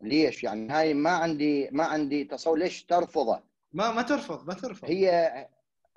ليش؟ 0.00 0.44
يعني 0.44 0.68
هاي 0.70 0.94
ما 0.94 1.10
عندي 1.10 1.68
ما 1.72 1.84
عندي 1.84 2.24
تصور. 2.24 2.58
ليش 2.58 2.84
ترفضه؟ 2.84 3.42
ما 3.72 3.92
ما 3.92 4.02
ترفض 4.02 4.46
ما 4.46 4.54
ترفض. 4.54 4.88
هي 4.88 5.48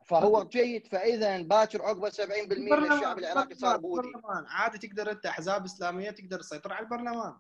فهو 0.06 0.44
جيد 0.44 0.88
فإذا 0.88 1.42
باكر 1.42 1.82
عقبة 1.82 2.10
70% 2.10 2.22
من 2.58 2.92
الشعب 2.92 3.20
العراقي 3.20 3.56
صار 3.56 3.78
بوذي 3.78 4.12
عادي 4.48 4.88
تقدر 4.88 5.12
أنت 5.12 5.26
أحزاب 5.26 5.66
إسلامية 5.66 6.12
تقدر 6.12 6.40
تسيطر 6.40 6.74
على 6.74 6.84
البرلمان. 6.84 7.34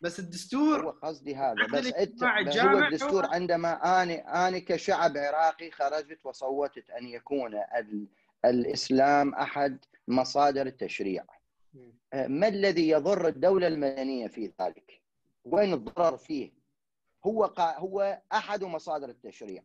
بس 0.00 0.18
الدستور 0.18 0.84
هو 0.84 0.90
قصدي 0.90 1.34
هذا 1.34 1.66
بس 1.72 1.86
أنت 1.86 2.24
هو 2.58 2.78
الدستور 2.78 3.26
عندما 3.26 4.02
أنا 4.02 4.48
أنا 4.48 4.58
كشعب 4.58 5.16
عراقي 5.16 5.70
خرجت 5.70 6.26
وصوتت 6.26 6.90
أن 6.90 7.06
يكون 7.06 7.54
الإسلام 8.44 9.34
أحد 9.34 9.84
مصادر 10.08 10.66
التشريع. 10.66 11.24
آه، 12.12 12.26
ما 12.26 12.48
الذي 12.48 12.88
يضر 12.88 13.28
الدولة 13.28 13.66
المدنية 13.66 14.26
في 14.28 14.52
ذلك؟ 14.62 15.02
وين 15.44 15.72
الضرر 15.72 16.16
فيه؟ 16.16 16.52
هو 17.26 17.44
هو 17.58 18.22
أحد 18.32 18.64
مصادر 18.64 19.08
التشريع. 19.08 19.62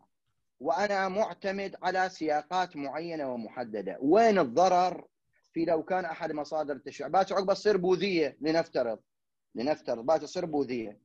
وأنا 0.60 1.10
معتمد 1.10 1.76
على 1.84 2.10
سياقات 2.10 2.76
معينة 2.76 3.34
ومحددة، 3.34 3.98
وين 4.02 4.40
الضرر 4.40 5.08
في 5.54 5.66
لو 5.66 5.84
كان 5.84 6.06
أحد 6.06 6.32
مصادر 6.32 6.74
التشريع؟ 6.74 7.08
باكر 7.08 7.36
عقبه 7.36 7.54
تصير 7.54 7.78
بوذية 7.78 8.38
لنفترض. 8.42 9.00
لنفترض 9.56 10.06
باكر 10.06 10.22
تصير 10.26 10.46
بوذية. 10.46 11.00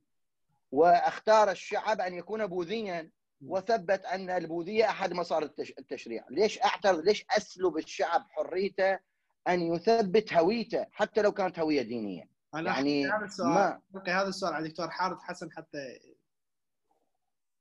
وأختار 0.71 1.51
الشعب 1.51 2.01
أن 2.01 2.13
يكون 2.13 2.47
بوذيا. 2.47 3.11
وثبت 3.41 4.05
أن 4.05 4.29
البوذية 4.29 4.89
أحد 4.89 5.13
مصادر 5.13 5.51
التشريع، 5.79 6.25
ليش 6.29 6.61
أعترض؟ 6.63 6.99
ليش 6.99 7.25
أسلب 7.37 7.77
الشعب 7.77 8.27
حريته 8.29 8.99
أن 9.47 9.61
يثبت 9.61 10.33
هويته 10.33 10.85
حتى 10.91 11.21
لو 11.21 11.31
كانت 11.31 11.59
هوية 11.59 11.81
دينية؟ 11.81 12.29
أنا 12.55 12.71
يعني 12.71 13.07
هذا 13.07 13.25
السؤال 13.25 13.49
ما 13.49 13.81
هذا 14.07 14.27
السؤال 14.27 14.53
على 14.53 14.65
الدكتور 14.65 14.89
حارث 14.89 15.17
حسن 15.19 15.51
حتى 15.51 15.99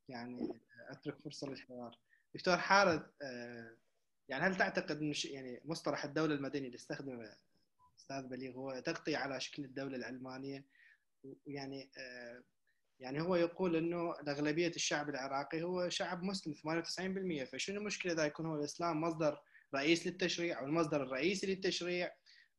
يعني 0.08 0.60
أترك 0.90 1.18
فرصة 1.24 1.48
للحوار. 1.48 1.98
دكتور 2.34 2.56
حارث 2.56 3.02
آه، 3.22 3.76
يعني 4.28 4.44
هل 4.44 4.56
تعتقد 4.56 5.12
يعني 5.24 5.60
مصطلح 5.64 6.04
الدولة 6.04 6.34
المدنيه 6.34 6.66
اللي 6.66 6.76
استخدمه 6.76 7.36
أستاذ 7.98 8.22
بليغ 8.22 8.52
هو 8.52 8.80
تغطية 8.80 9.16
على 9.16 9.40
شكل 9.40 9.64
الدولة 9.64 9.96
العلمانية 9.96 10.64
ويعني 11.46 11.90
آه، 11.98 12.42
يعني 13.00 13.20
هو 13.22 13.36
يقول 13.36 13.76
إنه 13.76 14.14
اغلبيه 14.28 14.68
الشعب 14.68 15.08
العراقي 15.08 15.62
هو 15.62 15.88
شعب 15.88 16.22
مسلم 16.22 16.54
98% 16.54 17.44
فشنو 17.44 17.80
المشكلة 17.80 18.12
إذا 18.12 18.24
يكون 18.24 18.46
هو 18.46 18.54
الإسلام 18.54 19.00
مصدر 19.00 19.38
رئيس 19.74 20.06
للتشريع 20.06 20.60
أو 20.60 20.64
المصدر 20.64 21.02
الرئيسي 21.02 21.46
للتشريع؟ 21.46 22.10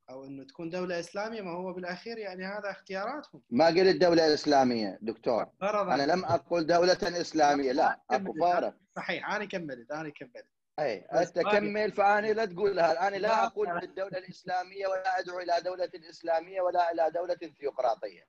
أو 0.09 0.25
إنه 0.25 0.43
تكون 0.43 0.69
دولة 0.69 0.99
إسلامية؟ 0.99 1.41
ما 1.41 1.51
هو 1.51 1.73
بالأخير 1.73 2.17
يعني 2.17 2.45
هذا 2.45 2.71
اختياراتهم. 2.71 3.41
ما 3.49 3.67
قلت 3.67 4.01
دولة 4.01 4.33
إسلامية 4.33 4.99
دكتور. 5.01 5.45
أنا 5.61 6.05
لم 6.05 6.25
أقل 6.25 6.67
دولة 6.67 6.97
إسلامية 7.03 7.71
لا 7.71 8.01
أكو 8.11 8.33
فارق. 8.33 8.75
صحيح 8.95 9.31
أنا 9.35 9.45
كملت 9.45 9.91
أنا 9.91 10.09
كملت. 10.09 10.47
أي 10.79 10.97
أنت 10.97 11.39
كمل 11.39 11.91
فأنا 11.91 12.27
لا 12.27 12.45
تقولها 12.45 13.07
أنا 13.07 13.15
لا 13.15 13.45
أقول 13.45 13.79
بالدولة 13.79 14.17
الإسلامية 14.17 14.87
ولا 14.87 15.19
أدعو 15.19 15.39
إلى 15.39 15.61
دولة 15.65 15.91
إسلامية 16.09 16.61
ولا 16.61 16.91
إلى 16.91 17.11
دولة 17.11 17.35
ثيوقراطية. 17.59 18.27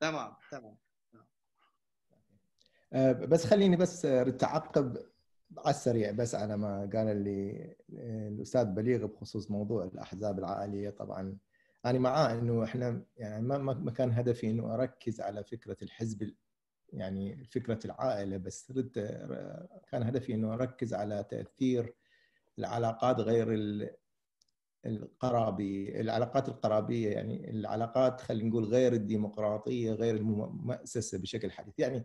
تمام 0.00 0.36
تمام. 0.50 0.76
بس 3.28 3.44
خليني 3.46 3.76
بس 3.76 4.02
تعقب 4.38 4.96
على 5.58 5.70
السريع. 5.70 6.10
بس 6.10 6.34
على 6.34 6.56
ما 6.56 6.90
قال 6.94 7.16
لي 7.24 7.74
الأستاذ 8.28 8.64
بليغ 8.64 9.06
بخصوص 9.06 9.50
موضوع 9.50 9.84
الأحزاب 9.84 10.38
العائلية. 10.38 10.90
طبعا 10.90 11.36
أنا 11.86 11.98
معاه 11.98 12.32
إنه 12.38 12.64
إحنا 12.64 13.02
يعني 13.16 13.42
ما 13.46 13.58
ما 13.58 13.90
كان 13.90 14.10
هدفي 14.10 14.50
إنه 14.50 14.74
أركز 14.74 15.20
على 15.20 15.44
فكرة 15.44 15.76
الحزب 15.82 16.34
يعني 16.92 17.44
فكرة 17.44 17.78
العائلة 17.84 18.36
بس 18.36 18.70
رد 18.70 18.90
كان 19.90 20.02
هدفي 20.02 20.34
إنه 20.34 20.54
أركز 20.54 20.94
على 20.94 21.24
تأثير 21.30 21.94
العلاقات 22.58 23.20
غير 23.20 23.52
القرابي 24.86 26.00
العلاقات 26.00 26.48
القرابية 26.48 27.10
يعني 27.10 27.50
العلاقات 27.50 28.20
خلينا 28.20 28.48
نقول 28.48 28.64
غير 28.64 28.92
الديمقراطية 28.92 29.92
غير 29.92 30.16
المؤسسة 30.16 31.18
بشكل 31.18 31.50
حديث. 31.50 31.78
يعني 31.78 32.04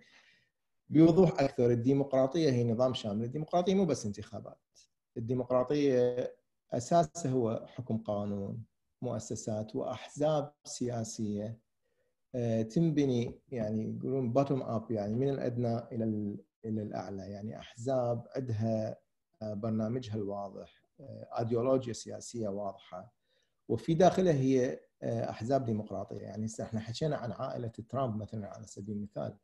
بوضوح 0.92 1.40
أكثر. 1.42 1.72
الديمقراطية 1.72 2.50
هي 2.52 2.72
نظام 2.72 2.94
شامل. 2.94 3.24
الديمقراطية 3.24 3.74
مو 3.76 3.86
بس 3.86 4.06
انتخابات. 4.06 4.60
الديمقراطية 5.18 6.34
أساسها 6.74 7.32
هو 7.32 7.66
حكم 7.68 7.98
قانون 7.98 8.64
مؤسسات 9.02 9.76
وأحزاب 9.76 10.54
سياسية. 10.64 11.60
آه، 12.36 12.62
تنبني 12.62 13.40
يعني 13.50 13.96
يقولون 13.98 14.34
bottom 14.34 14.62
up 14.62 14.92
يعني 14.92 15.16
من 15.16 15.30
الأدنى 15.30 15.78
إلى 15.78 16.04
إلى 16.66 16.82
الأعلى. 16.82 17.22
يعني 17.32 17.60
أحزاب 17.60 18.28
عندها 18.36 18.98
آه، 19.42 19.54
برنامجها 19.54 20.16
الواضح. 20.16 20.82
ايديولوجيا 21.40 21.94
سياسية 21.94 22.48
واضحة. 22.48 23.14
وفي 23.70 23.94
داخلها 23.94 24.34
هي 24.34 24.80
آه، 25.04 25.30
أحزاب 25.30 25.66
ديمقراطية. 25.66 26.18
يعني 26.22 26.48
إحنا 26.62 26.80
حكينا 26.80 27.18
عن 27.18 27.32
عائلة 27.32 27.68
ترامب 27.68 28.22
مثلا 28.22 28.48
على 28.48 28.68
سبيل 28.68 28.96
المثال. 28.96 29.38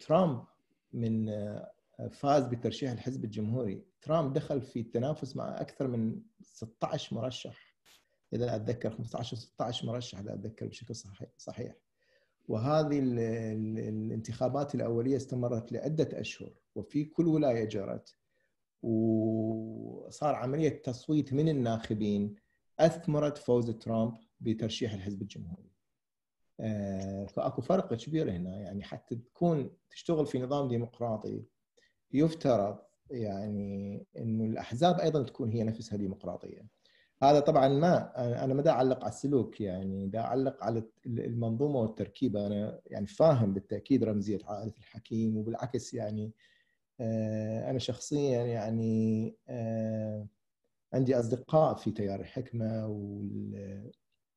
ترامب 0.00 0.44
من 0.92 1.28
آه، 1.28 1.72
فاز 2.10 2.46
بترشيح 2.46 2.90
الحزب 2.92 3.24
الجمهوري. 3.24 3.84
ترامب 4.02 4.32
دخل 4.32 4.60
في 4.60 4.80
التنافس 4.80 5.36
مع 5.36 5.60
أكثر 5.60 5.88
من 5.88 6.20
16 6.40 7.16
مرشح. 7.16 7.76
إذا 8.32 8.56
أتذكر 8.56 8.90
15 8.90 9.36
16 9.36 9.86
مرشح 9.86 10.18
إذا 10.18 10.34
أتذكر 10.34 10.66
بشكل 10.66 10.94
صحيح 10.94 11.28
صحيح. 11.36 11.74
وهذه 12.48 12.98
الانتخابات 12.98 14.74
الأولية 14.74 15.16
استمرت 15.16 15.72
لعدة 15.72 16.20
أشهر 16.20 16.52
وفي 16.74 17.04
كل 17.04 17.26
ولاية 17.26 17.64
جرت. 17.64 18.16
وصار 18.82 20.34
عملية 20.34 20.82
تصويت 20.82 21.32
من 21.32 21.48
الناخبين. 21.48 22.34
أثمرت 22.78 23.38
فوز 23.38 23.70
ترامب 23.70 24.14
بترشيح 24.40 24.92
الحزب 24.92 25.22
الجمهوري. 25.22 25.71
آه، 26.62 27.26
فأكو 27.26 27.62
فرق 27.62 27.94
كبير 27.94 28.30
هنا 28.30 28.56
يعني 28.60 28.82
حتى 28.82 29.16
تكون 29.16 29.70
تشتغل 29.90 30.26
في 30.26 30.38
نظام 30.38 30.68
ديمقراطي 30.68 31.42
يفترض 32.12 32.78
يعني 33.10 34.06
إنه 34.18 34.44
الأحزاب 34.44 35.00
أيضا 35.00 35.22
تكون 35.22 35.50
هي 35.50 35.64
نفسها 35.64 35.96
ديمقراطية. 35.96 36.66
هذا 37.22 37.40
طبعا 37.40 37.68
ما 37.68 38.12
أنا 38.44 38.54
ما 38.54 38.62
دا 38.62 38.70
أعلق 38.70 39.00
على 39.00 39.08
السلوك 39.12 39.60
يعني 39.60 40.06
دا 40.06 40.20
أعلق 40.20 40.64
على 40.64 40.82
المنظومة 41.06 41.80
والتركيبة 41.80 42.46
أنا 42.46 42.80
يعني 42.86 43.06
فاهم 43.06 43.54
بالتأكيد 43.54 44.04
رمزيه 44.04 44.38
عائلة 44.44 44.72
الحكيم 44.78 45.36
وبالعكس 45.36 45.94
يعني 45.94 46.32
آه، 47.00 47.70
أنا 47.70 47.78
شخصيا 47.78 48.42
يعني 48.42 49.34
آه، 49.48 50.26
عندي 50.94 51.18
أصدقاء 51.18 51.74
في 51.74 51.90
تيار 51.90 52.20
الحكمة 52.20 52.86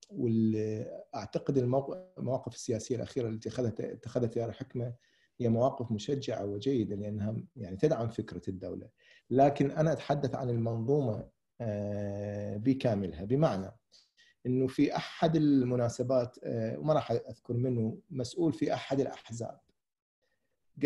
واعتقد 0.09 1.57
المواقف 1.57 2.55
السياسية 2.55 2.95
الأخيرة 2.95 3.27
التي 3.29 3.49
اخذتها 3.49 3.91
اتخذها 3.91 4.27
تيار 4.27 4.49
الحكمة 4.49 4.93
هي 5.39 5.49
مواقف 5.49 5.91
مشجعة 5.91 6.45
وجيدة 6.45 6.95
لأنها 6.95 7.35
يعني 7.55 7.77
تدعم 7.77 8.09
فكرة 8.09 8.41
الدولة. 8.47 8.89
لكن 9.29 9.71
أنا 9.71 9.91
أتحدث 9.91 10.35
عن 10.35 10.49
المنظومة 10.49 11.29
آه، 11.61 12.57
بكاملها. 12.57 13.23
بمعنى 13.25 13.71
إنه 14.45 14.67
في 14.67 14.95
أحد 14.95 15.35
المناسبات 15.35 16.37
وما 16.77 16.93
راح 16.93 17.11
أذكر 17.11 17.53
منه 17.53 17.97
مسؤول 18.09 18.53
في 18.53 18.73
أحد 18.73 18.99
الأحزاب. 18.99 19.59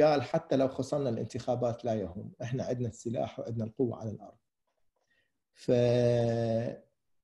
قال 0.02 0.22
حتى 0.24 0.56
لو 0.56 0.68
خسرنا 0.68 1.10
الانتخابات 1.10 1.86
لا 1.86 1.94
يهم. 1.94 2.32
إحنا 2.42 2.64
عندنا 2.64 2.88
السلاح 2.88 3.40
وعندنا 3.40 3.64
القوة 3.66 3.98
على 3.98 4.10
الأرض. 4.12 4.38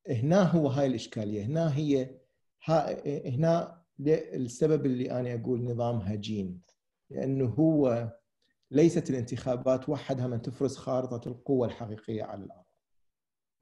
فهنا 0.06 0.44
هو 0.44 0.68
هاي 0.68 0.86
الإشكالية. 0.88 1.46
هنا 1.46 1.76
هي 1.78 2.10
هنا 3.26 3.82
السبب 4.10 4.86
اللي 4.86 5.12
أنا 5.12 5.34
أقول 5.34 5.64
نظام 5.64 5.98
هجين. 5.98 6.62
لأنه 7.10 7.46
هو 7.46 8.12
ليست 8.72 9.10
الانتخابات 9.10 9.90
وحدها 9.90 10.28
من 10.28 10.42
تفرز 10.42 10.78
خارطة 10.78 11.28
القوة 11.30 11.68
الحقيقية 11.68 12.24
على 12.24 12.44
الأرض. 12.44 12.64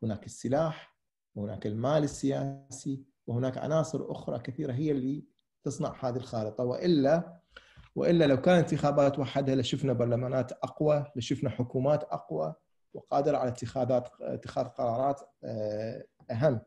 هناك 0.03 0.25
السلاح 0.25 0.97
وهناك 1.35 1.67
المال 1.67 2.03
السياسي 2.03 3.03
وهناك 3.27 3.57
عناصر 3.57 4.11
أخرى 4.11 4.39
كثيرة 4.39 4.73
هي 4.73 4.91
اللي 4.91 5.25
تصنع 5.63 5.95
هذه 5.99 6.15
الخارطة. 6.15 6.63
وإلا 6.63 7.39
وإلا 7.95 8.25
لو 8.25 8.41
كانت 8.41 8.73
انتخابات 8.73 9.19
وحدها 9.19 9.55
لشفنا 9.55 9.93
برلمانات 9.93 10.51
أقوى 10.51 11.05
لشفنا 11.15 11.49
حكومات 11.49 12.03
أقوى 12.03 12.55
وقادره 12.93 13.37
على 13.37 13.49
اتخاذات 13.49 14.09
اتخاذ 14.21 14.65
قرارات 14.65 15.21
آه، 15.43 16.05
أهم. 16.33 16.59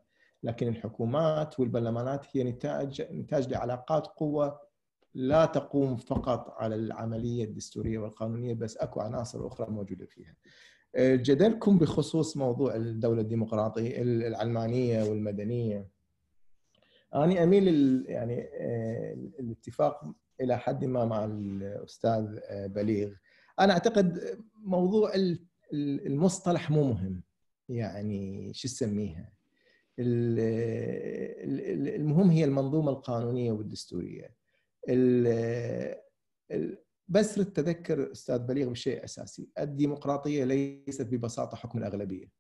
لكن 0.43 0.69
الحكومات 0.69 1.61
والبرلمانات 1.61 2.27
هي 2.37 2.45
نتاج 2.45 3.03
نتاج 3.13 3.49
لعلاقات 3.49 4.07
قوة 4.07 4.61
لا 5.15 5.47
تقوم 5.47 5.97
فقط 5.97 6.51
على 6.51 6.75
العملية 6.75 7.45
الدستورية 7.45 7.99
والقانونية 7.99 8.55
بس 8.55 8.77
أكو 8.77 9.01
عناصر 9.01 9.47
أخرى 9.47 9.67
موجودة 9.71 10.07
فيها. 10.07 10.37
جدلكم 10.99 11.79
بخصوص 11.79 12.37
موضوع 12.37 12.75
الدولة 12.77 13.21
الديمقراطية 13.21 14.03
العلمانية 14.03 15.03
والمدنية. 15.03 15.89
أنا 17.15 17.43
أميل 17.43 18.05
يعني 18.09 18.41
آه، 18.55 19.13
الاتفاق 19.41 20.05
إلى 20.41 20.59
حد 20.59 20.85
ما 20.85 21.05
مع 21.05 21.25
الأستاذ 21.25 22.39
آه، 22.49 22.67
بليغ. 22.67 23.13
أنا 23.61 23.73
أعتقد 23.73 24.21
موضوع 24.55 25.13
المصطلح 25.73 26.71
مو 26.71 26.85
مهم. 26.85 27.23
يعني 27.69 28.51
شو 28.55 28.69
تسميها 28.69 29.33
المهم 31.39 32.31
هي 32.31 32.45
المنظومة 32.45 32.91
القانونية 32.91 33.53
والدستورية. 33.53 34.37
بس 37.09 37.35
تذكر 37.35 38.13
أستاذ 38.13 38.39
بليغ 38.39 38.71
بشيء 38.71 39.05
أساسي. 39.05 39.49
الديمقراطية 39.59 40.45
ليست 40.45 41.07
ببساطة 41.07 41.57
حكم 41.57 41.79
الأغلبية. 41.79 42.33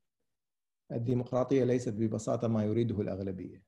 الديمقراطية 0.92 1.64
ليست 1.64 1.92
ببساطة 1.92 2.49
ما 2.49 2.64
يريده 2.64 3.01
الأغلبية. 3.01 3.62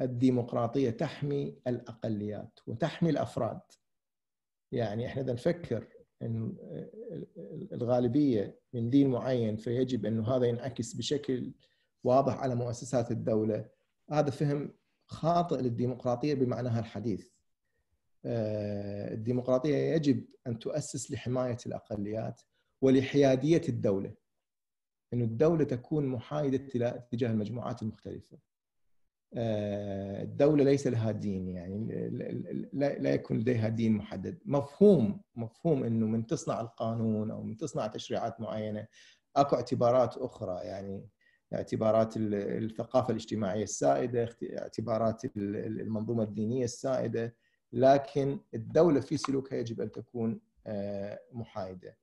الديمقراطية 0.00 0.90
تحمي 0.90 1.58
الأقليات 1.66 2.58
وتحمي 2.66 3.10
الأفراد. 3.10 3.60
يعني 4.72 5.06
إحنا 5.06 5.22
إذا 5.22 5.32
نفكر 5.32 5.88
إن 6.22 6.56
الغالبية 7.72 8.60
من 8.72 8.90
دين 8.90 9.10
معين 9.10 9.56
فيجب 9.56 10.06
أنه 10.06 10.36
هذا 10.36 10.46
ينعكس 10.46 10.94
بشكل 10.94 11.52
واضح 12.04 12.38
على 12.38 12.54
مؤسسات 12.54 13.10
الدولة. 13.10 13.70
هذا 14.10 14.30
فهم 14.30 14.74
خاطئ 15.06 15.56
للديمقراطية 15.62 16.34
بمعناها 16.34 16.80
الحديث 16.80 17.28
آه، 18.24 19.14
الديمقراطية 19.14 19.76
يجب 19.76 20.24
أن 20.46 20.58
تؤسس 20.58 21.10
لحماية 21.10 21.58
الأقليات 21.66 22.40
ولحيادية 22.82 23.62
الدولة 23.68 24.14
انه 25.12 25.24
الدولة 25.24 25.64
تكون 25.64 26.06
محايدة 26.06 26.56
تجاه 27.10 27.30
المجموعات 27.30 27.82
المختلفة. 27.82 28.38
آه، 29.34 30.22
الدولة 30.22 30.64
ليس 30.64 30.86
لها 30.86 31.10
دين 31.10 31.48
يعني 31.48 32.08
لا 32.72 33.14
يكون 33.14 33.38
لديها 33.38 33.68
دين 33.68 33.92
محدد. 33.92 34.38
مفهوم 34.44 35.20
مفهوم 35.34 35.84
أنه 35.84 36.06
من 36.06 36.26
تصنع 36.26 36.60
القانون 36.60 37.30
أو 37.30 37.42
من 37.42 37.56
تصنع 37.56 37.86
تشريعات 37.86 38.40
معينة 38.40 38.86
أكو 39.36 39.56
اعتبارات 39.56 40.16
أخرى 40.16 40.64
يعني 40.64 41.08
اعتبارات 41.54 42.14
الثقافة 42.16 43.10
الاجتماعية 43.10 43.62
السائدة 43.62 44.28
اعتبارات 44.58 45.22
المنظومة 45.36 46.22
الدينية 46.22 46.64
السائدة. 46.64 47.36
لكن 47.72 48.40
الدولة 48.54 49.00
في 49.00 49.16
سلوكها 49.16 49.56
يجب 49.58 49.80
أن 49.80 49.92
تكون 49.92 50.40
آه، 50.66 51.20
محايدة. 51.32 51.96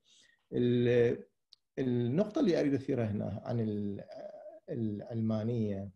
النقطة 1.79 2.39
اللي 2.39 2.59
أريد 2.59 2.73
أثيرها 2.73 3.05
هنا 3.05 3.41
عن 3.45 3.59
العلمانيه 4.69 5.89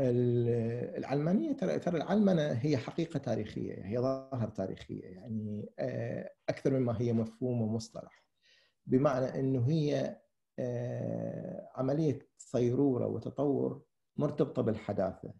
العلمانيه 0.00 1.52
ترى 1.52 1.78
ترى 1.78 1.96
العلمنه 1.96 2.52
هي 2.52 2.76
حقيقة 2.76 3.18
تاريخية 3.18 3.84
هي 3.84 3.98
ظاهرة 3.98 4.50
تاريخية 4.50 5.04
يعني 5.04 5.72
آه، 5.78 6.32
أكثر 6.48 6.78
مما 6.78 7.00
هي 7.00 7.12
مفهوم 7.12 7.62
ومصطلح. 7.62 8.24
بمعنى 8.86 9.40
إنه 9.40 9.68
هي 9.68 10.20
آه، 10.60 11.70
عملية 11.74 12.18
صيرورة 12.38 13.06
وتطور 13.06 13.82
مرتبطة 14.16 14.62
بالحداثة. 14.62 15.34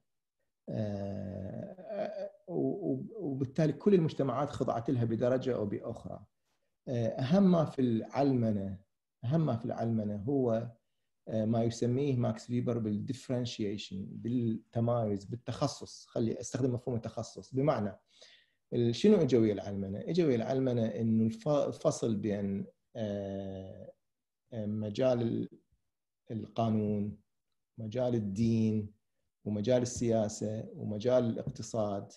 آه، 0.69 2.31
وبالتالي 2.49 3.73
كل 3.73 3.95
المجتمعات 3.95 4.51
خضعت 4.51 4.91
لها 4.91 5.05
بدرجة 5.05 5.55
أو 5.55 5.67
بأخرى. 5.67 6.25
أهم 6.89 7.53
ما 7.53 7.65
في 7.65 7.83
العلمنة 7.83 8.79
أهم 9.25 9.47
ما 9.47 9.57
في 9.57 9.65
العلمنة 9.65 10.17
هو 10.17 10.71
آه، 11.29 11.45
ما 11.45 11.63
يسميه 11.63 12.17
ماكس 12.17 12.47
فيبر 12.47 12.79
بال 12.79 12.94
differentiation 12.94 14.07
بالتمايز 14.11 15.25
بالتخصص. 15.25 16.07
خلي 16.07 16.41
أستخدم 16.41 16.75
مفهوم 16.75 16.97
التخصص. 16.97 17.55
بمعنى 17.55 17.99
شنو 18.91 19.17
اجى 19.17 19.37
ويا 19.37 19.53
العلمنة؟ 19.53 20.01
اجى 20.01 20.25
ويا 20.25 20.37
العلمنة 20.37 20.87
إنه 20.87 21.27
الفصل 21.47 22.17
بين 22.17 22.67
آه، 22.97 23.83
آه، 23.83 23.93
مجال 24.53 25.49
القانون 26.31 27.17
مجال 27.79 28.15
الدين 28.15 28.93
ومجال 29.45 29.83
السياسة 29.83 30.69
ومجال 30.75 31.25
الاقتصاد 31.25 32.13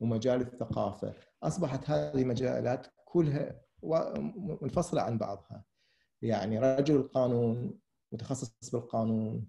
ومجال 0.00 0.40
الثقافة. 0.40 1.14
أصبحت 1.42 1.90
هذه 1.90 2.24
مجالات 2.24 2.86
كلها 3.04 3.60
منفصلة 4.62 5.02
عن 5.02 5.18
بعضها. 5.18 5.64
يعني 6.22 6.58
رجل 6.58 6.96
القانون 6.96 7.78
متخصص 8.12 8.70
بالقانون 8.72 9.48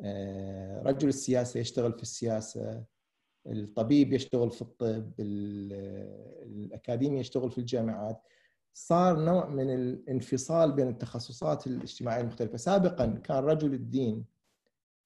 آه، 0.00 0.82
رجل 0.82 1.08
السياسة 1.08 1.60
يشتغل 1.60 1.92
في 1.92 2.02
السياسة 2.02 2.84
الطبيب 3.46 4.12
يشتغل 4.12 4.50
في 4.50 4.62
الطب 4.62 5.12
الاكاديمي 5.20 7.20
يشتغل 7.20 7.50
في 7.50 7.58
الجامعات. 7.58 8.22
صار 8.74 9.20
نوع 9.24 9.48
من 9.48 9.74
الانفصال 9.74 10.72
بين 10.72 10.88
التخصصات 10.88 11.66
الاجتماعية 11.66 12.20
المختلفة. 12.20 12.56
سابقا 12.56 13.06
كان 13.06 13.36
رجل 13.36 13.74
الدين 13.74 14.24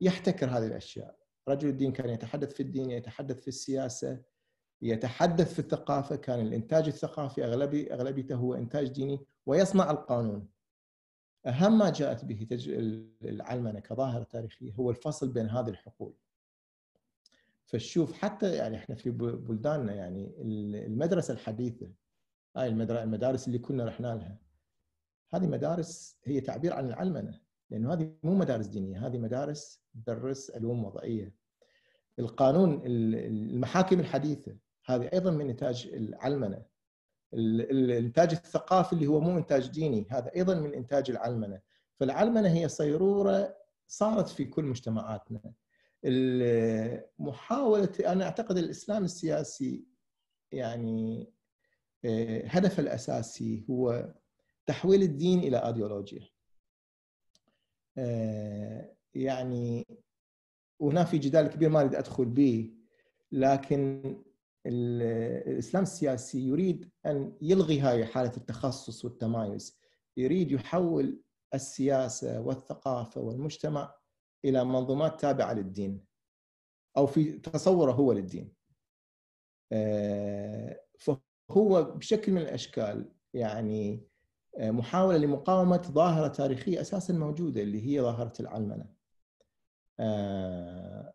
يحتكر 0.01 0.47
هذه 0.47 0.67
الأشياء. 0.67 1.17
رجل 1.49 1.69
الدين 1.69 1.93
كان 1.93 2.11
يتحدث 2.11 2.53
في 2.53 2.63
الدين 2.63 2.91
يتحدث 2.91 3.41
في 3.41 3.49
السياسة 3.49 4.19
يتحدث 4.83 5.53
في 5.53 5.59
الثقافة. 5.59 6.17
كان 6.17 6.41
الإنتاج 6.41 6.87
الثقافي 6.87 7.45
اغلبي 7.45 7.95
أغلبيته 7.95 8.35
هو 8.35 8.55
إنتاج 8.55 8.89
ديني 8.89 9.21
ويصنع 9.47 9.91
القانون. 9.91 10.49
أهم 11.47 11.79
ما 11.79 11.91
جاءت 11.91 12.25
به 12.25 12.47
العلمنة 13.23 13.81
كظاهرة 13.81 14.23
تاريخية 14.23 14.73
هو 14.73 14.91
الفصل 14.91 15.29
بين 15.29 15.49
هذه 15.49 15.69
الحقول. 15.69 16.15
فشوف 17.67 18.13
حتى 18.13 18.55
يعني 18.55 18.77
إحنا 18.77 18.95
في 18.95 19.11
بلداننا 19.11 19.95
يعني 19.95 20.35
المدرسة 20.87 21.35
الحديثة 21.35 21.89
هاي 22.57 22.69
المدارس 22.69 23.47
اللي 23.47 23.59
كنا 23.59 23.85
رحنا 23.85 24.07
لها 24.07 24.39
هذه 25.35 25.47
مدارس 25.47 26.19
هي 26.25 26.41
تعبير 26.41 26.73
عن 26.73 26.87
العلمنة 26.89 27.41
لأنه 27.71 27.93
هذه 27.93 28.15
مو 28.23 28.35
مدارس 28.35 28.67
دينية 28.67 29.07
هذه 29.07 29.19
مدارس 29.19 29.83
تدرس 29.95 30.51
علوم 30.51 30.85
وضعية. 30.85 31.35
القانون 32.19 32.83
المحاكم 32.87 34.01
الحديثة 34.01 34.57
هذه 34.87 35.11
أيضا 35.13 35.31
من 35.31 35.47
نتاج 35.47 35.91
العلمنة. 35.93 36.63
الإنتاج 37.35 38.33
الثقافي 38.33 38.93
اللي 38.93 39.07
هو 39.07 39.21
مو 39.21 39.39
إنتاج 39.39 39.69
ديني 39.71 40.07
هذا 40.11 40.31
أيضا 40.37 40.55
من 40.55 40.75
إنتاج 40.75 41.11
العلمنة. 41.11 41.61
فالعلمنة 42.01 42.49
هي 42.49 42.69
صيرورة 42.69 43.57
صارت 43.87 44.29
في 44.29 44.45
كل 44.45 44.65
مجتمعاتنا. 44.65 45.53
محاولة 47.19 47.93
أنا 48.07 48.25
أعتقد 48.25 48.59
الإسلام 48.59 49.05
السياسي 49.05 49.85
يعني 50.53 51.33
هدفه 52.47 52.81
الأساسي 52.81 53.65
هو 53.71 54.15
تحويل 54.67 55.03
الدين 55.03 55.39
إلى 55.39 55.67
ايديولوجيا 55.67 56.29
آه، 57.99 58.97
يعني 59.15 59.87
وهنا 60.81 61.05
في 61.05 61.19
جدال 61.19 61.47
كبير 61.47 61.69
ما 61.69 61.81
أريد 61.81 61.95
أدخل 61.95 62.25
به 62.25 62.75
لكن 63.33 64.23
الإسلام 64.67 65.83
السياسي 65.83 66.41
يريد 66.49 66.91
أن 67.07 67.37
يلغي 67.43 67.81
هاي 67.81 68.07
حالة 68.07 68.33
التخصص 68.37 69.05
والتمايز. 69.05 69.81
يريد 70.17 70.53
يحول 70.53 71.23
السياسة 71.55 72.41
والثقافة 72.41 73.21
والمجتمع 73.21 73.95
إلى 74.45 74.65
منظومات 74.65 75.21
تابعة 75.21 75.53
للدين 75.53 76.05
أو 76.97 77.07
في 77.07 77.33
تصوره 77.33 77.93
هو 77.93 78.13
للدين. 78.13 78.55
آه، 79.73 80.81
فهو 81.49 81.85
بشكل 81.85 82.33
من 82.33 82.43
الأشكال 82.43 83.13
يعني 83.35 84.13
آه، 84.59 84.71
محاولة 84.71 85.19
لمقاومة 85.19 85.83
ظاهرة 85.83 86.29
تاريخية 86.29 86.81
أساسا 86.81 87.13
موجودة 87.13 87.63
اللي 87.63 87.87
هي 87.87 88.01
ظاهرة 88.01 88.33
العلمنة. 88.41 88.87
آه، 90.01 91.15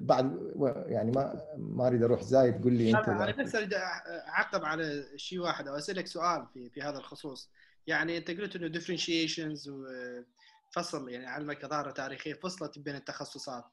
بعد 0.00 0.52
يعني 0.86 1.10
ما 1.10 1.46
ما 1.56 1.86
أريد 1.86 2.02
أروح 2.02 2.22
زايد 2.22 2.62
قول 2.62 2.72
لي 2.72 2.90
أنت 2.90 3.08
أنا 3.08 3.30
بس 3.30 3.54
أريد 3.54 3.74
أعقب 3.74 4.64
على 4.64 5.04
شيء 5.16 5.38
واحد 5.38 5.68
أو 5.68 5.76
أسألك 5.76 6.06
سؤال 6.06 6.46
في 6.54 6.70
في 6.70 6.82
هذا 6.82 6.98
الخصوص. 6.98 7.50
يعني 7.86 8.18
أنت 8.18 8.30
قلت 8.30 8.56
إنه 8.56 8.68
ديفرنشيشنز 8.68 9.68
وفصل 9.68 11.08
يعني 11.08 11.26
علمك 11.26 11.58
كظاهرة 11.58 11.90
تاريخية 11.90 12.34
فصلت 12.34 12.78
بين 12.78 12.94
التخصصات. 12.94 13.64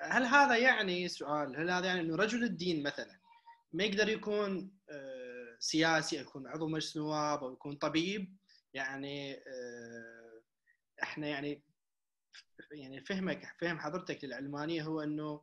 هل 0.00 0.22
هذا 0.22 0.56
يعني 0.56 1.08
سؤال 1.08 1.56
هل 1.56 1.70
هذا 1.70 1.86
يعني 1.86 2.00
إنه 2.00 2.16
رجل 2.16 2.44
الدين 2.44 2.82
مثلا 2.82 3.25
ما 3.72 3.84
يقدر 3.84 4.08
يكون 4.08 4.72
آه، 4.90 5.56
سياسي 5.58 6.16
يكون 6.16 6.46
عضو 6.46 6.68
مجلس 6.68 6.96
نواب 6.96 7.44
أو 7.44 7.52
يكون 7.52 7.76
طبيب. 7.76 8.36
يعني 8.74 9.34
آه، 9.34 10.42
إحنا 11.02 11.26
يعني 11.26 11.62
يعني 12.70 13.04
فهمك 13.04 13.56
فهم 13.60 13.78
حضرتك 13.78 14.24
للعلمانية 14.24 14.82
هو 14.82 15.00
إنه 15.00 15.42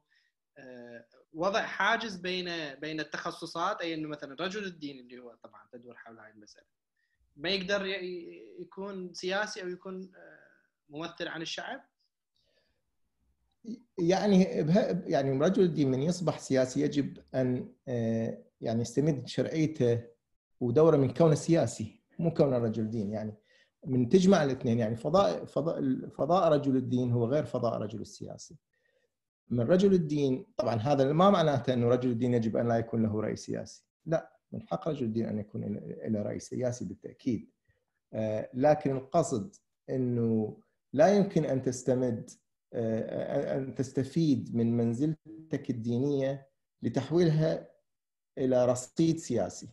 آه، 0.57 1.07
وضع 1.33 1.65
حاجز 1.65 2.15
بين 2.15 2.75
بين 2.75 2.99
التخصصات 2.99 3.81
أي 3.81 3.93
إنه 3.93 4.07
مثلا 4.07 4.35
رجل 4.39 4.63
الدين 4.63 4.99
اللي 4.99 5.19
هو 5.19 5.35
طبعا 5.43 5.67
تدور 5.71 5.97
حول 5.97 6.19
هذه 6.19 6.29
المسألة. 6.29 6.67
ما 7.35 7.49
يقدر 7.49 7.85
يكون 8.59 9.13
سياسي 9.13 9.63
أو 9.63 9.67
يكون 9.67 10.11
ممثل 10.89 11.27
عن 11.27 11.41
الشعب. 11.41 11.92
يعني 13.97 14.43
يعني 15.05 15.39
رجل 15.39 15.63
الدين 15.63 15.91
من 15.91 16.01
يصبح 16.01 16.39
سياسي 16.39 16.81
يجب 16.81 17.17
أن 17.35 17.69
آه، 17.87 18.37
يعني 18.61 18.81
يستمد 18.81 19.27
شرعيته 19.27 20.01
ودوره 20.59 20.97
من 20.97 21.13
كونه 21.13 21.35
سياسي 21.35 22.03
مو 22.19 22.33
كونه 22.33 22.57
رجل 22.57 22.89
دين 22.89 23.11
يعني 23.11 23.35
من 23.85 24.09
تجمع 24.09 24.43
الاثنين 24.43 24.79
يعني 24.79 24.95
فضاء 24.95 25.45
فضاء 25.45 26.07
فضاء 26.07 26.53
رجل 26.53 26.75
الدين 26.75 27.11
هو 27.11 27.25
غير 27.25 27.45
فضاء 27.45 27.81
رجل 27.81 28.01
السياسي. 28.01 28.57
من 29.49 29.59
رجل 29.59 29.93
الدين 29.93 30.45
طبعا 30.57 30.75
هذا 30.75 31.13
ما 31.13 31.29
معناته 31.29 31.73
إنه 31.73 31.87
رجل 31.87 32.11
الدين 32.11 32.33
يجب 32.33 32.57
أن 32.57 32.67
لا 32.67 32.77
يكون 32.77 33.03
له 33.03 33.21
رأي 33.21 33.35
سياسي، 33.35 33.85
لا 34.05 34.39
من 34.51 34.61
حق 34.61 34.87
رجل 34.87 35.05
الدين 35.05 35.25
أن 35.25 35.39
يكون 35.39 35.79
له 36.05 36.21
رأي 36.21 36.39
سياسي 36.39 36.85
بالتأكيد. 36.85 37.49
آه، 38.13 38.49
لكن 38.53 38.91
القصد 38.91 39.55
إنه 39.89 40.57
لا 40.93 41.07
يمكن 41.07 41.45
أن 41.45 41.61
تستمد 41.61 42.29
أن 42.73 43.75
تستفيد 43.75 44.55
من 44.55 44.77
منزلتك 44.77 45.69
الدينية 45.69 46.47
لتحويلها 46.81 47.69
إلى 48.37 48.65
رصيد 48.65 49.17
سياسي. 49.17 49.69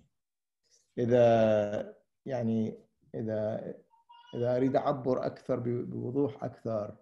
إذا 0.98 1.96
يعني 2.26 2.78
إذا 3.14 3.74
إذا 4.34 4.56
أريد 4.56 4.76
أعبر 4.76 5.26
أكثر 5.26 5.58
بوضوح 5.84 6.44
أكثر 6.44 6.96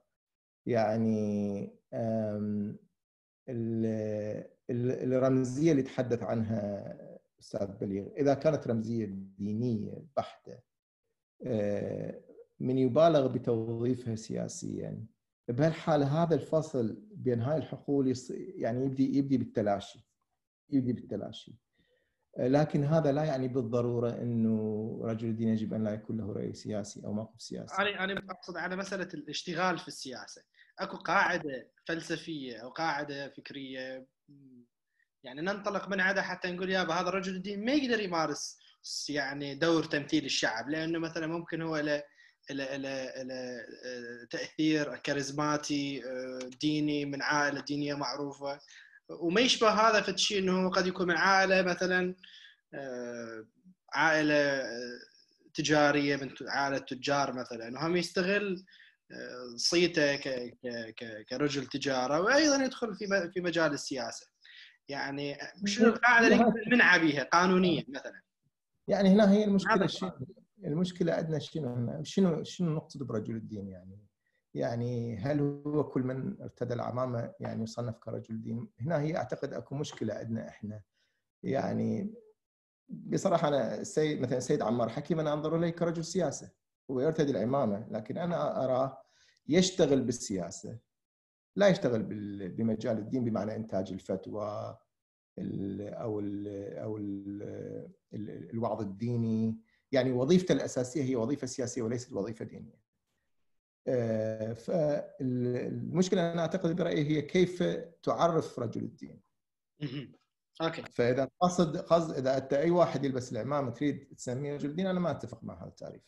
يعني 0.66 1.72
الرمزية 4.70 5.72
اللي 5.72 5.82
تحدث 5.82 6.22
عنها 6.22 6.96
أستاذ 7.40 7.66
بليغ 7.66 8.06
إذا 8.16 8.34
كانت 8.34 8.68
رمزية 8.68 9.06
دينية 9.38 10.04
بحتة 10.16 10.58
آه، 11.46 12.20
من 12.60 12.78
يبالغ 12.78 13.26
بتوظيفها 13.26 14.14
سياسيا 14.14 15.04
بهالحالة 15.48 16.22
هذا 16.22 16.34
الفصل 16.34 17.02
بين 17.12 17.40
هاي 17.42 17.56
الحقول 17.56 18.14
يعني 18.30 18.84
يبدي 18.84 19.18
يبدي 19.18 19.38
بالتلاشي 19.38 19.98
يبدي 20.70 20.92
بالتلاشي 20.92 21.58
لكن 22.38 22.84
هذا 22.84 23.12
لا 23.12 23.24
يعني 23.24 23.48
بالضرورة 23.48 24.10
إنه 24.10 25.00
رجل 25.04 25.28
الدين 25.28 25.48
يجب 25.48 25.74
أن 25.74 25.84
لا 25.84 25.94
يكون 25.94 26.18
له 26.18 26.32
رأي 26.32 26.52
سياسي 26.52 27.04
أو 27.04 27.12
موقف 27.12 27.42
سياسي. 27.42 27.74
أنا 27.78 28.04
أنا 28.04 28.22
أقصد 28.30 28.56
على 28.56 28.76
مسألة 28.76 29.08
الاشتغال 29.14 29.78
في 29.78 29.88
السياسة، 29.88 30.42
أكو 30.78 30.96
قاعدة 30.96 31.70
فلسفية 31.86 32.56
أو 32.56 32.68
قاعدة 32.68 33.28
فكرية 33.28 34.06
يعني 35.24 35.40
ننطلق 35.40 35.88
من 35.88 36.00
عدا 36.00 36.22
حتى 36.22 36.52
نقول 36.52 36.70
يابا 36.70 36.94
هذا 36.94 37.10
رجل 37.10 37.36
الدين 37.36 37.64
ما 37.64 37.72
يقدر 37.72 38.00
يمارس 38.00 38.58
يعني 39.08 39.54
دور 39.54 39.84
تمثيل 39.84 40.24
الشعب 40.24 40.68
لأنه 40.68 40.98
مثلا 40.98 41.26
ممكن 41.26 41.62
هو 41.62 41.76
له 41.76 42.02
له 42.50 42.76
له 42.76 43.64
تأثير 44.30 44.96
كاريزماتي 44.96 46.02
ديني 46.60 47.04
من 47.04 47.22
عائلة 47.22 47.60
دينية 47.60 47.94
معروفة. 47.94 48.60
وما 49.08 49.40
يشبه 49.40 49.70
هذا 49.70 50.00
في 50.00 50.08
الشيء 50.08 50.38
إنه 50.38 50.70
قد 50.70 50.86
يكون 50.86 51.08
من 51.08 51.16
عائلة 51.16 51.62
مثلا 51.62 52.14
عائلة 53.92 54.62
تجارية 55.54 56.16
من 56.16 56.34
عائلة 56.48 56.78
تجار 56.78 57.32
مثلا. 57.32 57.78
وهم 57.78 57.96
يستغل 57.96 58.64
صيته 59.56 60.16
كرجل 61.30 61.66
تجارة 61.66 62.20
وأيضا 62.20 62.64
يدخل 62.64 62.94
في 62.94 63.30
في 63.34 63.40
مجال 63.40 63.72
السياسة. 63.72 64.26
يعني 64.88 65.38
شنو 65.64 65.88
القاعده 65.88 66.26
اللي 66.26 66.52
منعى 66.66 66.98
بها؟ 66.98 67.22
قانونيا 67.22 67.84
مثلا. 67.88 68.22
يعني 68.88 69.08
هنا 69.08 69.32
هي 69.32 69.44
المشكلة 69.44 69.84
الشيء. 69.84 70.12
المشكلة 70.64 71.12
عندنا 71.12 71.38
شنو؟ 71.38 72.02
شنو 72.02 72.44
شنو 72.44 72.70
نقصد 72.70 73.02
برجل 73.02 73.36
الدين 73.36 73.68
يعني؟ 73.68 73.98
يعني 74.54 75.16
هل 75.16 75.40
هو 75.66 75.84
كل 75.84 76.02
من 76.02 76.42
ارتدى 76.42 76.74
العمامه 76.74 77.34
يعني 77.40 77.62
يصنف 77.62 77.98
كرجل 77.98 78.42
دين؟ 78.42 78.68
هنا 78.80 79.00
هي 79.00 79.16
أعتقد 79.16 79.52
أكو 79.52 79.74
مشكلة 79.74 80.14
عندنا 80.14 80.48
إحنا. 80.48 80.82
يعني 81.42 82.14
بصراحة 82.88 83.48
أنا 83.48 83.80
السيد 83.80 84.20
مثلا 84.20 84.38
السيد 84.38 84.62
عمار 84.62 84.88
حكيم 84.88 85.20
أنا 85.20 85.32
أنظر 85.32 85.56
إليه 85.56 85.70
كرجل 85.70 86.04
سياسة. 86.04 86.50
هو 86.90 87.00
يرتدي 87.00 87.30
العمامة 87.30 87.86
لكن 87.90 88.18
أنا 88.18 88.64
أراه 88.64 89.02
يشتغل 89.48 90.02
بالسياسة. 90.02 90.78
لا 91.56 91.68
يشتغل 91.68 92.02
بمجال 92.48 92.98
الدين 92.98 93.24
بمعنى 93.24 93.56
إنتاج 93.56 93.92
الفتوى 93.92 94.78
أو 95.38 96.20
أو 96.82 96.96
ال 96.96 97.92
الوعظ 98.50 98.80
الديني. 98.80 99.60
يعني 99.92 100.12
وظيفته 100.12 100.52
الأساسية 100.52 101.02
هي 101.02 101.16
وظيفة 101.16 101.46
سياسية 101.46 101.82
وليست 101.82 102.12
وظيفة 102.12 102.44
دينية. 102.44 102.78
آه، 103.86 104.52
فالمشكلة 104.52 106.32
أنا 106.32 106.40
أعتقد 106.40 106.76
برأيي 106.76 107.04
هي 107.08 107.22
كيف 107.22 107.62
تعرف 108.02 108.58
رجل 108.58 108.82
الدين. 108.82 109.20
أوكي 110.62 110.82
فإذا 110.82 111.28
قصد 111.40 111.76
قصد 111.76 112.16
إذا 112.16 112.36
انت 112.38 112.52
أي 112.52 112.70
واحد 112.70 113.04
يلبس 113.04 113.32
العمامة 113.32 113.70
تريد 113.70 114.14
تسميه 114.16 114.54
رجل 114.54 114.70
الدين 114.70 114.86
أنا 114.86 115.00
ما 115.00 115.10
أتفق 115.10 115.44
مع 115.44 115.62
هذا 115.62 115.68
التعريف. 115.68 116.02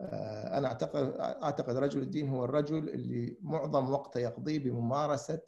آه، 0.00 0.58
أنا 0.58 0.68
اعتقد 0.68 1.16
أعتقد 1.18 1.76
رجل 1.76 2.02
الدين 2.02 2.28
هو 2.28 2.44
الرجل 2.44 2.88
اللي 2.88 3.36
معظم 3.40 3.90
وقته 3.90 4.20
يقضيه 4.20 4.58
بممارسة 4.58 5.42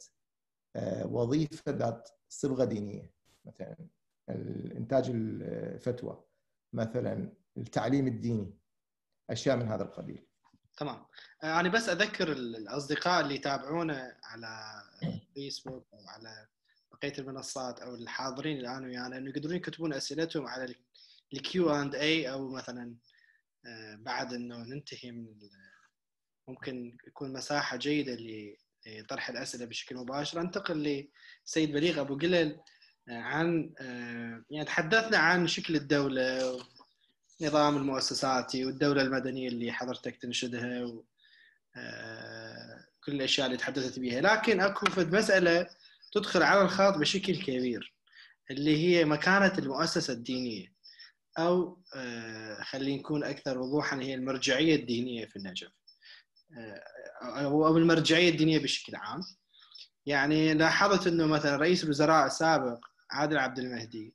آه، 0.75 1.07
وظيفة 1.07 1.71
ذات 1.71 2.09
صبغة 2.29 2.65
دينية 2.65 3.11
مثلا 3.45 3.75
إنتاج 4.77 5.09
الفتوى 5.09 6.23
مثلا 6.73 7.33
التعليم 7.57 8.07
الديني 8.07 8.57
أشياء 9.29 9.57
من 9.57 9.67
هذا 9.67 9.83
القبيل. 9.83 10.27
تمام. 10.77 11.05
أنا 11.43 11.51
يعني 11.51 11.69
بس 11.69 11.89
أذكر 11.89 12.31
الأصدقاء 12.31 13.21
اللي 13.21 13.35
يتابعونا 13.35 14.17
على 14.23 14.83
فيسبوك 15.33 15.87
أو 15.93 15.99
على 16.07 16.47
بقية 16.91 17.13
المنصات 17.19 17.79
أو 17.79 17.95
الحاضرين 17.95 18.57
الآن 18.57 18.85
ويانا 18.85 19.17
إنه 19.17 19.29
يقدرون 19.29 19.55
يكتبون 19.55 19.93
أسئلتهم 19.93 20.47
على 20.47 20.75
الكيو 21.33 21.69
آند 21.69 21.95
اي 21.95 22.31
أو 22.31 22.49
مثلا 22.49 22.95
آه، 23.65 23.95
بعد 23.95 24.33
إنه 24.33 24.57
ننتهي 24.57 25.11
من 25.11 25.27
ممكن 26.47 26.97
يكون 27.07 27.33
مساحة 27.33 27.77
جيدة 27.77 28.17
لطرح 28.85 29.29
الأسئلة 29.29 29.65
بشكل 29.65 29.95
مباشر. 29.95 30.41
أنتقل 30.41 31.07
لسيد 31.45 31.71
بليغ 31.71 32.01
أبو 32.01 32.17
قلل 32.17 32.51
آه، 32.51 32.63
عن 33.09 33.73
آه، 33.79 34.43
يعني 34.49 34.65
تحدثنا 34.65 35.17
عن 35.17 35.47
شكل 35.47 35.75
الدولة 35.75 36.57
والنظام 37.41 37.77
المؤسساتي 37.77 38.65
والدولة 38.65 39.01
المدنية 39.01 39.47
اللي 39.47 39.71
حضرتك 39.71 40.17
تنشدها 40.17 40.83
و 40.85 41.03
كل 43.05 43.11
الأشياء 43.11 43.47
اللي 43.47 43.57
تحدثت 43.57 43.99
بها 43.99 44.21
لكن 44.21 44.61
أكو 44.61 44.85
فد 44.85 45.15
مسألة 45.15 45.67
تدخل 46.11 46.43
على 46.43 46.61
الخاط 46.61 46.97
بشكل 46.97 47.35
كبير 47.35 47.93
اللي 48.51 48.77
هي 48.77 49.05
مكانة 49.05 49.53
المؤسسة 49.57 50.13
الدينية 50.13 50.73
أو 51.37 51.81
آه، 51.95 52.63
خلينا 52.63 52.99
نكون 52.99 53.23
أكثر 53.23 53.59
وضوحا 53.59 53.99
هي 53.99 54.13
المرجعية 54.13 54.75
الدينية 54.75 55.25
في 55.25 55.35
النجف. 55.35 55.71
آه، 56.57 56.83
أو 57.23 57.77
المرجعية 57.77 58.29
الدينية 58.29 58.59
بشكل 58.59 58.95
عام. 58.95 59.21
يعني 60.05 60.53
لاحظت 60.53 61.07
إنه 61.07 61.25
مثلا 61.25 61.55
رئيس 61.55 61.83
الوزراء 61.83 62.25
السابق 62.25 62.85
عادل 63.11 63.37
عبد 63.37 63.59
المهدي. 63.59 64.13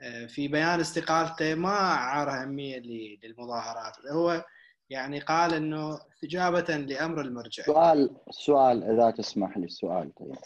آه، 0.00 0.26
في 0.26 0.48
بيان 0.48 0.80
استقالته 0.80 1.54
ما 1.54 1.70
عار 1.70 2.42
أهمية 2.42 2.78
للمظاهرات. 3.22 3.96
هو 4.12 4.44
يعني 4.90 5.20
قال 5.20 5.54
إنه 5.54 6.00
استجابه 6.12 6.76
لأمر 6.76 7.20
المرجع. 7.20 7.62
سؤال 7.62 8.16
سؤال 8.30 8.84
إذا 8.84 9.10
تسمح 9.10 9.58
لي 9.58 9.64
السؤال 9.64 10.14
طيب. 10.14 10.36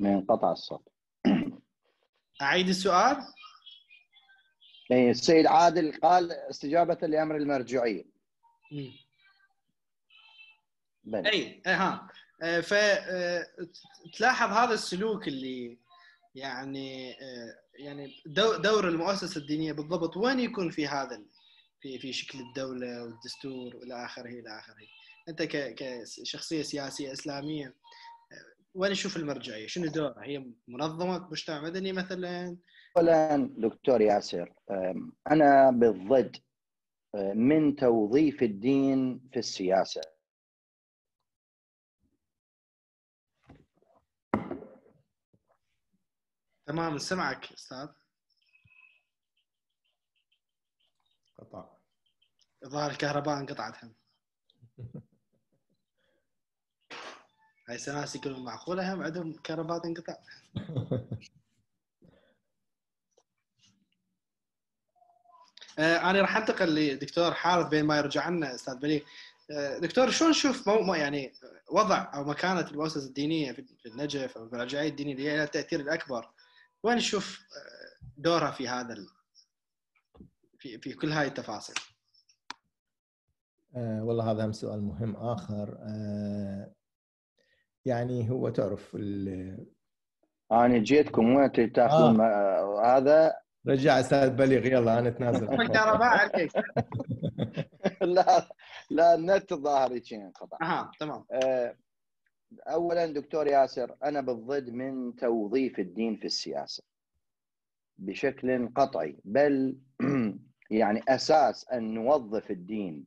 من 0.00 0.24
قطع 0.24 0.52
الصوت. 0.52 0.88
أعيد 2.42 2.68
السؤال؟ 2.68 3.16
يعني 4.90 5.10
السيد 5.10 5.46
عادل 5.46 6.00
قال 6.02 6.32
استجابة 6.32 7.06
لأمر 7.06 7.36
المرجعية 7.36 8.04
بل. 11.04 11.26
اي 11.26 11.62
ها. 11.66 11.92
آه، 11.94 12.08
فتلاحظ 12.42 14.52
آه، 14.52 14.64
هذا 14.64 14.74
السلوك 14.74 15.28
اللي 15.28 15.78
يعني 16.34 17.12
آه، 17.12 17.54
يعني 17.74 18.14
دور 18.58 18.88
المؤسسة 18.88 19.40
الدينية 19.40 19.72
بالضبط 19.72 20.16
وين 20.16 20.40
يكون 20.40 20.70
في 20.70 20.86
هذا 20.86 21.22
في 21.80 21.98
في 21.98 22.12
شكل 22.12 22.40
الدولة 22.40 23.02
والدستور 23.02 23.76
والى 23.76 24.04
آخره 24.04 24.28
إلى 24.28 24.58
آخره 24.58 24.76
أنت 25.28 25.42
كشخصية 25.42 26.62
سياسية 26.62 27.12
إسلامية 27.12 27.74
وين 28.74 28.92
تشوف 28.92 29.16
المرجعيه؟ 29.16 29.66
شنو 29.66 29.86
دورها؟ 29.86 30.24
هي 30.24 30.44
منظمة 30.68 31.28
مجتمع 31.30 31.60
مدني 31.60 31.92
مثلا 31.92 32.56
اولا 32.96 33.50
دكتور 33.58 34.00
ياسر 34.00 34.52
أنا 35.30 35.70
بالضد 35.70 36.36
من 37.34 37.76
توظيف 37.76 38.42
الدين 38.42 39.20
في 39.32 39.38
السياسة 39.38 40.17
تمام 46.68 46.98
سمعك 46.98 47.52
أستاذ. 47.52 47.88
قطع. 51.38 51.64
ظهر 52.66 52.90
الكهرباء 52.90 53.38
انقطعت 53.38 53.84
هم. 53.84 53.94
هاي 57.68 57.78
سناس 57.78 58.16
يقولون 58.16 58.44
معقولة 58.44 58.94
هم؟ 58.94 59.02
عندهم 59.02 59.32
كهرباء 59.32 59.86
انقطع 59.86 60.16
آه، 65.78 66.10
أنا 66.10 66.20
راح 66.20 66.36
أنتقل 66.36 66.74
لدكتور 66.74 67.34
حارث 67.34 67.66
بين 67.66 67.84
ما 67.84 67.96
يرجع 67.98 68.28
لنا 68.28 68.54
أستاذ 68.54 68.78
بليغ 68.78 69.00
آه، 69.50 69.78
دكتور 69.78 70.10
شلون 70.10 70.30
نشوف 70.30 70.68
مو 70.68 70.94
يعني 70.94 71.32
وضع 71.70 72.10
أو 72.14 72.24
مكانة 72.24 72.60
المؤسسه 72.60 73.06
الدينية 73.06 73.52
في 73.52 73.86
النجف 73.86 74.38
أو 74.38 74.44
المراجعيه 74.44 74.88
الدينية 74.88 75.12
اللي 75.12 75.28
هي 75.28 75.36
لها 75.36 75.44
التأثير 75.44 75.80
الأكبر 75.80 76.37
وين 76.82 76.96
نشوف 76.96 77.38
آه، 77.40 78.06
دورها 78.16 78.50
في 78.50 78.68
هذا 78.68 78.94
ال... 78.94 79.06
في 80.58 80.78
في 80.78 80.92
كل 80.92 81.12
هاي 81.12 81.26
التفاصيل؟ 81.26 81.76
أه 83.76 84.04
والله 84.04 84.30
هذا 84.30 84.44
هم 84.44 84.52
سؤال 84.52 84.82
مهم 84.82 85.16
آخر. 85.16 85.78
أه 85.80 86.72
يعني 87.84 88.30
هو 88.30 88.48
تعرف 88.48 88.96
أنا 90.52 90.78
جيتكم 90.78 91.34
وين 91.34 91.72
تأخذون 91.72 92.20
آه. 92.20 92.96
هذا. 92.96 93.34
رجع 93.68 94.00
أستاذ 94.00 94.30
بليغ 94.30 94.66
يلا 94.66 94.98
أنا 94.98 95.08
أتنازل. 95.08 95.46
لا 98.14 98.48
لا 98.90 99.14
النت 99.14 99.52
الظاهر 99.52 100.00
انقطع 100.12 100.58
أها 100.62 100.90
تمام. 101.00 101.24
آه، 101.32 101.76
اولا 102.66 103.06
دكتور 103.06 103.46
ياسر 103.46 103.96
أنا 104.04 104.20
بالضد 104.20 104.70
من 104.70 105.16
توظيف 105.16 105.78
الدين 105.78 106.16
في 106.16 106.24
السياسة 106.24 106.82
بشكل 107.98 108.68
قطعي 108.74 109.16
بل 109.24 109.78
يعني 110.70 111.02
أساس 111.08 111.68
أن 111.68 111.94
نوظف 111.94 112.50
الدين 112.50 113.06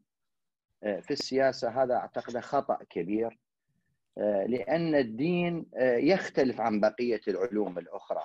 آه، 0.83 0.99
في 0.99 1.11
السياسة 1.11 1.83
هذا 1.83 1.95
أعتقد 1.95 2.39
خطأ 2.39 2.77
كبير 2.89 3.39
آه، 4.17 4.45
لأن 4.45 4.95
الدين 4.95 5.65
يختلف 5.79 6.61
عن 6.61 6.79
بقية 6.79 7.21
العلوم 7.27 7.77
الأخرى. 7.77 8.23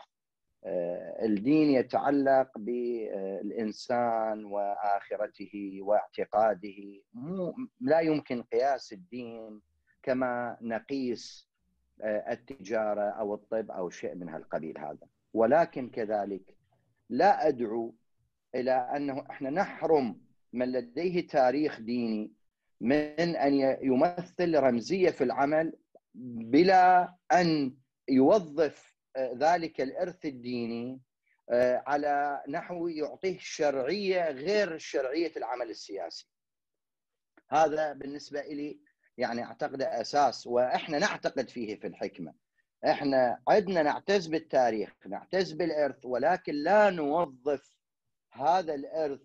الدين 1.22 1.70
يتعلق 1.70 2.58
بالانسان 2.58 4.44
وآخرته 4.44 5.78
واعتقاده. 5.80 7.02
مو 7.14 7.54
لا 7.80 8.00
يمكن 8.00 8.42
قياس 8.42 8.92
الدين 8.92 9.60
كما 10.06 10.56
نقيس 10.60 11.48
التجارة 12.04 13.10
أو 13.10 13.34
الطب 13.34 13.70
أو 13.70 13.90
شيء 13.90 14.14
من 14.14 14.28
هالقبيل 14.28 14.78
هذا 14.78 15.06
ولكن 15.34 15.90
كذلك 15.90 16.56
لا 17.10 17.48
أدعو 17.48 17.94
إلى 18.54 18.72
أنه 18.72 19.24
إحنا 19.30 19.50
نحرم 19.50 20.20
من 20.52 20.72
لديه 20.72 21.26
تاريخ 21.26 21.80
ديني 21.80 22.32
من 22.80 23.36
أن 23.36 23.76
يمثل 23.82 24.58
رمزية 24.58 25.10
في 25.10 25.24
العمل 25.24 25.72
بلا 26.14 27.14
أن 27.32 27.76
يوظف 28.08 28.96
آه، 29.16 29.32
ذلك 29.38 29.80
الإرث 29.80 30.24
الديني 30.26 31.00
آه، 31.50 31.82
على 31.86 32.42
نحو 32.48 32.88
يعطيه 32.88 33.38
شرعية 33.40 34.30
غير 34.30 34.78
شرعية 34.78 35.32
العمل 35.36 35.70
السياسي. 35.70 36.28
هذا 37.50 37.92
بالنسبة 37.92 38.40
لي 38.40 38.80
يعني 39.18 39.44
أعتقد 39.44 39.82
أساس 39.82 40.46
وإحنا 40.46 40.98
نعتقد 40.98 41.50
فيه 41.50 41.76
في 41.76 41.86
الحكمة. 41.86 42.34
إحنا 42.84 43.38
عندنا 43.48 43.82
نعتز 43.82 44.26
بالتاريخ، 44.26 44.92
نعتز 45.06 45.52
بالإرث 45.52 46.04
ولكن 46.04 46.54
لا 46.54 46.90
نوظف 46.90 47.76
هذا 48.32 48.74
الإرث 48.74 49.20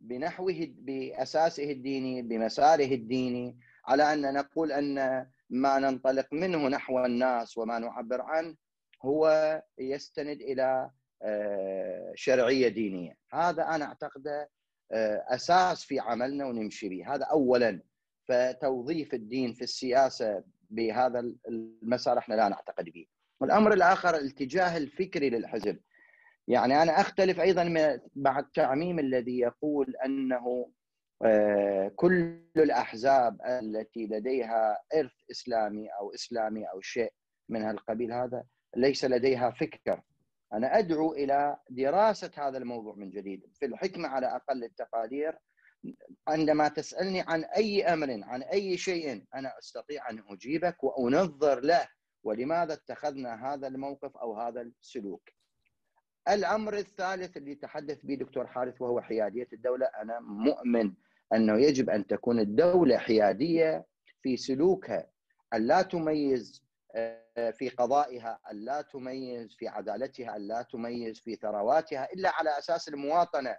بنحوه 0.00 0.68
بأساسه 0.70 1.70
الديني 1.70 2.22
بمساره 2.22 2.94
الديني 2.94 3.58
على 3.84 4.12
أن 4.12 4.34
نقول 4.34 4.72
أن 4.72 5.26
ما 5.50 5.78
ننطلق 5.78 6.26
منه 6.32 6.68
نحو 6.68 7.04
الناس 7.04 7.58
وما 7.58 7.78
نعبر 7.78 8.20
عنه 8.20 8.56
هو 9.02 9.62
يستند 9.78 10.40
إلى 10.40 10.90
آه، 11.22 12.12
شرعية 12.14 12.68
دينية. 12.68 13.16
هذا 13.32 13.62
أنا 13.62 13.84
اعتقده 13.84 14.50
آه، 14.92 15.24
أساس 15.28 15.84
في 15.84 16.00
عملنا 16.00 16.46
ونمشي 16.46 16.88
به. 16.88 17.14
هذا 17.14 17.24
اولا. 17.24 17.82
فتوظيف 18.30 19.14
الدين 19.14 19.52
في 19.52 19.62
السياسة 19.62 20.44
بهذا 20.70 21.32
المسار 21.48 22.18
إحنا 22.18 22.34
لا 22.34 22.48
نعتقد 22.48 22.84
به 22.84 23.06
والأمر 23.40 23.72
الآخر 23.72 24.16
الاتجاه 24.16 24.76
الفكري 24.76 25.30
للحزب. 25.30 25.80
يعني 26.48 26.82
أنا 26.82 27.00
أختلف 27.00 27.40
أيضا 27.40 27.64
مع 28.16 28.38
التعميم 28.38 28.98
الذي 28.98 29.38
يقول 29.38 29.94
أنه 30.04 30.70
آه، 31.24 31.92
كل 31.96 32.40
الأحزاب 32.56 33.40
التي 33.46 34.06
لديها 34.06 34.78
إرث 34.96 35.12
إسلامي 35.30 35.88
أو 36.00 36.14
إسلامي 36.14 36.64
أو 36.64 36.80
شيء 36.80 37.12
من 37.48 37.62
هالقبيل 37.62 38.12
هذا 38.12 38.44
ليس 38.76 39.04
لديها 39.04 39.50
فكر. 39.50 40.02
أنا 40.52 40.78
أدعو 40.78 41.12
إلى 41.12 41.56
دراسة 41.70 42.30
هذا 42.36 42.58
الموضوع 42.58 42.94
من 42.94 43.10
جديد. 43.10 43.42
في 43.54 43.66
الحكمة 43.66 44.08
على 44.08 44.26
أقل 44.26 44.64
التقادير 44.64 45.38
عندما 46.28 46.68
تسألني 46.68 47.20
عن 47.20 47.44
أي 47.44 47.84
أمر 47.84 48.20
عن 48.24 48.42
أي 48.42 48.76
شيء 48.78 49.24
أنا 49.34 49.58
أستطيع 49.58 50.10
أن 50.10 50.24
أجيبك 50.28 50.84
وأنظر 50.84 51.60
له 51.60 51.88
ولماذا 52.22 52.72
اتخذنا 52.72 53.52
هذا 53.52 53.66
الموقف 53.66 54.16
أو 54.16 54.40
هذا 54.40 54.60
السلوك؟ 54.60 55.30
الأمر 56.28 56.74
الثالث 56.74 57.36
اللي 57.36 57.54
تحدث 57.54 57.98
به 58.02 58.14
دكتور 58.14 58.46
حارث 58.46 58.82
وهو 58.82 59.00
حيادية 59.00 59.48
الدولة 59.52 59.86
أنا 59.86 60.20
مؤمن 60.20 60.92
أنه 61.32 61.58
يجب 61.58 61.90
أن 61.90 62.06
تكون 62.06 62.40
الدولة 62.40 62.98
حيادية 62.98 63.86
في 64.22 64.36
سلوكها 64.36 65.06
أن 65.54 65.66
لا 65.66 65.82
تميز 65.82 66.64
آه، 66.94 67.50
في 67.50 67.68
قضائها 67.68 68.40
أن 68.50 68.64
لا 68.64 68.82
تميز 68.82 69.54
في 69.54 69.68
عدالتها 69.68 70.36
أن 70.36 70.48
لا 70.48 70.62
تميز 70.62 71.20
في 71.20 71.36
ثرواتها 71.36 72.12
إلا 72.12 72.30
على 72.30 72.58
أساس 72.58 72.88
المواطنة. 72.88 73.56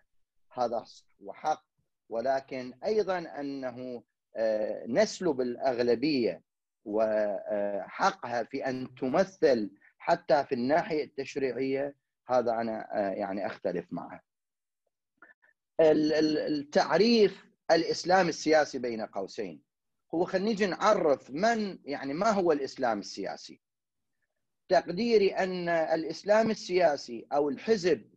هذا 0.51 0.83
وحق 1.19 1.63
ولكن 2.11 2.73
أيضا 2.85 3.17
أنه 3.17 4.03
آه، 4.35 4.85
نسلب 4.87 5.41
الاغلبيه 5.41 6.41
وحقها 6.85 8.43
في 8.43 8.65
أن 8.65 8.95
تمثل 8.95 9.71
حتى 9.97 10.43
في 10.43 10.55
الناحية 10.55 11.03
التشريعية 11.03 11.95
هذا 12.27 12.51
أنا 12.51 12.87
آه، 12.93 13.11
يعني 13.11 13.45
أختلف 13.47 13.85
معه. 13.91 14.21
التعريف 15.81 17.45
الإسلام 17.71 18.27
السياسي 18.29 18.79
بين 18.79 19.01
قوسين 19.01 19.61
هو 20.13 20.25
خلينا 20.25 20.49
نيجي 20.49 20.65
نعرف 20.65 21.31
من 21.31 21.79
يعني 21.85 22.13
ما 22.13 22.29
هو 22.29 22.51
الإسلام 22.51 22.99
السياسي؟ 22.99 23.61
تقديري 24.69 25.29
أن 25.29 25.69
الإسلام 25.69 26.51
السياسي 26.51 27.27
أو 27.33 27.49
الحزب 27.49 28.11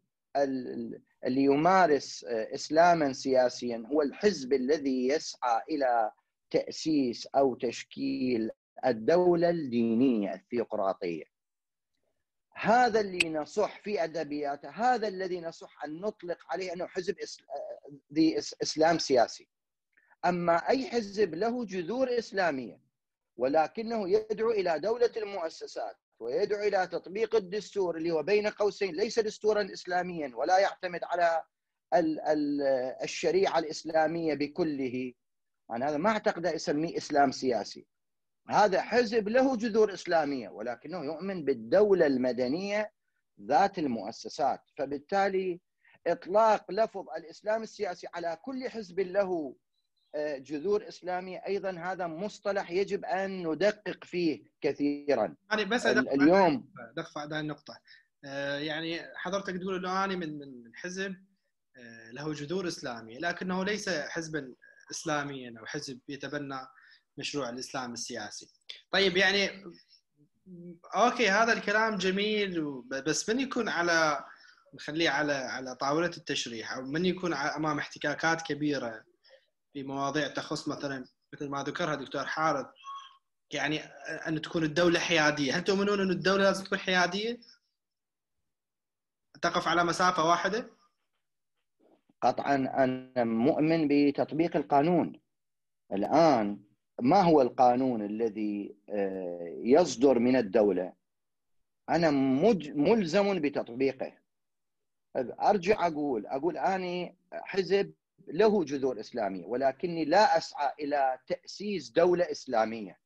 اللي 1.25 1.43
يمارس 1.45 2.25
آه، 2.25 2.55
إسلاما 2.55 3.13
سياسيا 3.13 3.85
هو 3.93 4.03
الحزب 4.03 4.53
الذي 4.53 5.09
يسعى 5.09 5.63
إلى 5.71 6.13
تأسيس 6.51 7.27
أو 7.27 7.55
تشكيل 7.55 8.51
الدولة 8.87 9.51
الدينية 9.51 10.35
الثيوقراطيه. 10.35 11.25
هذا 12.57 13.01
اللي 13.01 13.31
نصح 13.31 13.81
في 13.81 14.05
أدبياته 14.05 14.69
هذا 14.71 15.09
الذي 15.09 15.41
نصح 15.41 15.85
أن 15.85 16.01
نطلق 16.01 16.39
عليه 16.49 16.73
أنه 16.73 16.87
حزب 16.87 17.17
ذي 18.13 18.39
إسلام 18.39 18.99
سياسي 18.99 19.49
أما 20.25 20.69
أي 20.69 20.87
حزب 20.87 21.35
له 21.35 21.65
جذور 21.65 22.19
إسلامية 22.19 22.81
ولكنه 23.37 24.09
يدعو 24.09 24.51
إلى 24.51 24.79
دولة 24.79 25.11
المؤسسات 25.17 25.97
ويدعو 26.21 26.63
إلى 26.63 26.87
تطبيق 26.87 27.37
الدستور 27.37 27.97
اللي 27.97 28.11
هو 28.11 28.23
بين 28.23 28.47
قوسين 28.47 28.95
ليس 28.95 29.19
دستورا 29.19 29.73
إسلاميا 29.73 30.33
ولا 30.35 30.59
يعتمد 30.59 31.01
على 31.05 31.43
الشريعة 33.03 33.59
الإسلامية 33.59 34.35
بكله. 34.35 35.13
أنا 35.71 35.89
هذا 35.89 35.97
ما 35.97 36.11
أعتقد 36.11 36.47
أسميه 36.47 36.97
إسلام 36.97 37.31
سياسي. 37.31 37.87
هذا 38.49 38.83
حزب 38.83 39.29
له 39.29 39.57
جذور 39.57 39.95
إسلامية 39.95 40.49
ولكنه 40.49 41.05
يؤمن 41.05 41.45
بالدولة 41.45 42.07
المدنية 42.07 42.93
ذات 43.41 43.79
المؤسسات. 43.79 44.61
فبالتالي 44.79 45.61
إطلاق 46.07 46.71
لفظ 46.71 47.05
الإسلام 47.17 47.63
السياسي 47.63 48.07
على 48.15 48.39
كل 48.43 48.69
حزب 48.69 49.01
له 49.01 49.55
جذور 50.17 50.89
اسلاميه 50.89 51.43
أيضا 51.47 51.71
هذا 51.71 52.07
مصطلح 52.07 52.71
يجب 52.71 53.05
أن 53.05 53.47
ندقق 53.49 54.05
فيه 54.05 54.43
كثيرا. 54.61 55.35
يعني 55.51 55.65
بس 55.65 55.87
اليوم 55.87 56.73
دفع 56.97 57.25
هذه 57.25 57.41
النقطة. 57.41 57.79
آه، 58.25 58.59
يعني 58.59 59.01
حضرتك 59.17 59.57
تقول 59.57 59.77
إنه 59.77 60.05
أنا 60.05 60.17
من 60.17 60.39
من 60.39 60.77
حزب 60.77 61.17
آه، 61.77 62.11
له 62.11 62.33
جذور 62.33 62.69
إسلامية 62.69 63.19
لكنه 63.19 63.65
ليس 63.65 63.89
حزبا 63.89 64.55
اسلاميا 64.91 65.55
أو 65.61 65.67
حزب 65.67 66.01
يتبنى 66.09 66.61
مشروع 67.19 67.49
الإسلام 67.49 67.93
السياسي. 67.93 68.49
طيب 68.91 69.17
يعني 69.17 69.65
أوكي 70.97 71.31
هذا 71.31 71.53
الكلام 71.53 71.97
جميل 71.97 72.83
بس 72.83 73.29
من 73.29 73.41
يكون 73.41 73.69
على 73.69 74.25
نخليه 74.75 75.11
على 75.11 75.33
على 75.33 75.75
طاولة 75.75 76.11
التشريح 76.17 76.73
أو 76.73 76.83
من 76.83 77.07
يكون 77.07 77.35
أمام 77.35 77.79
احتكاكات 77.79 78.43
كبيرة؟ 78.43 79.05
في 79.75 79.83
مواضيع 79.83 80.29
تخص 80.29 80.69
مثلا 80.69 81.05
مثل 81.33 81.49
ما 81.49 81.63
ذكرها 81.63 81.95
دكتور 81.95 82.25
حارث 82.25 82.67
يعني 83.53 83.79
أن 84.29 84.43
تكون 84.43 84.65
الدولة 84.65 85.01
حيادية، 85.01 85.53
هل 85.53 85.65
تؤمنون 85.65 86.01
أن 86.01 86.11
الدولة 86.11 86.43
لازم 86.43 86.65
تكون 86.65 86.79
حيادية؟ 86.79 87.41
تقف 89.43 89.69
على 89.69 89.85
مسافة 89.85 90.25
واحدة؟ 90.25 90.71
قطعا 92.23 92.55
أنا 92.55 93.25
مؤمن 93.25 93.89
بتطبيق 93.89 94.57
القانون. 94.57 95.21
الآن 95.93 96.61
ما 97.01 97.23
هو 97.23 97.43
القانون 97.43 98.03
الذي 98.03 98.77
آه، 98.89 99.61
يصدر 99.65 100.19
من 100.19 100.37
الدولة 100.37 100.93
أنا 101.89 102.11
ملزم 102.75 103.41
بتطبيقه 103.41 104.19
أرجع 105.17 105.87
أقول 105.87 106.27
أقول 106.27 106.57
أنا 106.57 107.15
حزب 107.33 107.93
له 108.29 108.65
جذور 108.65 109.01
إسلامية 109.01 109.45
ولكني 109.47 110.05
لا 110.05 110.37
أسعى 110.37 110.73
إلى 110.81 111.19
تأسيس 111.27 111.91
دولة 111.91 112.31
إسلامية. 112.31 112.99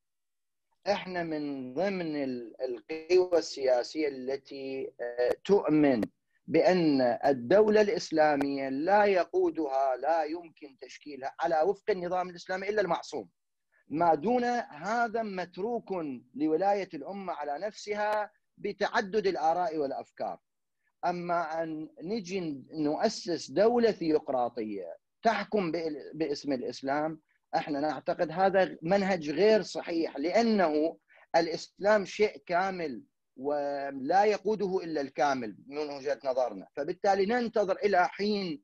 إحنا 0.86 1.22
من 1.22 1.74
ضمن 1.74 2.16
القوى 2.62 3.38
السياسية 3.38 4.08
التي 4.08 4.92
آه، 5.00 5.36
تؤمن 5.44 6.00
بأن 6.46 7.00
الدولة 7.24 7.80
الإسلامية 7.80 8.68
لا 8.68 9.04
يقودها 9.04 9.96
لا 9.96 10.24
يمكن 10.24 10.78
تشكيلها 10.80 11.34
على 11.40 11.62
وفق 11.62 11.90
النظام 11.90 12.30
الإسلامي 12.30 12.68
إلا 12.68 12.80
المعصوم. 12.80 13.28
ما 13.88 14.14
دون 14.14 14.44
هذا 14.70 15.22
متروك 15.22 15.90
لولاية 16.34 16.88
الأمة 16.94 17.32
على 17.32 17.58
نفسها 17.66 18.30
بتعدد 18.58 19.26
الآراء 19.26 19.78
والأفكار. 19.78 20.38
أما 21.04 21.62
أن 21.62 21.88
نجي 22.02 22.64
نؤسس 22.72 23.50
دولة 23.50 23.90
ثيوقراطية 23.90 24.96
تحكم 25.22 25.72
باسم 26.14 26.52
الإسلام 26.52 27.20
إحنا 27.56 27.80
نعتقد 27.80 28.30
هذا 28.30 28.76
منهج 28.82 29.30
غير 29.30 29.62
صحيح 29.62 30.16
لأنه 30.16 30.98
الإسلام 31.36 32.04
شيء 32.04 32.42
كامل 32.46 33.02
ولا 33.36 34.24
يقوده 34.24 34.84
إلا 34.84 35.00
الكامل 35.00 35.56
من 35.66 35.78
وجهة 35.78 36.18
نظرنا، 36.24 36.66
فبالتالي 36.76 37.26
ننتظر 37.26 37.76
إلى 37.76 38.08
حين 38.08 38.62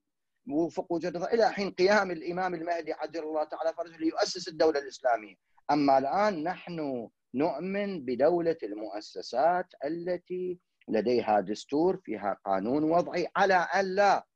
وفق 0.51 0.93
وجهة 0.93 1.11
نظر 1.11 1.29
إلى 1.29 1.53
حين 1.53 1.71
قيام 1.71 2.11
الإمام 2.11 2.55
المهدي 2.55 2.93
عجل 2.93 3.23
الله 3.23 3.45
تعالى 3.45 3.75
فرجه 3.77 3.97
ليؤسس 3.97 4.49
الدولة 4.49 4.79
الإسلامية، 4.81 5.35
أما 5.71 5.99
الآن 5.99 6.43
نحن 6.43 7.09
نؤمن 7.35 8.05
بدولة 8.05 8.57
المؤسسات 8.63 9.67
التي 9.85 10.59
لديها 10.89 11.41
دستور 11.41 12.01
فيها 12.05 12.39
قانون 12.45 12.85
وضعي 12.85 13.29
على 13.37 13.55
ان 13.55 13.95
لا 13.95 14.27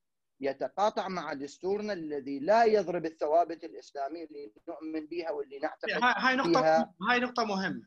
يتقاطع 0.40 1.08
مع 1.08 1.32
دستورنا 1.32 1.92
الذي 1.92 2.38
لا 2.38 2.64
يضرب 2.64 3.06
الثوابت 3.06 3.64
الاسلاميه 3.64 4.24
اللي 4.24 4.52
نؤمن 4.68 5.06
بها 5.06 5.30
واللي 5.30 5.58
نعتقد 5.58 6.02
هاي 6.02 6.36
نقطه 6.36 6.90
هاي 7.10 7.20
نقطة 7.20 7.44
مهمة. 7.44 7.82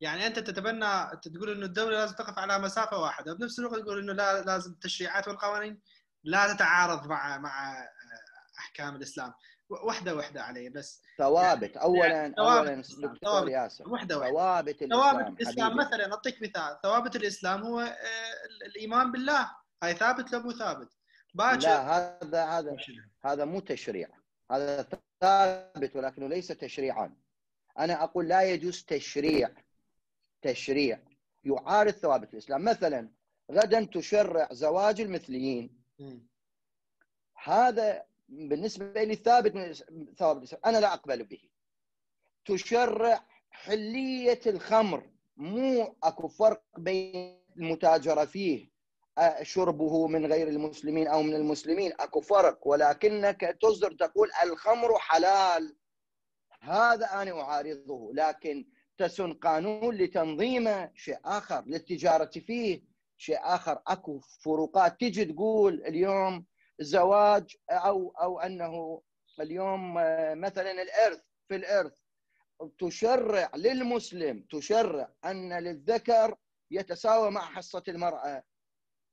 يعني 0.00 0.26
أنت 0.26 0.38
تتبنى 0.38 1.20
تقول 1.22 1.50
إنه 1.50 1.66
الدولة 1.66 1.98
لازم 1.98 2.14
تقف 2.14 2.38
على 2.38 2.58
مسافة 2.58 2.98
واحدة. 2.98 3.32
وبنفس 3.32 3.58
الوقت 3.58 3.78
تقول 3.78 3.98
إنه 3.98 4.12
لا 4.12 4.42
لازم 4.42 4.72
التشريعات 4.72 5.28
والقوانين 5.28 5.80
لا 6.24 6.54
تتعارض 6.54 7.06
مع 7.06 7.38
مع 7.38 7.86
أحكام 8.58 8.96
الإسلام. 8.96 9.32
واحدة 9.70 10.14
واحدة 10.14 10.42
علي 10.42 10.68
بس 10.68 11.02
ثوابت. 11.18 11.76
اولا 11.76 12.34
اولا 12.38 12.82
ثوابت 12.82 13.00
دكتور 13.00 13.48
ياسر. 13.48 13.88
واحدة 13.88 14.18
واحدة. 14.18 14.72
ثوابت 14.72 14.82
الاسلام 14.82 15.00
ثوابت 15.00 15.40
الإسلام 15.40 15.70
حبيبي. 15.70 15.84
مثلا 15.84 16.12
أعطيك 16.12 16.42
مثال. 16.42 16.78
ثوابت 16.82 17.16
الإسلام 17.16 17.62
هو 17.62 17.80
آه، 17.80 17.94
الإيمان 18.66 19.12
بالله. 19.12 19.50
هاي 19.82 19.94
ثابت 19.94 20.32
لو 20.32 20.40
مو 20.40 20.52
ثابت. 20.52 20.88
باكر 21.34 21.58
لا 21.62 21.96
هذا 21.96 22.44
هذا 22.44 22.76
هذا 23.24 23.44
مو 23.44 23.60
تشريع. 23.60 24.08
هذا 24.50 24.86
ثابت 25.20 25.96
ولكنه 25.96 26.28
ليس 26.28 26.48
تشريعا. 26.48 27.16
أنا 27.78 28.04
أقول 28.04 28.28
لا 28.28 28.42
يجوز 28.42 28.84
تشريع. 28.84 29.50
تشريع. 30.42 30.98
يعارض 31.44 31.92
ثوابت 31.92 32.32
الإسلام. 32.32 32.64
مثلا 32.64 33.08
غدا 33.52 33.84
تشرع 33.84 34.48
زواج 34.52 35.00
المثليين. 35.00 35.80
هذا 37.44 38.09
بالنسبة 38.30 39.02
لي 39.02 39.14
ثابت 39.14 39.54
من 39.54 39.72
ثوابت 40.18 40.38
الإسلام. 40.38 40.62
أنا 40.66 40.78
لا 40.78 40.94
أقبل 40.94 41.24
به. 41.24 41.40
تشرع 42.44 43.24
حلية 43.50 44.40
الخمر. 44.46 45.10
مو 45.36 45.96
أكو 46.02 46.28
فرق 46.28 46.62
بين 46.78 47.40
المتاجرة 47.56 48.24
فيه 48.24 48.70
شربه 49.42 50.06
من 50.06 50.26
غير 50.32 50.48
المسلمين 50.48 51.08
أو 51.08 51.22
من 51.22 51.34
المسلمين. 51.34 51.92
أكو 52.00 52.20
فرق. 52.20 52.66
ولكنك 52.66 53.56
تصدر 53.62 53.92
تقول 53.92 54.28
الخمر 54.42 54.98
حلال. 54.98 55.76
هذا 56.60 57.22
أنا 57.22 57.40
أعارضه. 57.40 58.12
لكن 58.14 58.66
تسن 58.98 59.32
قانون 59.32 59.94
لتنظيمه 59.94 60.90
شيء 60.94 61.18
آخر 61.24 61.64
للتجارة 61.66 62.30
فيه 62.30 62.82
شيء 63.16 63.38
آخر. 63.42 63.82
أكو 63.86 64.18
فروقات 64.18 65.00
تجي 65.00 65.24
تقول 65.24 65.84
اليوم 65.84 66.49
زواج 66.80 67.56
أو 67.70 68.14
أو 68.22 68.40
أنه 68.40 69.02
اليوم 69.40 69.98
آه، 69.98 70.34
مثلا 70.34 70.70
الإرث 70.82 71.22
في 71.48 71.56
الإرث 71.56 71.92
تشرع 72.78 73.50
للمسلم 73.56 74.46
تشرع 74.50 75.08
أن 75.24 75.58
للذكر 75.58 76.36
يتساوى 76.70 77.30
مع 77.30 77.40
حصة 77.40 77.82
المرأة. 77.88 78.42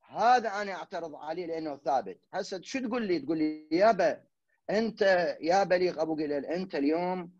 هذا 0.08 0.48
أنا 0.48 0.72
أعترض 0.72 1.14
عليه 1.14 1.46
لأنه 1.46 1.76
ثابت. 1.76 2.20
هسه 2.34 2.60
شو 2.62 2.78
تقول 2.78 3.02
لي؟ 3.06 3.18
تقول 3.18 3.38
لي 3.38 3.68
يابا 3.72 4.22
أنت 4.70 5.02
يا 5.40 5.64
بليغ 5.64 6.02
أبو 6.02 6.14
قليل 6.14 6.44
أنت 6.46 6.74
اليوم 6.74 7.32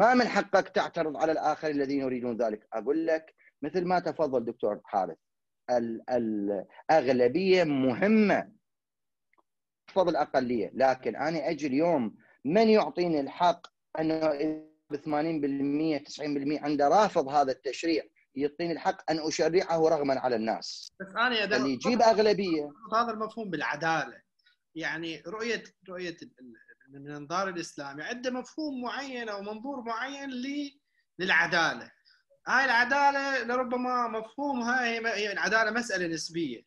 ما 0.00 0.14
من 0.14 0.28
حقك 0.28 0.68
تعترض 0.68 1.16
على 1.16 1.32
الآخرين 1.32 1.76
الذين 1.76 2.00
يريدون 2.00 2.36
ذلك. 2.36 2.66
أقول 2.72 3.06
لك 3.06 3.34
مثل 3.62 3.84
ما 3.84 3.98
تفضل 3.98 4.44
دكتور 4.44 4.80
حارث 4.84 5.16
ال- 5.70 6.02
الاغلبيه 6.10 7.64
مهمة 7.64 8.57
تحفظ 9.88 10.08
الأقلية. 10.08 10.70
لكن 10.74 11.16
أنا 11.16 11.50
أجي 11.50 11.66
اليوم 11.66 12.16
من 12.44 12.68
يعطيني 12.68 13.20
الحق 13.20 13.66
أنه 14.00 14.30
ب 14.90 14.96
80% 14.96 15.98
90% 15.98 16.62
عنده 16.62 16.88
رافض 16.88 17.28
هذا 17.28 17.52
التشريع 17.52 18.04
يعطيني 18.34 18.72
الحق 18.72 19.10
أن 19.10 19.18
أشرعه 19.18 19.88
رغما 19.88 20.20
على 20.20 20.36
الناس. 20.36 20.88
بس 21.00 21.16
أنا 21.16 21.44
اللي 21.44 21.72
يجيب 21.72 22.02
أغلبية. 22.02 22.70
هذا 22.94 23.10
المفهوم 23.10 23.50
بالعدالة. 23.50 24.20
يعني 24.74 25.22
رؤية 25.26 25.64
رؤية 25.88 26.16
من 26.88 27.06
المنظار 27.10 27.48
الإسلامي 27.48 28.02
عنده 28.02 28.30
مفهوم 28.30 28.82
معين 28.82 29.28
أو 29.28 29.42
منظور 29.42 29.82
معين 29.82 30.30
للعدالة. 31.18 31.90
هاي 32.48 32.64
العدالة 32.64 33.44
لربما 33.44 34.08
مفهومها 34.08 34.84
هي 34.84 35.32
العدالة 35.32 35.70
مسألة 35.70 36.06
نسبية. 36.06 36.62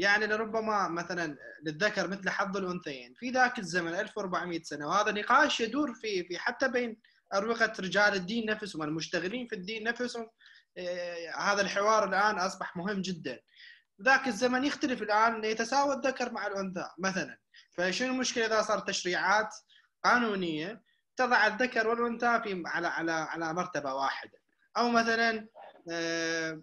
يعني 0.00 0.26
لربما 0.26 0.88
مثلا 0.88 1.36
للذكر 1.62 2.08
مثل 2.08 2.30
حظ 2.30 2.56
الأنثيين. 2.56 3.14
في 3.14 3.30
ذاك 3.30 3.58
الزمن 3.58 3.94
1400 3.94 4.62
سنة 4.62 4.88
وهذا 4.88 5.12
نقاش 5.12 5.60
يدور 5.60 5.94
في 5.94 6.24
في 6.24 6.38
حتى 6.38 6.68
بين 6.68 7.00
أروقة 7.34 7.72
رجال 7.80 8.14
الدين 8.14 8.46
نفسهم 8.50 8.82
المشتغلين 8.82 9.46
في 9.46 9.54
الدين 9.54 9.84
نفسهم. 9.84 10.30
إيه، 10.76 11.36
هذا 11.36 11.60
الحوار 11.60 12.08
الآن 12.08 12.38
أصبح 12.38 12.76
مهم 12.76 13.00
جدا. 13.00 13.40
ذاك 14.02 14.28
الزمن 14.28 14.64
يختلف 14.64 15.02
الآن 15.02 15.44
يتساوى 15.44 15.94
الذكر 15.94 16.32
مع 16.32 16.46
الأنثى 16.46 16.88
مثلا. 16.98 17.38
فشنو 17.76 18.12
المشكلة 18.14 18.46
إذا 18.46 18.62
صار 18.62 18.78
تشريعات 18.78 19.54
قانونية 20.04 20.82
تضع 21.16 21.46
الذكر 21.46 21.88
والأنثى 21.88 22.40
في 22.42 22.62
على 22.66 22.88
على 22.88 23.12
على 23.12 23.54
مرتبة 23.54 23.94
واحدة؟ 23.94 24.38
أو 24.76 24.88
مثلا 24.88 25.48
آه، 25.90 26.62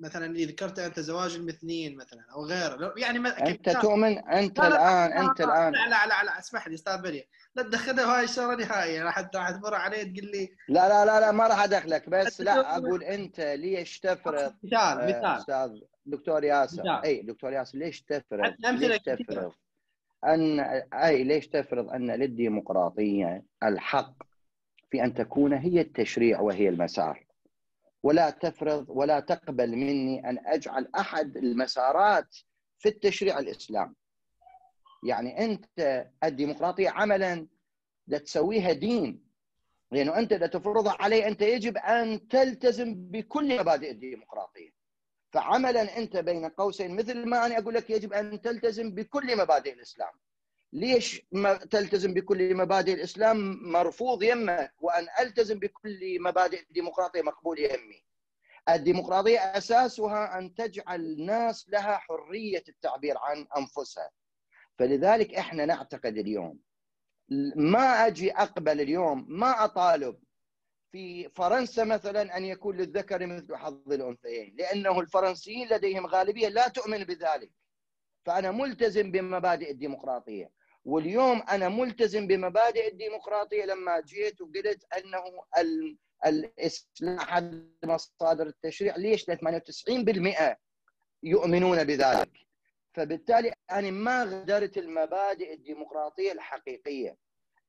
مثلا 0.00 0.36
إذا 0.36 0.50
ذكرت 0.50 0.78
أنت 0.78 1.00
زواج 1.00 1.34
المثنيين 1.34 1.96
مثلا 1.96 2.24
أو 2.32 2.44
غيره 2.44 2.94
يعني 2.96 3.18
أنت. 3.28 3.70
تؤمن؟ 3.70 4.18
أنت 4.18 4.60
لا، 4.60 4.68
لا، 4.68 5.06
الآن 5.06 5.26
أنت 5.28 5.40
لا، 5.42 5.46
الآن. 5.46 5.72
لا 5.72 5.88
لا 5.88 6.06
لا, 6.06 6.24
لا 6.24 6.38
اسمح 6.38 6.68
لي 6.68 6.74
أستاذ 6.74 7.02
بليغ 7.02 7.22
لا 7.54 7.62
تدخلها 7.62 8.18
هاي 8.18 8.24
الشغلة 8.24 8.54
نهائيا. 8.54 9.04
راح 9.04 9.18
راح 9.34 9.50
تمر 9.50 9.74
علي 9.74 10.04
تقول 10.04 10.30
لي 10.30 10.48
لا 10.68 10.88
لا 10.88 11.04
لا 11.04 11.20
لا 11.20 11.32
ما 11.32 11.46
راح 11.46 11.62
أدخلك 11.64 12.08
بس 12.08 12.40
لا 12.40 12.76
أقول 12.76 13.02
أنت 13.04 13.40
ليش 13.40 14.00
تفرض 14.00 14.54
مثال 14.62 14.78
آه، 15.00 15.06
مثال. 15.08 15.24
أستاذ 15.24 15.80
دكتور 16.06 16.44
ياسر. 16.44 16.82
مثال. 16.82 17.04
أي 17.04 17.22
دكتور 17.22 17.52
ياسر 17.52 17.78
ليش 17.78 18.02
تفرض؟ 18.02 18.54
ليش. 18.64 18.98
تفرض 18.98 19.52
ان 20.24 20.60
أي 20.94 21.24
ليش 21.24 21.48
تفرض 21.48 21.88
أن 21.90 22.10
للديمقراطية 22.10 23.42
الحق 23.62 24.14
في 24.90 25.04
أن 25.04 25.14
تكون 25.14 25.52
هي 25.52 25.80
التشريع 25.80 26.40
وهي 26.40 26.68
المسار؟ 26.68 27.27
ولا 28.02 28.30
تفرض 28.30 28.86
ولا 28.88 29.20
تقبل 29.20 29.76
مني 29.76 30.30
أن 30.30 30.38
أجعل 30.46 30.88
أحد 30.98 31.36
المسارات 31.36 32.36
في 32.78 32.88
التشريع 32.88 33.38
الاسلام 33.38 33.94
يعني 35.04 35.44
أنت 35.44 36.06
الديمقراطية 36.24 36.90
عملا 36.90 37.46
تسويها 38.24 38.72
دين 38.72 39.28
لأنه 39.92 40.18
أنت 40.18 40.32
إذا 40.32 40.46
تفرضها 40.46 40.96
علي 41.00 41.28
أنت 41.28 41.42
يجب 41.42 41.76
أن 41.76 42.28
تلتزم 42.28 42.94
بكل 42.94 43.60
مبادئ 43.60 43.90
الديمقراطية. 43.90 44.70
فعملا 45.32 45.98
أنت 45.98 46.16
بين 46.16 46.48
قوسين 46.48 46.96
مثل 46.96 47.28
ما 47.28 47.46
أنا 47.46 47.58
أقول 47.58 47.74
لك 47.74 47.90
يجب 47.90 48.12
أن 48.12 48.40
تلتزم 48.40 48.94
بكل 48.94 49.38
مبادئ 49.38 49.72
الإسلام. 49.72 50.12
ليش 50.72 51.22
ما 51.32 51.54
تلتزم 51.56 52.14
بكل 52.14 52.54
مبادئ 52.54 52.94
الإسلام 52.94 53.60
مرفوض 53.72 54.22
يمك 54.22 54.74
وأن 54.78 55.06
ألتزم 55.20 55.58
بكل 55.58 56.22
مبادئ 56.22 56.62
الديمقراطية 56.62 57.22
مقبول 57.22 57.58
يمي. 57.58 58.04
الديمقراطية 58.68 59.38
أساسها 59.38 60.38
أن 60.38 60.54
تجعل 60.54 61.00
الناس 61.00 61.68
لها 61.68 61.96
حرية 61.98 62.64
التعبير 62.68 63.18
عن 63.18 63.46
أنفسها. 63.56 64.10
فلذلك 64.78 65.34
إحنا 65.34 65.64
نعتقد 65.66 66.18
اليوم 66.18 66.58
ما 67.56 68.06
أجي 68.06 68.32
أقبل 68.32 68.80
اليوم 68.80 69.26
ما 69.28 69.64
أطالب 69.64 70.18
في 70.92 71.28
فرنسا 71.28 71.84
مثلا 71.84 72.36
أن 72.36 72.44
يكون 72.44 72.76
للذكر 72.76 73.26
مثل 73.26 73.56
حظ 73.56 73.92
الأنثيين 73.92 74.54
لأنه 74.58 75.00
الفرنسيين 75.00 75.68
لديهم 75.68 76.06
غالبية 76.06 76.48
لا 76.48 76.68
تؤمن 76.68 77.04
بذلك. 77.04 77.50
فأنا 78.24 78.50
ملتزم 78.50 79.10
بمبادئ 79.12 79.70
الديمقراطية. 79.70 80.57
واليوم 80.88 81.42
أنا 81.42 81.68
ملتزم 81.68 82.26
بمبادئ 82.26 82.88
الديمقراطية 82.92 83.64
لما 83.64 84.00
جيت 84.00 84.40
وقلت 84.40 84.84
أنه 84.92 85.22
ال- 85.58 85.96
الاسلام 86.26 87.16
احد 87.18 87.68
مصادر 87.84 88.46
التشريع 88.46 88.96
ليش؟ 88.96 89.28
لأن 89.28 89.38
98% 89.38 90.56
يؤمنون 91.22 91.84
بذلك. 91.84 92.30
فبالتالي 92.94 93.54
أنا 93.70 93.90
ما 93.90 94.24
غدرت 94.24 94.78
المبادئ 94.78 95.54
الديمقراطية 95.54 96.32
الحقيقية. 96.32 97.16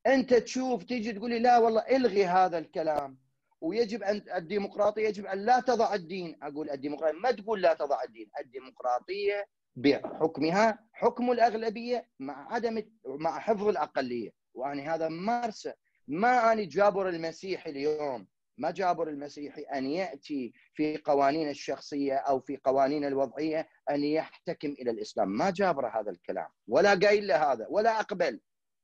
أنت 0.07 0.33
تشوف 0.33 0.83
تيجي 0.83 1.11
تقول 1.13 1.29
لي 1.29 1.39
لا 1.39 1.57
والله 1.57 1.81
إلغي 1.81 2.25
هذا 2.25 2.57
الكلام. 2.57 3.17
ويجب 3.61 4.03
أن 4.03 4.21
الديمقراطية 4.35 5.07
يجب 5.07 5.25
أن 5.25 5.45
لا 5.45 5.59
تضع 5.59 5.93
الدين. 5.93 6.37
أقول 6.43 6.69
الديمقراطية 6.69 7.17
ما 7.19 7.31
تقول 7.31 7.61
لا 7.61 7.73
تضع 7.73 8.03
الدين. 8.03 8.29
الديمقراطية 8.39 9.45
بحكمها 9.79 10.79
حكم 10.93 11.31
الأغلبية 11.31 12.07
مع 12.19 12.53
عدم 12.53 12.83
مع 13.05 13.39
حفظ 13.39 13.67
الأقلية. 13.67 14.31
وأنا 14.53 14.95
هذا 14.95 15.07
مارسه 15.09 15.73
ما 16.07 16.51
أنا 16.53 16.63
جابر 16.63 17.09
المسيح 17.09 17.67
اليوم 17.67 18.27
ما 18.57 18.71
جابر 18.71 19.09
المسيحي 19.09 19.61
أن 19.61 19.85
يأتي 19.85 20.53
في 20.73 20.97
قوانين 20.97 21.49
الشخصية 21.49 22.15
أو 22.15 22.39
في 22.39 22.57
قوانين 22.63 23.05
الوضعية 23.05 23.69
أن 23.89 24.03
يحتكم 24.03 24.67
إلى 24.69 24.91
الإسلام، 24.91 25.29
ما 25.29 25.49
جابر 25.49 25.87
هذا 25.87 26.11
الكلام. 26.11 26.47
ولا 26.67 26.93
قايل 26.93 27.27
له 27.27 27.51
هذا 27.51 27.67
ولا 27.69 27.99
أقبل. 27.99 28.39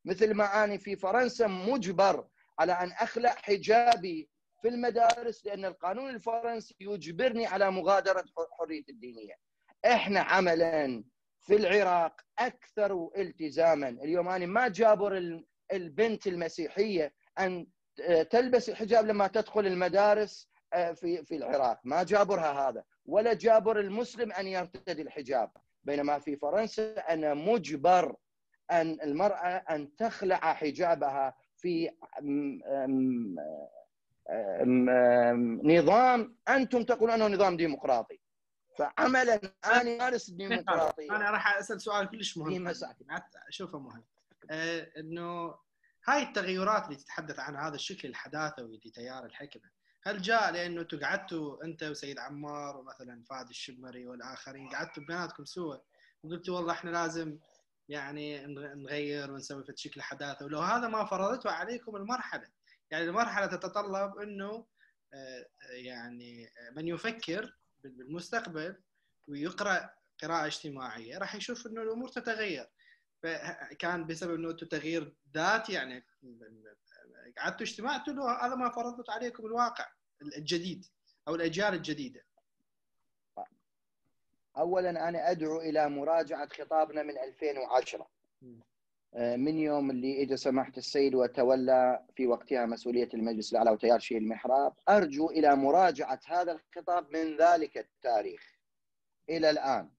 مثل 0.06 0.34
ما 0.34 0.64
أني 0.64 0.80
في 0.80 0.96
فرنسا 0.96 1.48
مجبر 1.48 2.28
على 2.60 2.74
أن 2.74 2.92
أخلع 2.92 3.30
حجابي 3.30 4.30
في 4.62 4.68
المدارس 4.68 5.46
لأن 5.46 5.66
القانون 5.66 6.10
الفرنسي 6.10 6.76
يجبرني 6.80 7.46
على 7.46 7.72
مغادرة 7.72 8.26
حرية 8.60 8.84
الدينية. 8.90 9.34
إحنا 9.86 10.20
عملا 10.20 11.04
في 11.42 11.56
العراق 11.56 12.22
أكثر 12.40 13.10
التزاما، 13.18 13.90
اليوم 13.90 14.28
أنا 14.30 14.46
ما 14.46 14.68
جابر 14.68 15.42
البنت 15.74 16.28
المسيحية 16.28 17.14
أن 17.40 17.68
تلبس 18.30 18.70
الحجاب 18.70 19.06
لما 19.06 19.28
تدخل 19.28 19.68
المدارس 19.68 20.50
آه، 20.74 20.92
في 20.92 21.26
في 21.26 21.36
العراق، 21.36 21.80
ما 21.84 22.04
جابرها 22.04 22.70
هذا، 22.70 22.84
ولا 23.06 23.34
جابر 23.34 23.80
المسلم 23.80 24.32
أن 24.32 24.48
يرتدي 24.48 25.02
الحجاب، 25.02 25.52
بينما 25.84 26.20
في 26.20 26.36
فرنسا 26.36 27.00
أنا 27.00 27.34
مجبر 27.34 28.16
أن 28.72 28.98
المرأة 29.04 29.64
أن 29.70 29.96
تخلع 29.96 30.54
حجابها 30.54 31.36
في 31.58 31.92
نظام 35.64 36.38
أنتم 36.50 36.84
تقولون 36.84 37.22
أنه 37.22 37.28
نظام 37.28 37.58
ديمقراطي. 37.58 38.20
فعملا 38.78 39.40
أنا 39.66 39.98
مارس 39.98 40.30
الديمقراطية. 40.30 41.16
أنا 41.16 41.30
راح 41.32 41.58
أسأل 41.58 41.82
سؤال 41.82 42.10
كلش 42.10 42.38
مهم. 42.38 42.68
اشوفه 43.48 43.80
مهم. 43.80 44.04
آه 44.52 44.92
إنه 44.98 45.56
هاي 46.08 46.24
التغيرات 46.24 46.86
اللي 46.86 46.96
تتحدث 46.96 47.40
عن 47.40 47.56
هذا 47.56 47.76
الشكل 47.76 48.08
الحداثوي 48.08 48.82
لتيار 48.86 49.26
الحكمة 49.26 49.70
هل 50.04 50.22
جاء 50.22 50.52
لأنه 50.52 50.82
أنتم 50.82 51.00
قعدتوا 51.00 51.64
أنت 51.64 51.84
وسيد 51.84 52.20
عمار 52.20 52.78
ومثلا 52.78 53.24
فهد 53.30 53.50
الشمري 53.50 54.08
والآخرين 54.08 54.70
قعدتوا 54.70 55.04
بيناتكم 55.04 55.46
سوا 55.46 55.76
وقلتوا 56.24 56.56
والله 56.56 56.74
إحنا 56.74 56.90
لازم 56.90 57.40
يعني 57.90 58.46
نغير 58.76 59.32
ونسوي 59.32 59.64
في 59.64 59.74
شكل 59.76 60.02
حداثة. 60.02 60.46
ولو 60.46 60.60
هذا 60.60 60.88
ما 60.88 61.06
فرضته 61.06 61.52
عليكم 61.52 61.96
المرحلة. 61.96 62.48
يعني 62.92 63.06
المرحلة 63.06 63.46
تتطلب 63.46 64.18
إنه 64.18 64.66
آه، 65.14 65.46
يعني 65.72 66.50
من 66.76 66.88
يفكر 66.88 67.58
بالمستقبل 67.90 68.76
ويقرأ 69.28 69.90
قراءة 70.22 70.46
اجتماعية 70.46 71.18
راح 71.18 71.36
يشوف 71.36 71.68
إنه 71.68 71.82
الأمور 71.82 72.08
تتغير. 72.08 72.70
فكان 73.24 74.06
بسبب 74.06 74.36
إنه 74.36 74.52
تغيير 74.52 75.16
ذاتي 75.34 75.74
يعني 75.74 76.06
قعدتوا 77.38 77.66
اجتمعتوا 77.66 78.14
له 78.14 78.46
هذا 78.46 78.56
ما 78.56 78.70
فرضت 78.70 79.10
عليكم 79.10 79.46
الواقع 79.46 79.88
الجديد 80.22 80.86
أو 81.28 81.36
الأجيال 81.36 81.74
الجديدة. 81.74 82.26
اولا 84.58 84.90
أنا 84.90 85.32
أدعو 85.32 85.62
إلى 85.62 85.90
مراجعة 85.90 86.48
خطابنا 86.48 87.04
من 87.04 87.18
2010 87.18 88.02
آه، 88.44 88.75
من 89.16 89.58
يوم 89.58 89.92
اللي 89.92 90.24
اجى 90.24 90.38
سماحة 90.38 90.72
السيد 90.78 91.16
وتولى 91.16 92.06
في 92.16 92.28
وقتها 92.28 92.66
مسؤولية 92.66 93.10
المجلس 93.14 93.52
الأعلى 93.52 93.72
وتيار 93.72 94.00
شيء 94.00 94.18
المحراب 94.18 94.74
أرجو 94.90 95.30
إلى 95.30 95.56
مراجعة 95.56 96.20
هذا 96.28 96.52
الخطاب 96.52 97.18
من 97.18 97.38
ذلك 97.38 97.78
التاريخ 97.78 98.42
إلى 99.30 99.50
الآن. 99.50 99.92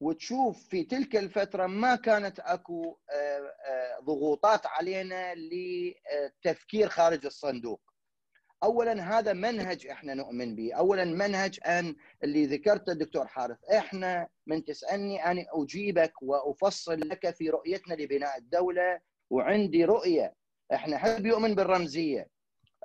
وتشوف 0.00 0.68
في 0.68 0.84
تلك 0.84 1.16
الفترة 1.16 1.66
ما 1.66 1.96
كانت 1.96 2.40
أكو 2.40 2.98
آه، 3.10 3.54
آه، 3.66 4.00
ضغوطات 4.00 4.66
علينا 4.66 5.34
لتفكير 5.34 6.88
خارج 6.88 7.26
الصندوق. 7.26 7.91
اولا 8.62 9.18
هذا 9.18 9.32
منهج 9.32 9.86
إحنا 9.86 10.14
نؤمن 10.14 10.56
به. 10.56 10.74
اولا 10.74 11.04
منهج 11.04 11.60
أن 11.66 11.96
اللي 12.24 12.46
ذكرته 12.46 12.92
الدكتور 12.92 13.26
حارث 13.26 13.64
إحنا 13.64 14.28
من 14.46 14.64
تسألني 14.64 15.26
أنا 15.26 15.44
أجيبك 15.52 16.12
وأفصل 16.22 17.00
لك 17.00 17.30
في 17.34 17.50
رؤيتنا 17.50 17.94
لبناء 17.94 18.38
الدولة 18.38 19.00
وعندي 19.30 19.84
رؤية. 19.84 20.34
إحنا 20.74 20.98
حب 20.98 21.26
يؤمن 21.26 21.54
بالرمزية. 21.54 22.28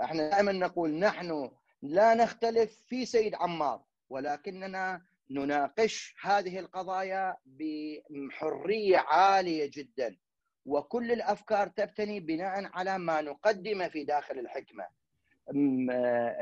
إحنا 0.02 0.30
دائما 0.30 0.52
نقول 0.52 1.00
نحن 1.00 1.52
لا 1.82 2.14
نختلف 2.14 2.82
في 2.88 3.06
سيد 3.06 3.36
عمار 3.36 3.84
ولكننا 4.10 5.02
نناقش 5.30 6.16
هذه 6.22 6.60
القضايا 6.60 7.38
بحرية 7.46 8.98
عالية 8.98 9.72
جدا. 9.74 10.18
وكل 10.66 11.12
الأفكار 11.12 11.68
تبتني 11.68 12.20
بناء 12.20 12.70
على 12.74 12.98
ما 12.98 13.22
نقدمه 13.22 13.88
في 13.88 14.04
داخل 14.04 14.40
الحكمة. 14.40 14.88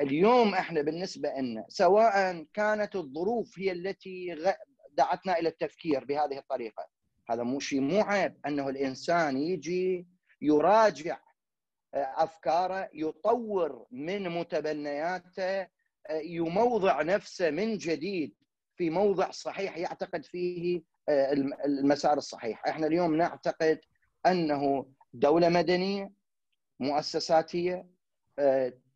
اليوم 0.02 0.54
إحنا 0.54 0.82
بالنسبة 0.82 1.30
لنا 1.30 1.66
سواء 1.70 2.46
كانت 2.54 2.96
الظروف 2.96 3.60
هي 3.60 3.72
التي 3.72 4.38
دعتنا 4.92 5.40
إلى 5.40 5.50
التفكير 5.50 6.06
بهذه 6.06 6.38
الطريقة. 6.38 6.88
هذا 7.30 7.44
مو 7.44 7.60
شيء 7.60 7.82
مو 7.82 8.02
عيب 8.02 8.38
أنه 8.48 8.70
الإنسان 8.70 9.38
يجي 9.38 10.08
يراجع 10.42 11.20
آه، 11.94 12.14
أفكاره 12.18 12.90
يطور 12.94 13.86
من 13.92 14.30
متبنياته 14.30 15.62
آه، 15.62 15.70
يموضع 16.24 17.02
نفسه 17.02 17.50
من 17.50 17.78
جديد 17.78 18.36
في 18.76 18.90
موضع 18.90 19.32
صحيح 19.32 19.78
يعتقد 19.78 20.26
فيه 20.26 20.82
آه، 21.10 21.34
المسار 21.66 22.18
الصحيح. 22.18 22.68
إحنا 22.68 22.88
اليوم 22.88 23.16
نعتقد 23.16 23.80
أنه 24.26 24.86
دولة 25.14 25.50
مدنية 25.50 26.12
مؤسساتية 26.80 27.86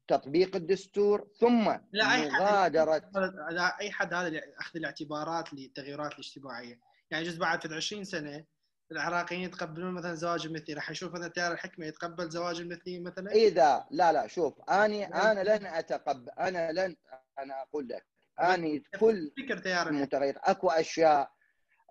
تطبيق 0.09 0.55
الدستور 0.55 1.27
ثم 1.39 1.77
لا 1.91 2.15
أي 2.15 2.29
مغادرة 2.29 3.01
لا 3.49 3.79
أي 3.79 3.91
حد 3.91 4.13
هذا 4.13 4.41
أخذ 4.59 4.77
الاعتبارات 4.79 5.53
للتغيرات 5.53 6.13
الاجتماعية. 6.13 6.79
يعني 7.11 7.25
جزء 7.25 7.39
بعد 7.39 7.67
في 7.67 7.75
20 7.75 8.03
سنة 8.03 8.45
العراقيين 8.91 9.41
يتقبلون 9.41 9.93
مثلا 9.93 10.15
زواج 10.15 10.45
المثلي. 10.45 10.73
راح 10.73 10.91
نشوف 10.91 11.13
مثلا 11.13 11.27
تيار 11.27 11.51
الحكمة 11.51 11.85
يتقبل 11.85 12.29
زواج 12.29 12.59
المثلي 12.59 12.99
مثلا؟ 12.99 13.31
إذا 13.31 13.85
لا 13.91 14.11
لا 14.11 14.27
شوف 14.27 14.61
أني 14.69 15.05
أنا 15.05 15.43
لن 15.43 15.65
اتقبل 15.65 16.29
أنا 16.39 16.71
لن 16.71 16.95
أنا 17.39 17.61
أقول 17.61 17.87
لك 17.87 18.05
أني 18.39 18.83
كل 18.99 19.31
فكر 19.37 19.57
تيار. 19.57 19.91
متغير. 19.91 20.39
أكو 20.43 20.69
أشياء. 20.69 21.31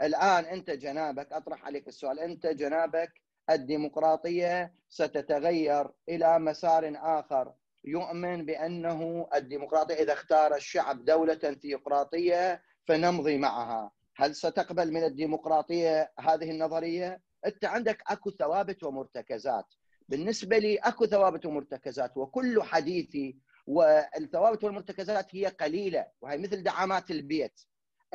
الآن 0.03 0.45
أنت 0.45 0.71
جنابك 0.71 1.33
أطرح 1.33 1.65
عليك 1.65 1.89
السؤال. 1.89 2.21
أنت 2.21 2.47
جنابك 2.47 3.13
الديمقراطية 3.51 4.75
ستتغير 4.89 5.91
إلى 6.09 6.39
مسار 6.39 6.93
آخر. 6.97 7.55
يؤمن 7.89 8.45
بأنه 8.45 9.29
الديمقراطية 9.35 9.95
إذا 9.95 10.13
اختار 10.13 10.55
الشعب 10.55 11.05
دولة 11.05 11.35
ثيوقراطيه 11.35 12.63
فنمضي 12.87 13.39
معها، 13.39 13.91
هل 14.17 14.35
ستقبل 14.35 14.93
من 14.93 15.05
الديمقراطية 15.05 16.13
هذه 16.21 16.51
النظرية؟ 16.51 17.21
أنت 17.47 17.65
عندك 17.65 18.03
أكو 18.07 18.31
ثوابت 18.31 18.85
ومرتكزات، 18.85 19.67
بالنسبة 20.09 20.59
لي 20.59 20.77
أكو 20.77 21.07
ثوابت 21.07 21.47
ومرتكزات 21.47 22.17
وكل 22.17 22.63
حديثي 22.63 23.37
والثوابت 23.67 24.65
والمرتكزات 24.65 25.35
هي 25.35 25.47
قليلة 25.47 26.07
وهي 26.21 26.39
مثل 26.39 26.63
دعامات 26.63 27.11
البيت. 27.11 27.61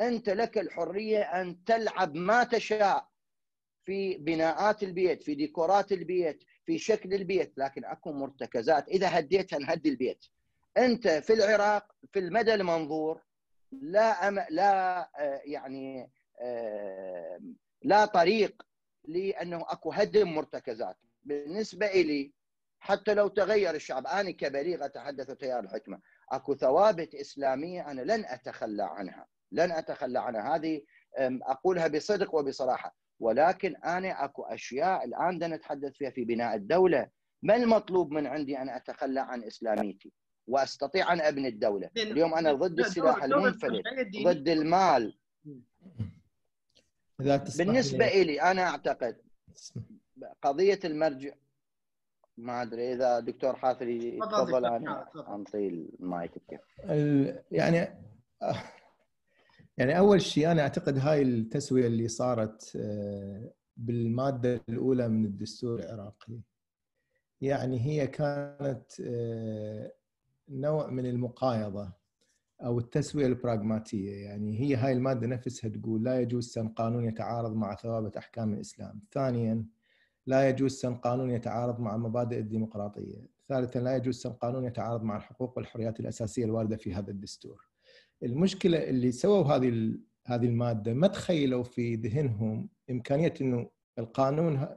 أنت 0.00 0.28
لك 0.28 0.58
الحرية 0.58 1.20
أن 1.20 1.64
تلعب 1.64 2.14
ما 2.14 2.44
تشاء 2.44 3.08
في 3.84 4.16
بناءات 4.18 4.82
البيت، 4.82 5.22
في 5.22 5.34
ديكورات 5.34 5.92
البيت، 5.92 6.44
في 6.66 6.78
شكل 6.78 7.14
البيت 7.14 7.52
لكن 7.56 7.84
أكو 7.84 8.12
مرتكزات. 8.12 8.88
إذا 8.88 9.18
هديتها 9.18 9.58
نهدي 9.58 9.88
البيت. 9.88 10.24
أنت 10.78 11.08
في 11.08 11.32
العراق 11.32 11.86
في 12.12 12.18
المدى 12.18 12.54
المنظور 12.54 13.22
لا 13.72 14.28
أم 14.28 14.44
لا 14.50 15.00
آه، 15.00 15.40
يعني 15.44 16.10
آه، 16.40 17.40
لا 17.82 18.04
طريق 18.04 18.62
لأنه 19.04 19.64
أكو 19.68 19.92
هدم 19.92 20.34
مرتكزات. 20.34 20.96
بالنسبة 21.22 21.86
لي 21.86 22.32
حتى 22.80 23.14
لو 23.14 23.28
تغير 23.28 23.74
الشعب 23.74 24.06
أنا 24.06 24.30
كبليغ 24.30 24.84
أتحدث 24.84 25.30
تيار 25.30 25.64
الحكمة. 25.64 26.00
أكو 26.32 26.54
ثوابت 26.54 27.14
إسلامية 27.14 27.90
أنا 27.90 28.00
لن 28.00 28.24
أتخلى 28.24 28.84
عنها. 28.84 29.26
لن 29.52 29.72
أتخلى 29.72 30.20
عنها. 30.20 30.56
هذه 30.56 30.82
أقولها 31.18 31.88
بصدق 31.88 32.34
وبصراحة. 32.34 32.96
ولكن 33.20 33.76
أنا 33.76 34.24
أكو 34.24 34.42
أشياء 34.42 35.04
الآن 35.04 35.36
بدنا 35.36 35.56
نتحدث 35.56 35.92
فيها 35.92 36.10
في 36.10 36.24
بناء 36.24 36.54
الدولة. 36.54 37.08
ما 37.42 37.56
المطلوب 37.56 38.10
من 38.12 38.26
عندي 38.26 38.58
أن 38.58 38.68
أتخلى 38.68 39.20
عن 39.20 39.44
إسلاميتي 39.44 40.12
وأستطيع 40.46 41.12
أن 41.12 41.20
أبني 41.20 41.48
الدولة؟ 41.48 41.90
اليوم 41.96 42.34
أنا 42.34 42.52
ضد 42.52 42.78
السلاح 42.80 43.24
المنفلت 43.24 43.84
ضد 44.24 44.48
المال. 44.48 45.18
بالنسبة 47.58 48.06
لي 48.06 48.42
أنا 48.42 48.62
أعتقد 48.62 49.16
قضية 50.42 50.78
المرجع 50.84 51.34
ما 52.36 52.62
أدري 52.62 52.92
إذا 52.92 53.20
دكتور 53.20 53.56
حافري 53.56 54.18
تفضل 54.18 54.66
أنا 54.66 55.06
انطي 55.28 55.68
المايك. 55.68 56.32
يعني 57.50 57.88
يعني 59.76 59.98
أول 59.98 60.22
شيء 60.22 60.50
أنا 60.50 60.62
أعتقد 60.62 60.98
هاي 60.98 61.22
التسوية 61.22 61.86
اللي 61.86 62.08
صارت 62.08 62.76
آه، 62.76 63.52
بالمادة 63.76 64.60
الأولى 64.68 65.08
من 65.08 65.24
الدستور 65.24 65.80
العراقي. 65.80 66.40
يعني 67.40 67.80
هي 67.80 68.06
كانت 68.06 69.00
آه، 69.04 69.92
نوع 70.48 70.90
من 70.90 71.06
المقايضة 71.06 71.92
أو 72.64 72.78
التسوية 72.78 73.26
البراغماتية. 73.26 74.24
يعني 74.24 74.60
هي 74.60 74.76
هاي 74.76 74.92
المادة 74.92 75.26
نفسها 75.26 75.70
تقول 75.70 76.04
لا 76.04 76.20
يجوز 76.20 76.48
سن 76.48 76.68
قانون 76.68 77.04
يتعارض 77.04 77.54
مع 77.54 77.74
ثوابت 77.76 78.16
أحكام 78.16 78.54
الإسلام. 78.54 79.00
ثانيا 79.12 79.64
لا 80.26 80.48
يجوز 80.48 80.72
سن 80.72 80.94
قانون 80.94 81.30
يتعارض 81.30 81.80
مع 81.80 81.96
مبادئ 81.96 82.38
الديمقراطية. 82.38 83.26
ثالثا 83.48 83.78
لا 83.78 83.96
يجوز 83.96 84.14
سن 84.16 84.32
قانون 84.32 84.64
يتعارض 84.64 85.02
مع 85.02 85.16
الحقوق 85.16 85.58
والحريات 85.58 86.00
الأساسية 86.00 86.44
الواردة 86.44 86.76
في 86.76 86.94
هذا 86.94 87.10
الدستور. 87.10 87.73
المشكلة 88.22 88.78
اللي 88.78 89.12
سووا 89.12 89.44
هذه 89.44 89.94
هذه 90.26 90.46
المادة 90.46 90.94
ما 90.94 91.06
تخيلوا 91.06 91.62
في 91.62 91.94
ذهنهم 91.94 92.68
إمكانية 92.90 93.34
إنه 93.40 93.70
القانون 93.98 94.68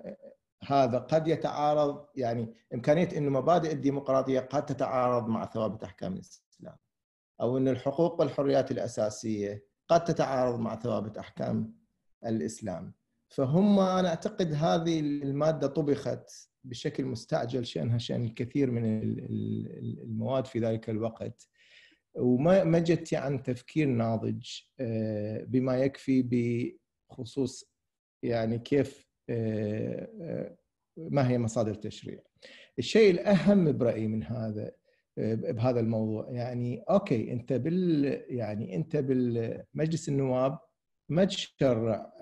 هذا 0.63 0.97
قد 0.97 1.27
يتعارض 1.27 2.05
يعني 2.15 2.53
إمكانية 2.73 3.09
إنه 3.17 3.29
مبادئ 3.29 3.71
الديمقراطية 3.71 4.39
قد 4.39 4.65
تتعارض 4.65 5.27
مع 5.27 5.45
ثوابت 5.45 5.83
أحكام 5.83 6.13
الإسلام 6.13 6.77
أو 7.41 7.57
إن 7.57 7.67
الحقوق 7.67 8.19
والحريات 8.19 8.71
الأساسية 8.71 9.65
قد 9.87 10.03
تتعارض 10.03 10.59
مع 10.59 10.75
ثوابت 10.79 11.17
أحكام 11.17 11.73
الإسلام. 12.25 12.93
فهم 13.29 13.79
أنا 13.79 14.09
أعتقد 14.09 14.53
هذه 14.53 14.99
المادة 14.99 15.67
طبخت 15.67 16.49
بشكل 16.63 17.05
مستعجل 17.05 17.65
شأنها 17.65 17.97
شأن 17.97 18.23
الكثير 18.23 18.71
من 18.71 19.01
المواد 20.03 20.45
في 20.45 20.59
ذلك 20.59 20.89
الوقت. 20.89 21.49
وما 22.17 22.63
ما 22.63 22.79
جت 22.79 23.13
عن 23.13 23.43
تفكير 23.43 23.87
ناضج 23.87 24.45
آه، 24.79 25.43
بما 25.43 25.77
يكفي 25.77 26.21
بخصوص 27.11 27.71
يعني 28.23 28.59
كيف 28.59 29.07
آه، 29.29 30.09
آه، 30.21 30.57
ما 30.97 31.29
هي 31.29 31.37
مصادر 31.37 31.71
التشريع. 31.71 32.19
الشيء 32.79 33.11
الأهم 33.11 33.77
برأيي 33.77 34.07
من 34.07 34.23
هذا 34.23 34.71
بهذا 35.17 35.79
الموضوع 35.79 36.31
يعني 36.31 36.83
أوكي 36.89 37.31
أنت 37.33 37.53
بال 37.53 38.05
يعني 38.29 38.75
أنت 38.75 38.95
بالمجلس 38.95 40.09
النواب 40.09 40.59
ما 41.09 41.25
تشرع 41.25 42.13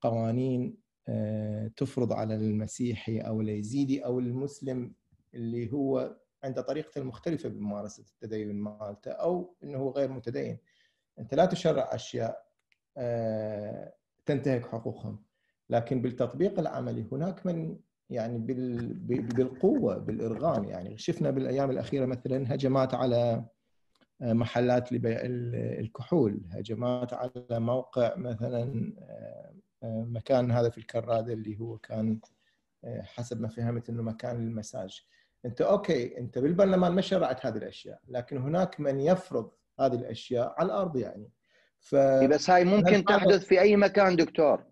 قوانين 0.00 0.76
تفرض 1.76 2.12
على 2.12 2.34
المسيحي 2.34 3.18
أو 3.18 3.40
اليزيدي 3.40 4.04
أو 4.04 4.18
المسلم 4.18 4.94
اللي 5.34 5.72
هو 5.72 6.16
عنده 6.44 6.62
طريقته 6.62 6.98
المختلفة 6.98 7.48
بممارسة 7.48 8.02
التدين 8.02 8.52
مالته 8.54 9.10
أو 9.10 9.54
إنه 9.64 9.78
هو 9.78 9.90
غير 9.90 10.12
متدين. 10.12 10.58
أنت 11.18 11.34
لا 11.34 11.44
تشرع 11.44 11.88
أشياء 11.94 12.46
آه، 12.96 13.94
تنتهك 14.26 14.66
حقوقهم. 14.66 15.22
لكن 15.70 16.02
بالتطبيق 16.02 16.58
العملي 16.58 17.06
هناك 17.12 17.46
من 17.46 17.78
يعني 18.10 18.38
بالقوة 19.08 19.98
بالإرغام. 19.98 20.64
يعني 20.64 20.98
شفنا 20.98 21.30
بالأيام 21.30 21.70
الأخيرة 21.70 22.06
مثلا 22.06 22.54
هجمات 22.54 22.94
على 22.94 23.44
آه، 24.22 24.32
محلات 24.32 24.92
لبيع 24.92 25.20
الكحول 25.22 26.40
هجمات 26.50 27.14
على 27.14 27.32
موقع 27.50 28.16
مثلا 28.16 28.94
آه، 29.82 30.04
مكان 30.04 30.50
هذا 30.50 30.68
في 30.68 30.78
الكرادة 30.78 31.32
اللي 31.32 31.60
هو 31.60 31.78
كان 31.78 32.20
حسب 32.84 33.40
ما 33.40 33.48
فهمت 33.48 33.90
إنه 33.90 34.02
مكان 34.02 34.36
للمساج. 34.36 35.06
انت 35.44 35.60
أوكي 35.60 36.18
انت 36.18 36.38
بالبرلمان 36.38 36.92
ما 36.92 37.00
شرعت 37.00 37.46
هذه 37.46 37.56
الأشياء 37.56 38.00
لكن 38.08 38.38
هناك 38.38 38.80
من 38.80 39.00
يفرض 39.00 39.50
هذه 39.80 39.94
الأشياء 39.94 40.54
على 40.58 40.66
الأرض 40.66 40.96
يعني. 40.96 41.30
ف 41.80 41.94
بس 42.30 42.50
هاي 42.50 42.64
ممكن 42.64 43.04
تحدث 43.04 43.44
في 43.44 43.60
أي 43.60 43.76
مكان 43.76 44.16
دكتور؟ 44.16 44.64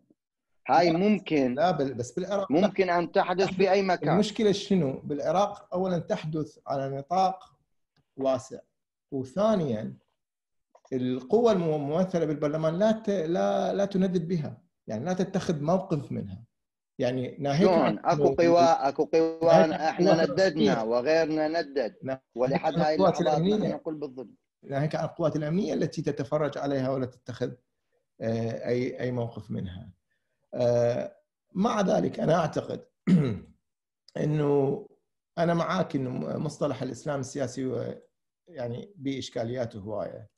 هاي 0.68 0.92
ممكن. 0.92 1.54
لا 1.54 1.70
بس 1.70 2.12
بالعراق 2.12 2.50
ممكن 2.50 2.90
أن 2.90 3.12
تحدث 3.12 3.48
في 3.48 3.70
أي 3.70 3.82
مكان. 3.82 4.14
المشكلة 4.14 4.52
شنو؟ 4.52 5.00
بالعراق 5.00 5.74
اولا 5.74 5.98
تحدث 5.98 6.58
على 6.66 6.96
نطاق 6.96 7.56
واسع 8.16 8.58
وثانيا 9.10 9.94
القوى 10.92 11.52
الممثلة 11.52 12.24
بالبرلمان 12.24 12.78
لا 12.78 12.92
ت... 12.92 13.10
لا 13.10 13.74
لا 13.74 13.84
تندد 13.84 14.28
بها 14.28 14.62
يعني 14.86 15.04
لا 15.04 15.12
تتخذ 15.12 15.62
موقف 15.62 16.12
منها. 16.12 16.44
يعني 16.98 17.36
ناهيك 17.38 17.68
أكو 18.04 18.34
قوى 18.34 18.60
أكو 18.60 19.04
قوى 19.04 19.50
إحنا 19.74 20.24
نددنا 20.24 20.82
وغيرنا 20.82 21.48
ندد. 21.48 22.18
ولحد 22.34 22.78
هاي 22.78 22.94
اللحظات 22.94 23.40
نقول 23.40 23.94
بالضبط. 23.94 24.28
ناهيك 24.62 24.94
عن 24.94 25.04
القوات 25.04 25.36
الأمنية 25.36 25.74
التي 25.74 26.02
تتفرج 26.02 26.58
عليها 26.58 26.90
ولا 26.90 27.06
تتخذ 27.06 27.52
آه، 28.20 28.68
اي 28.68 29.00
أي 29.00 29.12
موقف 29.12 29.50
منها. 29.50 29.90
آه، 30.54 31.16
مع 31.54 31.80
ذلك 31.80 32.20
أنا 32.20 32.34
أعتقد 32.34 32.84
إنه 34.24 34.86
أنا 35.38 35.54
معاك 35.54 35.96
إنه 35.96 36.38
مصطلح 36.38 36.82
الإسلام 36.82 37.20
السياسي 37.20 37.94
يعني 38.48 38.92
باشكالياته 38.96 39.78
هواية. 39.78 40.28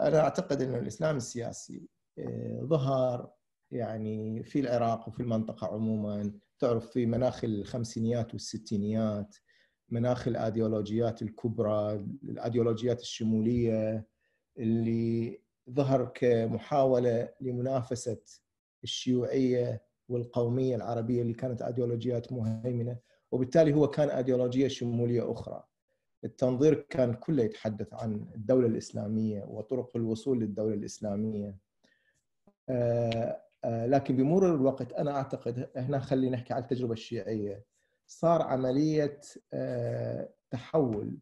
أنا 0.00 0.20
أعتقد 0.20 0.62
إنه 0.62 0.78
الإسلام 0.78 1.16
السياسي 1.16 1.88
آه، 2.18 2.60
ظهر 2.62 3.33
يعني 3.74 4.42
في 4.42 4.60
العراق 4.60 5.08
وفي 5.08 5.20
المنطقة 5.20 5.66
عموما 5.66 6.32
تعرف 6.58 6.90
في 6.90 7.06
مناخ 7.06 7.44
الخمسينيات 7.44 8.32
والستينيات 8.32 9.36
مناخ 9.90 10.28
الأيديولوجيات 10.28 11.22
الكبرى 11.22 11.92
الأيديولوجيات 12.24 13.00
الشمولية 13.00 14.06
اللي 14.58 15.40
ظهر 15.70 16.04
كمحاولة 16.14 17.28
لمنافسة 17.40 18.20
الشيوعية 18.84 19.82
والقومية 20.08 20.76
العربية 20.76 21.22
اللي 21.22 21.34
كانت 21.34 21.62
أيديولوجيات 21.62 22.32
مهيمنة 22.32 22.96
وبالتالي 23.32 23.74
هو 23.74 23.88
كان 23.88 24.10
أيديولوجية 24.10 24.68
شمولية 24.68 25.32
أخرى. 25.32 25.64
التنظير 26.24 26.74
كان 26.74 27.14
كله 27.14 27.42
يتحدث 27.42 27.94
عن 27.94 28.26
الدولة 28.34 28.66
الإسلامية 28.66 29.44
وطرق 29.44 29.96
الوصول 29.96 30.40
للدولة 30.40 30.74
الإسلامية. 30.74 31.56
آه، 32.68 33.42
لكن 33.64 34.16
بمرور 34.16 34.54
الوقت 34.54 34.92
أنا 34.92 35.10
أعتقد 35.16 35.70
هنا 35.76 35.98
خلينا 35.98 36.36
نحكي 36.36 36.54
عن 36.54 36.62
التجربة 36.62 36.92
الشيعية. 36.92 37.64
صار 38.06 38.42
عملية 38.42 39.20
آه، 39.52 40.34
تحول 40.50 41.18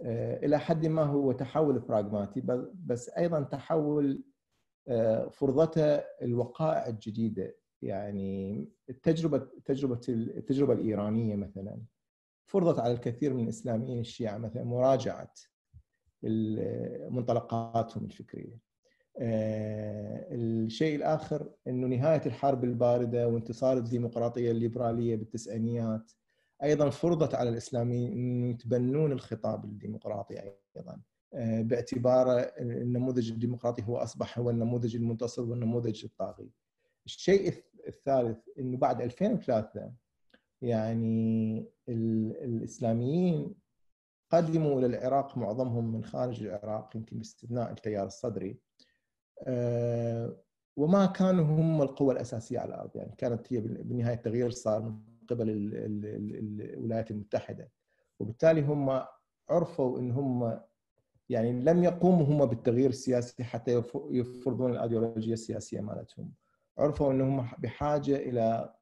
آه، 0.00 0.46
إلى 0.46 0.58
حد 0.58 0.86
ما 0.86 1.02
هو 1.02 1.32
تحول 1.32 1.78
براغماتي 1.78 2.42
بس 2.74 3.08
أيضا 3.08 3.42
تحول 3.42 4.22
فرضته 5.30 5.96
الوقائع 5.96 6.86
الجديدة. 6.86 7.56
يعني 7.82 8.68
التجربة 8.90 9.48
تجربة 9.64 10.00
التجربة 10.08 10.72
الإيرانية 10.72 11.36
مثلا 11.36 11.82
فرضت 12.46 12.78
على 12.78 12.92
الكثير 12.92 13.34
من 13.34 13.44
الإسلاميين 13.44 14.00
الشيعة 14.00 14.38
مثلا 14.38 14.64
مراجعة 14.64 15.34
منطلقاتهم 17.10 18.04
الفكرية. 18.04 18.54
آه، 18.54 18.71
الشيء 19.20 20.96
الآخر 20.96 21.50
إنه 21.66 21.86
نهاية 21.86 22.22
الحرب 22.26 22.64
الباردة 22.64 23.28
وانتصار 23.28 23.76
الديمقراطية 23.76 24.50
الليبرالية 24.50 25.16
بالتسعينيات 25.16 26.12
أيضا 26.62 26.90
فرضت 26.90 27.34
على 27.34 27.48
الإسلاميين 27.50 28.12
إنه 28.12 28.50
يتبنون 28.50 29.12
الخطاب 29.12 29.64
الديمقراطي 29.64 30.52
أيضا 30.76 31.00
آه، 31.34 31.62
باعتباره 31.62 32.40
النموذج 32.40 33.30
الديمقراطي 33.30 33.82
هو 33.82 33.96
أصبح 33.96 34.38
هو 34.38 34.50
النموذج 34.50 34.96
المنتصر 34.96 35.42
والنموذج 35.42 36.04
الطاغي. 36.04 36.50
الشيء 37.06 37.54
الثالث 37.88 38.38
إنه 38.58 38.78
بعد 38.78 39.00
2003 39.00 39.92
يعني 40.62 41.66
الإسلاميين 41.88 43.54
قدموا 44.30 44.78
إلى 44.78 44.86
العراق 44.86 45.38
معظمهم 45.38 45.92
من 45.92 46.04
خارج 46.04 46.42
العراق 46.42 46.96
يمكن 46.96 47.18
باستثناء 47.18 47.70
التيار 47.70 48.06
الصدري 48.06 48.50
آه، 48.50 48.56
وما 50.76 51.06
كانوا 51.06 51.44
هم 51.44 51.82
القوة 51.82 52.12
الأساسية 52.12 52.58
على 52.58 52.74
الأرض. 52.74 52.90
يعني 52.96 53.14
كانت 53.18 53.52
هي 53.52 53.60
بالنهاية 53.60 54.14
التغيير 54.14 54.50
صار 54.50 54.82
من 54.82 54.98
قبل 55.28 55.46
الولايات 55.50 57.10
المتحدة. 57.10 57.70
وبالتالي 58.20 58.60
هم 58.60 59.02
عرفوا 59.50 59.98
إن 59.98 60.10
هم 60.10 60.60
يعني 61.28 61.52
لم 61.52 61.84
يقوموا 61.84 62.26
هم 62.26 62.46
بالتغيير 62.46 62.90
السياسي 62.90 63.44
حتى 63.44 63.82
يفرضون 64.10 64.72
الأيديولوجية 64.72 65.32
السياسية 65.32 65.80
مالتهم. 65.80 66.32
عرفوا 66.78 67.12
انهم 67.12 67.48
بحاجة 67.58 68.16
إلى 68.16 68.74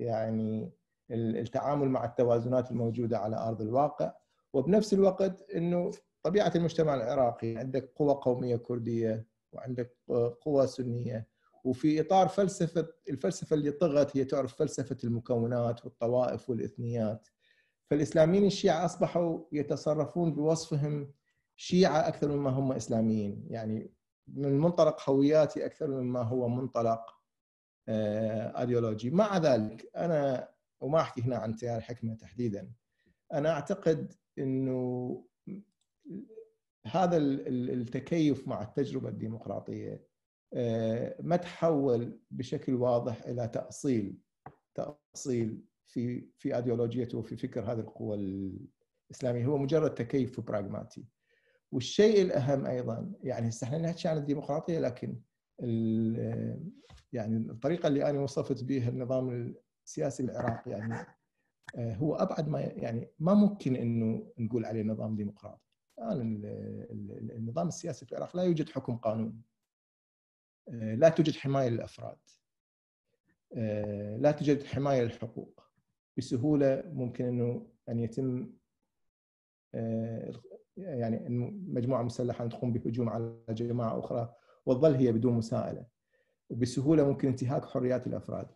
يعني 0.00 0.72
التعامل 1.10 1.88
مع 1.88 2.04
التوازنات 2.04 2.70
الموجودة 2.70 3.18
على 3.18 3.36
أرض 3.36 3.62
الواقع. 3.62 4.12
وبنفس 4.52 4.94
الوقت 4.94 5.50
إنه 5.50 5.90
طبيعة 6.22 6.52
المجتمع 6.56 6.94
العراقي 6.94 7.56
عندك 7.56 7.92
قوى 7.96 8.14
قومية 8.14 8.56
كردية 8.56 9.26
وعندك 9.52 9.96
قوى 10.40 10.66
سنية. 10.66 11.28
وفي 11.64 12.00
إطار 12.00 12.28
فلسفة 12.28 12.88
الفلسفة 13.08 13.54
اللي 13.54 13.70
طغت 13.70 14.16
هي 14.16 14.24
تعرف 14.24 14.54
فلسفة 14.54 14.96
المكونات 15.04 15.84
والطوائف 15.84 16.50
والإثنيات. 16.50 17.28
فالإسلاميين 17.90 18.44
الشيعة 18.44 18.84
أصبحوا 18.84 19.44
يتصرفون 19.52 20.34
بوصفهم 20.34 21.12
شيعة 21.56 22.08
أكثر 22.08 22.28
مما 22.28 22.50
هم 22.50 22.72
إسلاميين. 22.72 23.46
يعني 23.50 23.92
من 24.26 24.58
منطلق 24.58 25.10
هوياتي 25.10 25.66
أكثر 25.66 25.86
مما 25.90 26.22
هو 26.22 26.48
منطلق 26.48 27.18
آه، 27.88 28.60
ايديولوجي 28.60 29.10
مع 29.10 29.38
ذلك 29.38 29.90
أنا 29.96 30.48
وما 30.80 31.00
أحكي 31.00 31.22
هنا 31.22 31.36
عن 31.36 31.56
تيار 31.56 31.76
الحكمه 31.76 32.14
تحديدا 32.14 32.72
أنا 33.32 33.50
أعتقد 33.50 34.12
إنه 34.38 35.24
هذا 36.86 37.16
التكيف 37.16 38.48
مع 38.48 38.62
التجربة 38.62 39.08
الديمقراطية 39.08 40.08
آه، 40.54 41.16
ما 41.20 41.36
تحول 41.36 42.20
بشكل 42.30 42.74
واضح 42.74 43.22
إلى 43.22 43.48
تأصيل 43.48 44.18
تأصيل 44.74 45.64
في 45.86 46.28
في 46.38 46.56
ايديولوجيته 46.56 47.18
وفي 47.18 47.36
فكر 47.36 47.72
هذه 47.72 47.80
القوى 47.80 48.16
الإسلامية. 48.16 49.46
هو 49.46 49.58
مجرد 49.58 49.94
تكيف 49.94 50.40
براغماتي 50.40 51.04
والشيء 51.72 52.22
الأهم 52.22 52.66
أيضا 52.66 53.12
يعني 53.22 53.48
هسه 53.48 53.64
إحنا 53.64 53.78
نحكي 53.78 54.08
عن 54.08 54.16
الديمقراطية 54.16 54.78
لكن 54.78 55.20
يعني 57.12 57.36
الطريقة 57.36 57.86
اللي 57.86 58.10
أنا 58.10 58.20
وصفت 58.20 58.64
بها 58.64 58.88
النظام 58.88 59.54
السياسي 59.86 60.22
العراقي 60.22 60.70
يعني 60.70 61.06
آه، 61.76 61.94
هو 61.94 62.14
أبعد 62.14 62.48
ما 62.48 62.60
يعني 62.60 63.10
ما 63.18 63.34
ممكن 63.34 63.76
إنه 63.76 64.32
نقول 64.38 64.64
عليه 64.64 64.82
نظام 64.82 65.16
ديمقراطي. 65.16 65.67
الان 65.98 66.44
النظام 67.36 67.68
السياسي 67.68 68.06
في 68.06 68.12
العراق 68.12 68.36
لا 68.36 68.42
يوجد 68.42 68.68
حكم 68.68 68.96
قانون. 68.96 69.42
آه، 70.68 70.94
لا 70.94 71.08
توجد 71.08 71.34
حماية 71.34 71.68
للأفراد. 71.68 72.18
آه، 73.56 74.16
لا 74.16 74.30
توجد 74.30 74.62
حماية 74.64 75.02
للحقوق. 75.02 75.62
بسهولة 76.16 76.82
ممكن 76.86 77.24
إنه 77.24 77.66
أن 77.88 77.98
يتم 77.98 78.50
يعني 80.76 81.28
مجموعة 81.68 82.02
مسلحة 82.02 82.44
ان 82.44 82.48
تقوم 82.50 82.72
بهجوم 82.72 83.08
على 83.08 83.38
جماعة 83.48 83.98
أخرى 83.98 84.34
وتظل 84.66 84.94
هي 84.94 85.12
بدون 85.12 85.32
مساءلة. 85.32 85.86
وبسهوله 86.50 87.08
ممكن 87.08 87.28
انتهاك 87.28 87.64
حريات 87.64 88.06
الأفراد. 88.06 88.48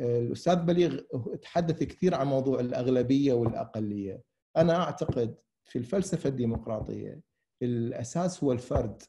الأستاذ 0.00 0.56
بليغ 0.56 1.00
تحدث 1.42 1.82
كثير 1.82 2.14
عن 2.14 2.26
موضوع 2.26 2.60
الأغلبية 2.60 3.32
والأقلية. 3.32 4.22
أنا 4.56 4.82
أعتقد 4.82 5.36
في 5.68 5.78
الفلسفة 5.78 6.28
الديمقراطية 6.28 7.20
الأساس 7.62 8.44
هو 8.44 8.52
الفرد. 8.52 9.02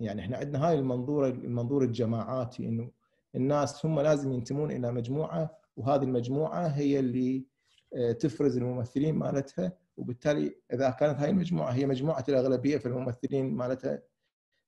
يعني 0.00 0.20
إحنا 0.20 0.36
عندنا 0.36 0.68
هاي 0.68 0.78
المنظور 0.78 1.28
المنظور 1.28 1.84
الجماعاتي 1.84 2.68
إنه 2.68 2.90
الناس 3.34 3.86
هم 3.86 4.00
لازم 4.00 4.32
ينتمون 4.32 4.70
إلى 4.70 4.92
مجموعة 4.92 5.58
وهذه 5.76 6.02
المجموعة 6.02 6.66
هي 6.66 6.98
اللي 6.98 7.46
آه، 7.94 8.12
تفرز 8.12 8.56
الممثلين 8.56 9.14
مالتها. 9.14 9.72
وبالتالي 9.96 10.56
إذا 10.72 10.90
كانت 10.90 11.18
هاي 11.20 11.30
المجموعة 11.30 11.70
هي 11.70 11.86
مجموعة 11.86 12.24
الأغلبية 12.28 12.78
فالممثلين 12.78 13.54
مالتها 13.54 14.02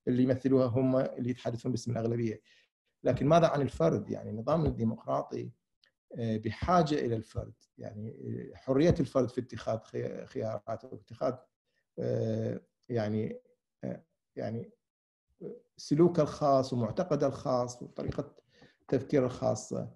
اللي 0.09 0.22
يمثلوها 0.22 0.66
هم 0.66 0.97
اللي 0.97 1.30
يتحدثون 1.30 1.72
باسم 1.72 1.93
الأغلبية. 1.93 2.40
لكن 3.05 3.26
ماذا 3.26 3.47
عن 3.47 3.61
الفرد؟ 3.61 4.11
يعني 4.11 4.30
النظام 4.30 4.66
الديمقراطي 4.66 5.51
بحاجة 6.19 6.95
إلى 6.95 7.17
الفرد. 7.17 7.55
يعني 7.79 8.11
آه، 8.53 8.57
حرية 8.57 8.95
الفرد 9.01 9.29
في 9.29 9.41
اتخاذ 9.41 9.79
خياراته 10.25 10.89
واتخاذ 10.93 11.35
آه، 11.99 12.61
يعني 12.89 13.41
يعني 14.37 14.71
سلوكه 15.77 16.23
الخاص 16.23 16.73
ومعتقده 16.73 17.27
الخاص 17.27 17.83
وطريقة 17.83 18.37
تفكيره 18.89 19.27
الخاصة. 19.27 19.91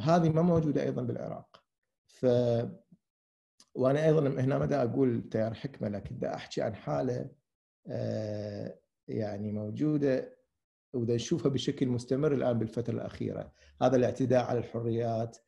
هذه 0.00 0.28
ما 0.28 0.42
موجودة 0.42 0.82
أيضا 0.82 1.02
بالعراق. 1.02 1.64
ف 2.06 2.26
وأنا 3.74 4.04
أيضا 4.04 4.20
هنا 4.20 4.58
ما 4.58 4.82
أقول 4.82 5.28
تيار 5.30 5.54
حكمة 5.54 5.88
لكن 5.88 6.24
أحكي 6.24 6.62
عن 6.62 6.74
حالة 6.74 7.30
يعني 9.08 9.52
موجودة 9.52 10.35
وده 10.96 11.14
نشوفها 11.14 11.50
بشكل 11.50 11.88
مستمر 11.88 12.32
الآن 12.34 12.58
بالفترة 12.58 12.94
الأخيرة. 12.94 13.52
هذا 13.82 13.96
الاعتداء 13.96 14.44
على 14.44 14.58
الحريات 14.58 15.38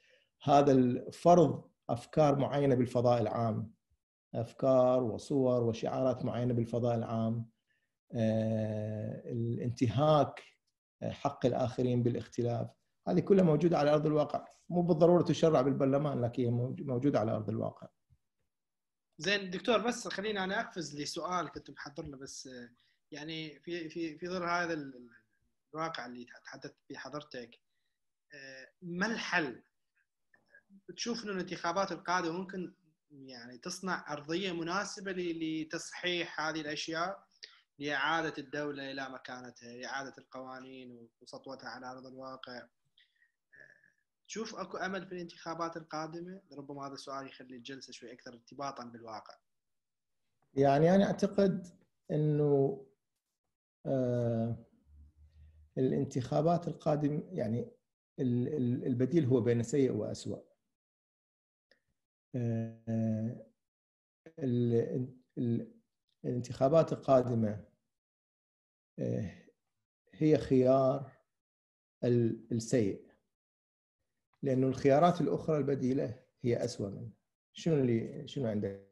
هذا 0.43 0.73
الفرض 0.73 1.69
أفكار 1.91 2.39
معينة 2.39 2.75
بالفضاء 2.75 3.21
العام. 3.21 3.73
أفكار 4.35 5.03
وصور 5.03 5.63
وشعارات 5.63 6.25
معينة 6.25 6.55
بالفضاء 6.55 6.97
العام. 6.97 7.49
آه، 8.13 9.23
الانتهاك 9.33 10.43
آه، 11.03 11.11
حق 11.11 11.47
الآخرين 11.47 12.03
بالاختلاف. 12.03 12.69
هذه 13.09 13.21
كلها 13.21 13.45
موجودة 13.45 13.79
على 13.79 13.91
أرض 13.91 14.07
الواقع. 14.07 14.45
مو 14.69 14.83
بالضرورة 14.83 15.23
تشرع 15.23 15.61
بالبرلمان 15.61 16.21
لكن 16.21 16.43
هي 16.43 16.51
موجودة 16.85 17.21
على 17.21 17.33
أرض 17.33 17.49
الواقع. 17.49 17.89
زين 19.19 19.51
دكتور 19.51 19.79
بس 19.79 20.09
خليني 20.09 20.45
أنا 20.45 20.61
أقفز 20.61 21.01
لسؤال 21.01 21.49
كنت 21.49 21.71
محضر 21.71 22.07
له 22.07 22.17
بس 22.17 22.47
آه، 22.47 22.71
يعني 23.11 23.61
في 23.61 23.89
في 23.89 24.19
في 24.19 24.29
ظل 24.29 24.43
هذا 24.43 24.93
الواقع 25.75 26.07
اللي 26.07 26.27
تحدثت 26.45 26.77
فيه 26.89 26.99
حضرتك 26.99 27.51
آه، 28.35 28.69
ما 28.83 29.07
الحل؟ 29.07 29.63
تشوف 30.97 31.25
إنه 31.25 31.33
الانتخابات 31.33 31.93
القادمة 31.93 32.33
ممكن 32.33 32.75
يعني 33.11 33.59
تصنع 33.59 34.13
أرضية 34.13 34.53
مناسبة 34.53 35.13
لتصحيح 35.13 36.41
هذه 36.41 36.61
الأشياء 36.61 37.29
لإعادة 37.79 38.35
الدولة 38.39 38.91
إلى 38.91 39.09
مكانتها، 39.09 39.87
اعاده 39.87 40.15
القوانين 40.19 41.09
وسطوتها 41.21 41.69
على 41.69 41.91
أرض 41.91 42.07
الواقع. 42.07 42.57
آه، 42.57 42.69
تشوف 44.29 44.55
أكو 44.55 44.77
أمل 44.77 45.07
في 45.07 45.13
الانتخابات 45.13 45.77
القادمة؟ 45.77 46.41
ربما 46.53 46.87
هذا 46.87 46.95
السؤال 46.95 47.27
يخلي 47.27 47.57
الجلسة 47.57 47.93
شوي 47.93 48.13
أكثر 48.13 48.33
ارتباطا 48.33 48.85
بالواقع. 48.85 49.35
يعني 50.55 50.95
أنا 50.95 51.05
أعتقد 51.05 51.67
إنه 52.11 52.85
آه 53.87 54.68
الانتخابات 55.79 56.69
القادم 56.69 57.23
يعني 57.33 57.71
البديل 58.21 59.25
هو 59.25 59.41
بين 59.41 59.63
سيء 59.63 59.93
وأسوأ. 59.93 60.39
آه، 62.35 63.47
الانتخابات 66.25 66.93
القادمة 66.93 67.65
آه، 68.99 69.31
هي 70.15 70.39
خيار 70.39 71.13
السيء. 72.53 73.09
لأنه 74.43 74.67
الخيارات 74.67 75.21
الأخرى 75.21 75.59
البديلة 75.59 76.25
هي 76.43 76.65
أسوأ 76.65 76.89
منه. 76.89 77.11
شنو 77.53 77.75
اللي 77.75 78.29
شنو 78.29 78.47
عندك؟ 78.47 78.88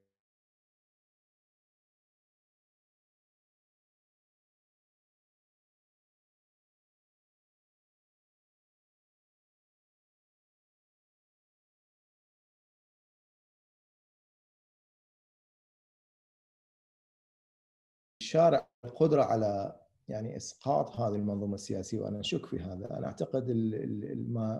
الشارع 18.37 18.69
القدرة 18.85 19.23
على 19.23 19.81
يعني 20.09 20.37
إسقاط 20.37 20.91
هذه 20.91 21.15
المنظومة 21.15 21.55
السياسية 21.55 22.01
وأنا 22.01 22.21
أشك 22.21 22.47
في 22.47 22.59
هذا، 22.59 22.99
أنا 22.99 23.07
أعتقد 23.07 23.51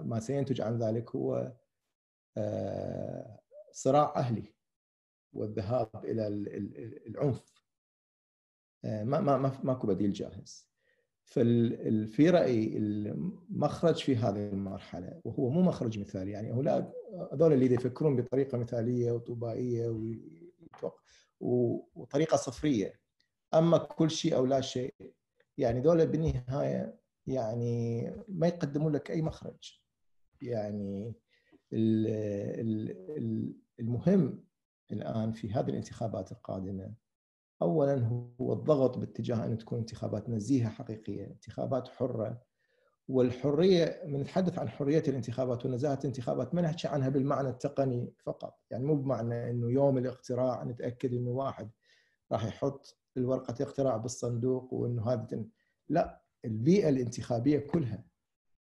ما 0.05 0.21
سينتج 0.21 0.61
عن 0.61 0.79
ذلك 0.79 1.17
هو 1.17 1.53
آه، 2.37 3.41
صراع 3.73 4.13
أهلي 4.17 4.55
والذهاب 5.33 5.89
إلى 6.05 6.27
العنف. 7.07 7.53
آه، 8.85 9.05
ما 9.05 9.21
ما 9.21 9.61
ماكو 9.65 9.87
بديل 9.87 10.13
جاهز. 10.13 10.69
في 11.25 12.31
رايي 12.31 12.77
المخرج 12.79 14.03
في 14.03 14.17
هذه 14.17 14.49
المرحلة 14.49 15.21
وهو 15.25 15.51
مو 15.51 15.63
مخرج 15.63 15.99
مثالي 15.99 16.31
يعني 16.31 16.53
هؤلاء 16.53 16.93
هذول 17.33 17.53
اللي 17.53 17.75
يفكرون 17.75 18.17
بطريقة 18.17 18.59
مثالية 18.59 19.13
وطبائيه 19.13 19.97
وطريقة 21.41 22.37
صفرية. 22.37 23.06
أما 23.55 23.79
كل 23.79 24.11
شيء 24.11 24.37
أو 24.37 24.47
لا 24.47 24.61
شيء 24.61 24.95
يعني 25.59 25.81
دولة 25.81 26.05
بالنهاية 26.05 26.99
يعني 27.27 28.11
ما 28.29 28.47
يقدمون 28.47 28.93
لك 28.93 29.11
أي 29.11 29.23
مخرج. 29.23 29.81
يعني 30.43 31.15
المهم 33.81 34.45
الآن 34.93 35.33
في 35.33 35.53
هذه 35.53 35.69
الانتخابات 35.69 36.33
القادمة 36.33 36.95
اولا 37.63 38.27
هو 38.41 38.53
الضغط 38.53 38.99
باتجاه 38.99 39.47
أن 39.47 39.59
تكون 39.59 39.79
انتخابات 39.79 40.29
نزيهة 40.29 40.69
حقيقية، 40.69 41.27
انتخابات 41.27 41.89
حرة. 41.89 42.47
والحرية 43.09 44.03
من 44.07 44.21
نتحدث 44.21 44.59
عن 44.59 44.69
حرية 44.69 45.03
الانتخابات 45.09 45.67
ونزاهه 45.67 45.99
الانتخابات 45.99 46.55
ما 46.55 46.63
نحكي 46.63 46.89
عنها 46.89 47.09
بالمعنى 47.09 47.49
التقني 47.49 48.13
فقط، 48.19 48.61
يعني 48.71 48.85
مو 48.85 48.95
بمعنى 48.95 49.51
إنه 49.51 49.71
يوم 49.71 49.99
الاقتراع 49.99 50.65
نتأكد 50.65 51.15
إنه 51.15 51.31
واحد 51.31 51.71
راح 52.33 52.45
يحط 52.45 52.99
الورقة 53.17 53.63
اقتراع 53.63 53.97
بالصندوق 53.97 54.75
وإنه 54.75 55.13
هذا 55.13 55.45
لا 55.89 56.23
البيئة 56.45 56.89
الانتخابية 56.89 57.59
كلها 57.59 58.05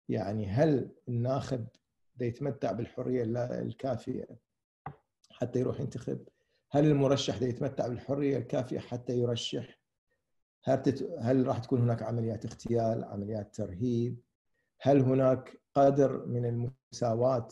يعني 0.09 0.47
هل 0.47 0.91
الناخب 1.09 1.67
يتمتع 2.21 2.73
بالحرية 2.73 3.23
الكافية 3.61 4.29
حتى 5.31 5.59
يروح 5.59 5.81
ينتخب؟ 5.81 6.29
هل 6.71 6.87
المرشح 6.87 7.43
يتمتع 7.43 7.89
بالحرية 7.89 8.37
الكافية 8.37 8.79
حتى 8.79 9.19
يرشح؟ 9.19 9.81
هل 10.65 10.83
تت... 10.83 11.11
هل 11.21 11.47
راح 11.47 11.59
تكون 11.59 11.81
هناك 11.81 12.03
عمليات 12.03 12.45
اغتيال، 12.45 13.05
عمليات 13.05 13.55
ترهيب؟ 13.55 14.21
هل 14.81 15.01
هناك 15.01 15.61
قدر 15.75 16.27
من 16.27 16.47
المساواة 16.47 17.49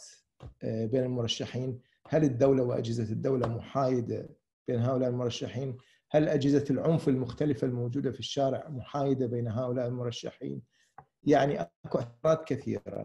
آه، 0.63 0.87
بين 0.87 1.03
المرشحين؟ 1.03 1.81
هل 2.09 2.25
الدولة 2.25 2.63
وأجهزة 2.63 3.13
الدولة 3.13 3.49
محايدة 3.49 4.29
بين 4.69 4.81
هؤلاء 4.81 5.09
المرشحين؟ 5.09 5.77
هل 6.15 6.29
أجهزة 6.29 6.65
العنف 6.71 7.09
المختلفة 7.09 7.67
الموجودة 7.67 8.13
في 8.13 8.21
الشارع 8.21 8.69
محايدة 8.69 9.27
بين 9.27 9.49
هؤلاء 9.49 9.87
المرشحين؟ 9.87 10.63
يعني 11.25 11.61
أكو 11.61 11.99
أثرات 11.99 12.45
كثيرة. 12.49 13.05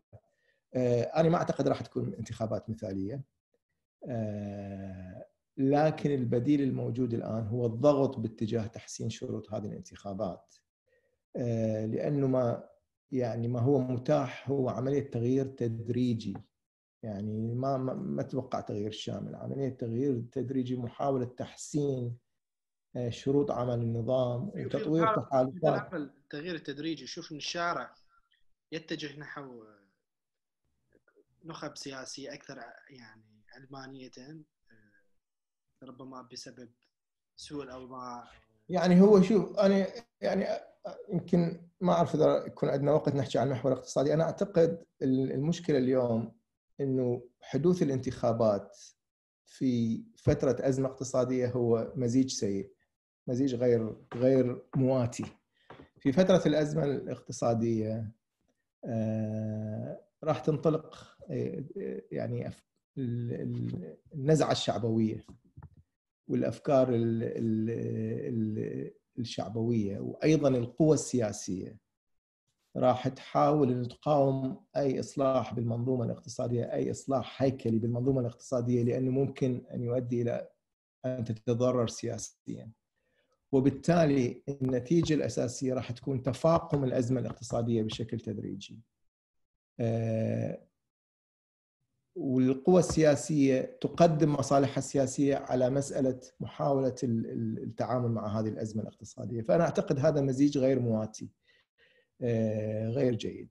آه، 0.76 1.02
أنا 1.02 1.30
ما 1.30 1.38
أعتقد 1.38 1.68
راح 1.68 1.82
تكون 1.82 2.14
انتخابات 2.14 2.70
مثالية. 2.70 3.24
آه، 4.10 5.26
لكن 5.58 6.12
البديل 6.12 6.62
الموجود 6.62 7.14
الآن 7.14 7.48
هو 7.48 7.66
الضغط 7.66 8.20
باتجاه 8.20 8.68
تحسين 8.68 9.10
شروط 9.10 9.54
هذه 9.54 9.66
الانتخابات. 9.66 10.56
آه، 11.36 11.86
لأنه 11.86 12.28
ما 12.28 12.64
يعني 13.12 13.48
ما 13.48 13.60
هو 13.60 13.80
متاح 13.80 14.50
هو 14.50 14.70
عملية 14.70 15.12
تغيير 15.12 15.46
تدريجي 15.46 16.38
يعني 17.04 17.56
ما 17.56 17.78
ما, 17.78 18.22
أتوقع 18.22 18.62
تغيير 18.62 18.92
شامل 18.92 19.36
عملية 19.36 19.70
تغيير 19.70 20.24
تدريجي 20.32 20.76
محاولة 20.76 21.26
تحسين 21.26 22.18
شروط 23.10 23.52
عمل 23.52 23.74
النظام 23.74 24.52
وتطوير 24.56 25.16
تحالفات. 25.16 25.94
التغيير 25.94 26.56
التدريجي. 26.56 27.08
شوف 27.08 27.32
ان 27.32 27.38
الشارع 27.38 27.96
يتجه 28.72 29.20
نحو 29.20 29.64
نخب 31.46 31.78
سياسية 31.78 32.34
أكثر 32.34 32.58
يعني 32.90 33.44
علمانيه 33.56 34.12
آه، 34.20 35.84
ربما 35.84 36.22
بسبب 36.32 36.70
سوء 37.36 37.64
الأوضاع. 37.64 38.32
يعني 38.70 39.02
هو 39.02 39.22
شوف 39.22 39.60
أنا 39.60 39.88
يعني 40.22 40.46
يمكن 41.14 41.70
ما 41.82 41.94
أعرف 41.94 42.16
إذا 42.16 42.46
يكون 42.46 42.70
عندنا 42.70 42.92
وقت 42.92 43.16
نحكي 43.16 43.40
عن 43.40 43.48
المحور 43.48 43.72
الاقتصادي، 43.72 44.14
أنا 44.14 44.24
أعتقد 44.24 44.86
المشكلة 45.02 45.78
اليوم 45.78 46.38
إنه 46.80 47.30
حدوث 47.42 47.82
الانتخابات 47.82 48.78
في 49.46 50.04
فترة 50.18 50.56
أزمة 50.60 50.90
اقتصادية 50.90 51.52
هو 51.52 51.94
مزيج 51.96 52.30
سيء، 52.30 52.74
مزيج 53.28 53.56
غير 53.56 53.96
غير 54.16 54.62
مواتي. 54.76 55.26
في 56.00 56.12
فترة 56.12 56.42
الأزمة 56.46 56.84
الاقتصادية 56.84 58.12
آه 58.86 60.00
راح 60.24 60.40
تنطلق 60.40 61.18
آه، 61.30 61.64
يعني 62.12 62.50
النزعة 64.16 64.52
الشعبوية 64.52 65.26
والأفكار 66.28 66.88
الشعبوية 69.20 70.00
وأيضا 70.00 70.50
القوى 70.50 70.94
السياسية 70.94 71.78
راح 72.78 73.08
تحاول 73.08 73.72
إن 73.72 73.88
تقاوم 73.88 74.66
أي 74.76 75.00
إصلاح 75.00 75.54
بالمنظومة 75.54 76.06
الاقتصادية، 76.06 76.74
أي 76.74 76.92
إصلاح 76.92 77.42
هيكلي 77.42 77.80
بالمنظومة 77.80 78.22
الاقتصادية 78.22 78.84
لأنه 78.84 79.12
ممكن 79.12 79.66
أن 79.74 79.82
يؤدي 79.84 80.22
إلى 80.22 80.50
أن 81.06 81.24
تتضرر 81.24 81.88
سياسيا. 81.88 82.72
وبالتالي 83.52 84.44
النتيجة 84.50 85.14
الأساسية 85.14 85.74
راح 85.74 85.92
تكون 85.92 86.24
تفاقم 86.24 86.84
الأزمة 86.84 87.20
الاقتصادية 87.22 87.84
بشكل 87.84 88.20
تدريجي. 88.20 88.80
آه، 89.80 90.68
والقوى 92.16 92.80
السياسية 92.80 93.78
تقدم 93.82 94.34
مصالحها 94.34 94.78
السياسية 94.78 95.36
على 95.36 95.70
مسألة 95.70 96.20
محاولة 96.40 96.96
التعامل 97.04 98.10
مع 98.10 98.40
هذه 98.40 98.48
الأزمة 98.48 98.82
الاقتصادية، 98.82 99.42
فأنا 99.42 99.64
أعتقد 99.64 100.00
هذا 100.00 100.22
مزيج 100.22 100.58
غير 100.58 100.80
مواتي 100.80 101.30
آه، 102.22 102.90
غير 102.90 103.16
جيد. 103.16 103.50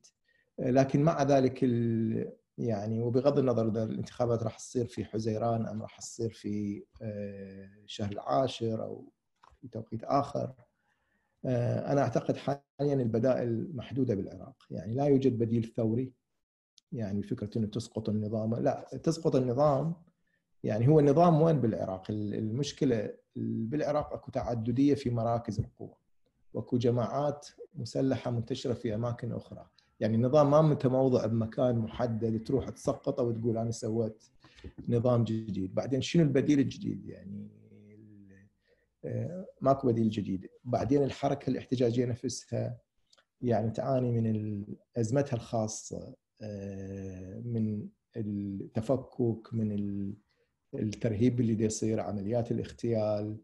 آه، 0.60 0.70
لكن 0.70 1.02
مع 1.02 1.22
ذلك 1.22 1.62
يعني 2.58 3.02
وبغض 3.02 3.38
النظر 3.38 3.68
إذا 3.68 3.82
الانتخابات 3.82 4.42
راح 4.42 4.56
تصير 4.56 4.86
في 4.86 5.04
حزيران 5.04 5.66
أم 5.66 5.82
راح 5.82 5.98
تصير 5.98 6.30
في 6.30 6.84
آه، 7.02 7.70
العاشر 8.00 8.84
أو 8.84 9.12
في 9.66 9.72
توقيت 9.72 10.04
اخر 10.04 10.52
أنا 11.44 12.00
أعتقد 12.00 12.36
حاليا 12.36 12.94
البدائل 12.94 13.76
محدودة 13.76 14.14
بالعراق، 14.14 14.56
يعني 14.70 14.94
لا 14.94 15.04
يوجد 15.04 15.38
بديل 15.38 15.72
ثوري. 15.76 16.12
يعني 16.92 17.22
فكرة 17.22 17.58
إنه 17.58 17.66
تسقط 17.66 18.08
النظام. 18.08 18.54
لا 18.54 19.00
تسقط 19.02 19.36
النظام. 19.36 19.94
يعني 20.64 20.88
هو 20.88 21.00
النظام 21.00 21.42
وين 21.42 21.60
بالعراق؟ 21.60 22.10
المشكلة 22.10 23.12
بالعراق 23.36 24.12
أكو 24.12 24.30
تعددية 24.30 24.94
في 24.94 25.10
مراكز 25.10 25.60
القوه 25.60 25.96
وأكو 26.54 26.78
جماعات 26.78 27.46
مسلحة 27.74 28.30
منتشرة 28.30 28.72
في 28.72 28.94
أماكن 28.94 29.32
أخرى. 29.32 29.66
يعني 30.00 30.16
النظام 30.16 30.50
ما 30.50 30.62
متموضع 30.62 31.26
بمكان 31.26 31.78
محدد 31.78 32.44
تروح 32.44 32.70
تسقطه 32.70 33.22
وتقول 33.22 33.58
أنا 33.58 33.70
سويت 33.70 34.24
نظام 34.88 35.24
جديد. 35.24 35.74
بعدين 35.74 36.00
شنو 36.00 36.22
البديل 36.22 36.58
الجديد؟ 36.58 37.06
يعني 37.06 37.48
ماكو 39.60 39.88
بديل 39.88 40.10
جديد. 40.10 40.46
بعدين 40.64 41.02
الحركة 41.02 41.50
الاحتجاجية 41.50 42.04
نفسها 42.04 42.78
يعني 43.42 43.70
تعاني 43.70 44.20
من 44.20 44.64
أزمتها 44.96 45.36
الخاصه 45.36 46.14
آه، 46.42 47.42
من 47.44 47.88
التفكك 48.16 49.48
من 49.54 50.14
الترهيب 50.74 51.40
اللي 51.40 51.64
يصير 51.64 52.00
عمليات 52.00 52.50
الاغتيال 52.50 53.36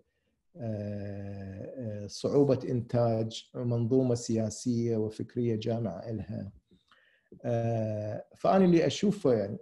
آه، 0.56 2.04
آه، 2.04 2.06
صعوبة 2.06 2.60
إنتاج 2.68 3.50
منظومة 3.54 4.14
سياسية 4.14 4.96
وفكرية 4.96 5.56
جامعة 5.56 6.10
لها 6.10 6.52
فأنا 8.36 8.64
اللي 8.64 8.86
أشوفه 8.86 9.32
يعني 9.32 9.58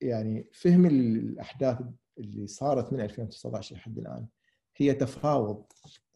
يعني 0.00 0.48
فهم 0.52 0.86
الأحداث 0.86 1.78
اللي 2.18 2.46
صارت 2.46 2.92
من 2.92 3.00
2019 3.00 3.76
لحد 3.76 3.98
الآن 3.98 4.26
هي 4.76 4.94
تفاوض 4.94 5.64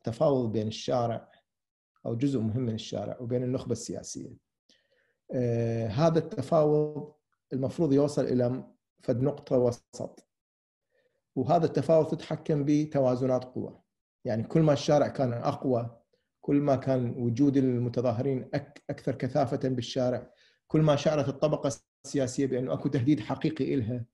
تفاوض 0.04 0.52
بين 0.52 0.68
الشارع 0.68 1.30
أو 2.06 2.14
جزء 2.14 2.40
مهم 2.40 2.62
من 2.62 2.74
الشارع 2.74 3.16
وبين 3.20 3.42
النخبة 3.42 3.72
السياسية. 3.72 4.36
آه، 5.32 5.86
هذا 5.86 6.18
التفاوض 6.18 7.12
المفروض 7.52 7.92
يوصل 7.92 8.24
إلى 8.24 8.64
فد 9.02 9.22
نقطة 9.22 9.58
وسط. 9.58 10.28
وهذا 11.36 11.66
التفاوض 11.66 12.06
تتحكم 12.06 12.64
بتوازنات 12.64 13.44
قوى 13.44 13.80
يعني 14.24 14.42
كل 14.42 14.60
ما 14.60 14.72
الشارع 14.72 15.08
كان 15.08 15.32
أقوى 15.32 16.00
كل 16.40 16.56
ما 16.56 16.76
كان 16.76 17.14
وجود 17.16 17.56
المتظاهرين 17.56 18.50
أكثر 18.90 19.14
كثافة 19.14 19.68
بالشارع 19.68 20.30
كل 20.66 20.80
ما 20.80 20.96
شعرت 20.96 21.28
الطبقة 21.28 21.70
السياسية 22.04 22.46
بأنه 22.46 22.72
أكو 22.72 22.88
تهديد 22.88 23.20
حقيقي 23.20 23.76
لها 23.76 24.04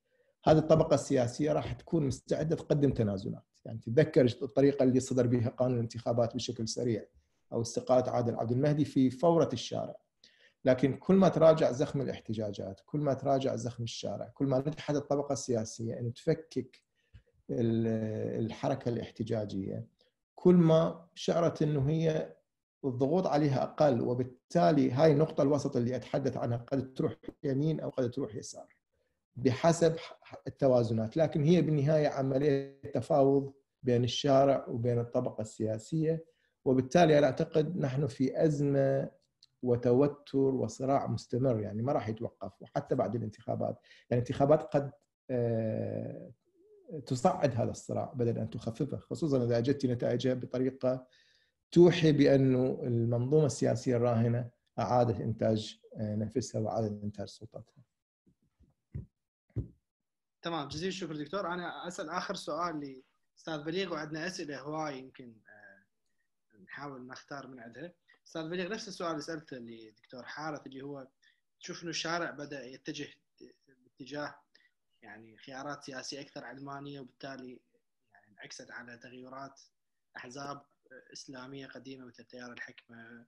هذه 0.44 0.58
الطبقة 0.58 0.94
السياسية 0.94 1.52
راح 1.52 1.72
تكون 1.72 2.06
مستعدة 2.06 2.56
تقدم 2.56 2.90
تنازلات 2.90 3.49
يعني 3.64 3.78
تتذكر 3.78 4.24
الطريقة 4.42 4.82
اللي 4.82 5.00
صدر 5.00 5.26
بها 5.26 5.48
قانون 5.48 5.74
الانتخابات 5.74 6.34
بشكل 6.34 6.68
سريع 6.68 7.04
أو 7.52 7.62
استقالة 7.62 8.10
عادل 8.10 8.34
عبد 8.34 8.52
المهدي 8.52 8.84
في 8.84 9.10
فورة 9.10 9.48
الشارع. 9.52 9.96
لكن 10.64 10.96
كل 10.96 11.14
ما 11.14 11.28
تراجع 11.28 11.72
زخم 11.72 12.00
الاحتجاجات 12.00 12.80
كل 12.86 13.00
ما 13.00 13.14
تراجع 13.14 13.56
زخم 13.56 13.82
الشارع 13.82 14.28
كل 14.28 14.46
ما 14.46 14.58
نجحت 14.58 14.94
الطبقة 14.94 15.32
السياسية 15.32 15.98
أن 15.98 16.12
تفكك 16.12 16.82
الحركة 17.50 18.88
الاحتجاجية 18.88 19.86
كل 20.34 20.54
ما 20.54 21.06
شعرت 21.14 21.62
أنه 21.62 21.90
هي 21.90 22.36
الضغوط 22.84 23.26
عليها 23.26 23.62
أقل 23.62 24.00
وبالتالي 24.00 24.90
هاي 24.90 25.12
النقطة 25.12 25.42
الوسط 25.42 25.76
اللي 25.76 25.96
أتحدث 25.96 26.36
عنها 26.36 26.56
قد 26.56 26.94
تروح 26.94 27.16
يمين 27.44 27.80
أو 27.80 27.90
قد 27.90 28.10
تروح 28.10 28.34
يسار. 28.34 28.76
بحسب 29.44 29.96
التوازنات. 30.46 31.16
لكن 31.16 31.44
هي 31.44 31.62
بالنهاية 31.62 32.08
عملية 32.08 32.80
تفاوض 32.94 33.52
بين 33.82 34.04
الشارع 34.04 34.66
وبين 34.68 34.98
الطبقة 34.98 35.40
السياسية. 35.40 36.24
وبالتالي 36.64 37.18
أنا 37.18 37.26
أعتقد 37.26 37.76
نحن 37.76 38.06
في 38.06 38.44
أزمة 38.44 39.10
وتوتر 39.62 40.38
وصراع 40.38 41.06
مستمر. 41.06 41.60
يعني 41.60 41.82
ما 41.82 41.92
راح 41.92 42.08
يتوقف. 42.08 42.62
وحتى 42.62 42.94
بعد 42.94 43.14
الانتخابات. 43.14 43.78
يعني 44.10 44.22
الانتخابات 44.22 44.62
قد 44.62 44.90
آه، 45.30 46.30
تصعد 47.06 47.54
هذا 47.54 47.70
الصراع 47.70 48.12
بدل 48.14 48.38
أن 48.38 48.50
تخففه. 48.50 48.96
خصوصا 48.96 49.44
إذا 49.44 49.58
أجت 49.58 49.86
نتائجها 49.86 50.34
بطريقة 50.34 51.06
توحي 51.72 52.12
بانه 52.12 52.80
المنظومة 52.82 53.46
السياسية 53.46 53.96
الراهنة 53.96 54.50
أعادت 54.78 55.20
إنتاج 55.20 55.80
آه، 55.96 56.14
نفسها 56.16 56.60
وأعادت 56.60 57.02
إنتاج 57.04 57.28
سلطتها. 57.28 57.89
تمام 60.42 60.68
جزيل 60.68 60.88
الشكر 60.88 61.16
دكتور 61.16 61.52
أنا 61.54 61.88
أسأل 61.88 62.10
آخر 62.10 62.34
سؤال 62.34 63.02
لاستاذ 63.34 63.62
بليغ 63.62 63.92
وعندنا 63.92 64.26
أسئلة 64.26 64.60
هواي 64.60 64.98
يمكن 64.98 65.34
آه، 65.48 66.58
نحاول 66.64 67.06
نختار 67.06 67.46
من 67.46 67.60
عندها. 67.60 67.92
أستاذ 68.26 68.48
بليغ 68.48 68.72
نفس 68.72 68.88
السؤال 68.88 69.10
اللي 69.10 69.22
سألته 69.22 69.56
لدكتور 69.56 70.24
حارث 70.24 70.66
اللي 70.66 70.82
هو 70.82 71.08
تشوف 71.60 71.82
إنه 71.82 71.90
الشارع 71.90 72.30
بدأ 72.30 72.64
يتجه 72.66 73.08
باتجاه 73.84 74.34
يعني 75.02 75.36
خيارات 75.36 75.84
سياسية 75.84 76.20
أكثر 76.20 76.44
علمانية 76.44 77.00
وبالتالي 77.00 77.60
يعني 78.12 78.26
انعكست 78.32 78.70
على 78.70 78.98
تغيرات 78.98 79.60
أحزاب 80.16 80.62
إسلامية 81.12 81.66
قديمة 81.66 82.06
مثل 82.06 82.24
تيار 82.24 82.52
الحكمة 82.52 83.26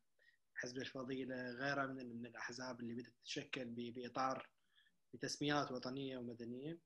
حزب 0.55 0.79
الفضيلة 0.79 1.51
غيرها 1.51 1.87
من 1.87 2.17
من 2.17 2.27
الاحزاب 2.27 2.81
اللي 2.81 2.95
بدأت 2.95 3.13
تتشكل 3.23 3.65
بإطار 3.65 4.49
بتسميات 5.15 5.73
وطنية 5.73 6.19
ومدنية 6.19 6.79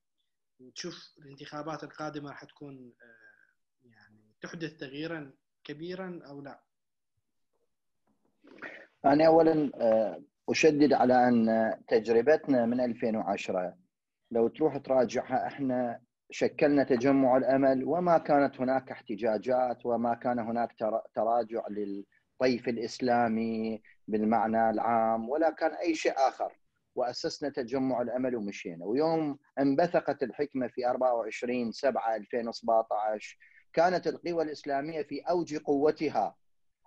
وتشوف 0.61 1.15
الانتخابات 1.19 1.85
القادمة 1.85 2.31
راح 2.31 2.45
تكون 2.45 2.93
آه، 3.03 3.89
يعني 3.89 4.35
تحدث 4.43 4.77
تغييرا 4.77 5.33
كبيرا 5.65 6.20
أو 6.27 6.41
لا؟ 6.41 6.61
أنا 9.05 9.27
اولا 9.27 9.70
آه، 9.74 10.23
أشدد 10.49 10.93
على 10.93 11.28
أن 11.28 11.74
تجربتنا 11.89 12.66
من 12.66 12.81
2010 12.81 13.77
لو 14.31 14.49
تروح 14.49 14.77
تراجعها 14.77 15.47
إحنا 15.47 16.01
شكلنا 16.31 16.85
تجمع 16.85 17.37
الأمل 17.37 17.85
وما 17.85 18.19
كانت 18.19 18.61
هناك 18.61 18.91
احتجاجات 18.91 19.87
وما 19.87 20.15
كان 20.15 20.39
هناك 20.39 20.74
تراجع 21.15 21.62
للطيف 21.70 22.69
الإسلامي 22.69 23.83
بالمعنى 24.09 24.70
العام 24.70 25.28
ولا 25.28 25.51
كان 25.51 25.74
أي 25.74 25.95
شيء 25.95 26.12
آخر 26.16 26.53
وأسسنا 26.97 27.48
تجمع 27.48 28.02
الأمل 28.02 28.36
ومشينا. 28.36 28.85
ويوم 28.85 29.39
أنبثقت 29.59 30.23
الحكمة 30.23 30.68
في 30.68 30.86
24 30.86 31.73
7 31.73 32.16
2017 32.16 33.39
كانت 33.73 34.06
القوى 34.06 34.44
الإسلامية 34.44 35.02
في 35.02 35.20
أوج 35.20 35.56
قوتها. 35.56 36.36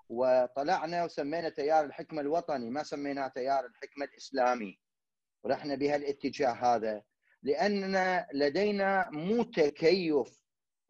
وطلعنا 0.09 1.03
وسمينا 1.03 1.49
تيار 1.49 1.85
الحكمة 1.85 2.21
الوطني 2.21 2.69
ما 2.69 2.83
سميناه 2.83 3.27
تيار 3.27 3.65
الحكمة 3.65 4.05
الإسلامي. 4.05 4.79
ورحنا 5.43 5.75
بهالاتجاه 5.75 6.51
هذا 6.51 7.01
لأننا 7.43 8.27
لدينا 8.33 9.09
مو 9.11 9.43
تكيف 9.43 10.39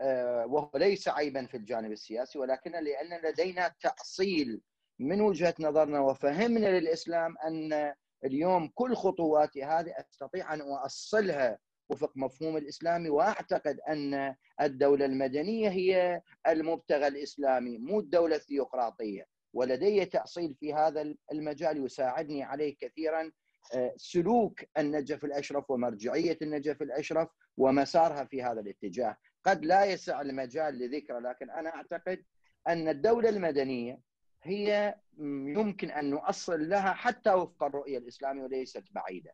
آه، 0.02 0.46
وهو 0.46 0.72
ليس 0.76 1.08
عيبا 1.08 1.46
في 1.46 1.58
الجانب 1.58 1.92
السياسي 1.92 2.40
ولكن 2.40 2.72
لأن 2.72 3.22
لدينا 3.24 3.74
تأصيل 3.82 4.62
من 5.00 5.22
وجهة 5.22 5.54
نظرنا 5.60 6.00
وفهمنا 6.00 6.80
للإسلام 6.80 7.36
أن 7.38 7.94
اليوم 8.26 8.68
كل 8.76 8.96
خطواتي 8.96 9.64
هذه 9.64 9.94
أستطيع 10.00 10.54
أن 10.54 10.62
أوصلها 10.62 11.58
وفق 11.90 12.12
مفهوم 12.16 12.58
الاسلامي 12.58 13.10
وأعتقد 13.10 13.80
أن 13.90 14.36
الدولة 14.62 15.06
المدنية 15.06 15.70
هي 15.70 16.22
المبتغى 16.48 17.08
الإسلامي 17.08 17.78
مو 17.78 18.00
الدولة 18.00 18.36
الثيوقراطية. 18.36 19.26
ولدي 19.54 20.06
تأصيل 20.06 20.56
في 20.60 20.74
هذا 20.74 21.16
المجال 21.32 21.86
يساعدني 21.86 22.44
عليه 22.44 22.76
كثيرا 22.82 23.32
آه، 23.76 23.94
سلوك 23.98 24.60
النجف 24.78 25.26
الأشرف 25.26 25.72
ومرجعية 25.72 26.38
النجف 26.42 26.82
الأشرف 26.82 27.30
ومسارها 27.58 28.24
في 28.24 28.44
هذا 28.44 28.60
الاتجاه. 28.62 29.18
قد 29.46 29.66
لا 29.66 29.86
يسع 29.86 30.22
المجال 30.22 30.80
لذكره 30.80 31.20
لكن 31.20 31.50
أنا 31.50 31.70
أعتقد 31.76 32.24
أن 32.68 32.88
الدولة 32.88 33.30
المدنية 33.30 34.00
هي 34.44 34.96
يمكن 35.18 35.92
أن 35.92 36.10
نؤصل 36.10 36.70
لها 36.70 36.94
حتى 36.94 37.34
وفق 37.34 37.64
الرؤية 37.64 37.98
الإسلامية 37.98 38.44
وليست 38.44 38.84
بعيدة. 38.92 39.34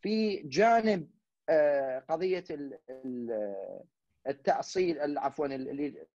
في 0.00 0.36
جانب 0.36 1.10
آه، 1.48 1.98
قضية 1.98 2.44
التأصيل 4.26 5.18
عفوا 5.18 5.48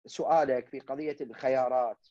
سؤالك 0.05 0.67
في 0.67 0.79
قضية 0.79 1.17
الخيارات 1.21 2.07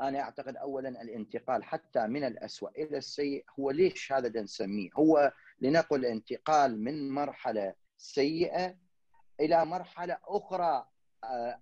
أنا 0.00 0.20
أعتقد 0.20 0.56
اولا 0.56 0.88
الانتقال 0.88 1.64
حتى 1.64 2.06
من 2.06 2.24
الاسوء 2.24 2.82
إلى 2.82 2.98
السيء 2.98 3.44
هو 3.60 3.70
ليش 3.70 4.12
هذا 4.12 4.40
نسميه؟ 4.40 4.90
هو 4.96 5.32
لنقل 5.60 6.04
انتقال 6.04 6.84
من 6.84 7.10
مرحلة 7.10 7.74
سيئة 7.96 8.76
إلى 9.40 9.64
مرحلة 9.64 10.18
أخرى 10.24 10.64
آه، 10.64 10.93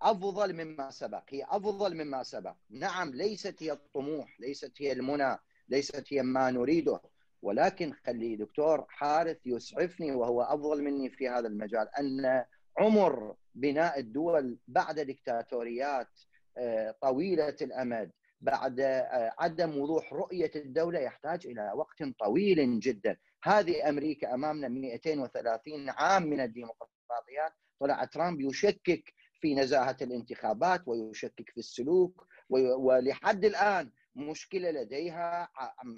أفضل 0.02 0.64
مما 0.64 0.90
سبق، 0.90 1.22
هي 1.28 1.44
أفضل 1.44 1.94
مما 2.04 2.22
سبق، 2.22 2.54
نعم 2.70 3.10
ليست 3.10 3.62
هي 3.62 3.72
الطموح، 3.72 4.40
ليست 4.40 4.72
هي 4.78 4.92
المنى، 4.92 5.38
ليست 5.68 6.04
هي 6.12 6.22
ما 6.22 6.50
نريده، 6.50 7.00
ولكن 7.42 7.92
خلي 7.92 8.36
دكتور 8.36 8.86
حارث 8.88 9.38
يسعفني 9.46 10.12
وهو 10.12 10.42
أفضل 10.42 10.82
مني 10.82 11.10
في 11.10 11.28
هذا 11.28 11.48
المجال 11.48 11.88
أن 11.98 12.44
عمر 12.78 13.34
بناء 13.54 13.98
الدول 13.98 14.58
بعد 14.68 15.00
دكتاتوريات 15.00 16.08
آه، 16.56 16.94
طويلة 17.00 17.56
الأمد 17.62 18.10
بعد 18.40 18.80
آه، 18.80 19.34
عدم 19.38 19.78
وضوح 19.78 20.12
رؤية 20.12 20.50
الدولة 20.56 21.00
يحتاج 21.00 21.46
إلى 21.46 21.72
وقت 21.74 22.02
طويل 22.18 22.80
جدا، 22.80 23.16
هذه 23.42 23.88
أمريكا 23.88 24.34
أمامنا 24.34 24.68
230 24.68 25.90
عام 25.90 26.22
من 26.22 26.40
الديمقراطيات، 26.40 27.52
طلع 27.80 28.04
ترامب 28.04 28.40
يشكك 28.40 29.14
في 29.42 29.54
نزاهة 29.54 29.96
الانتخابات 30.02 30.88
ويشكك 30.88 31.50
في 31.50 31.58
السلوك 31.58 32.26
ولحد 32.50 33.44
الآن 33.44 33.90
مشكلة 34.14 34.70
لديها 34.70 35.48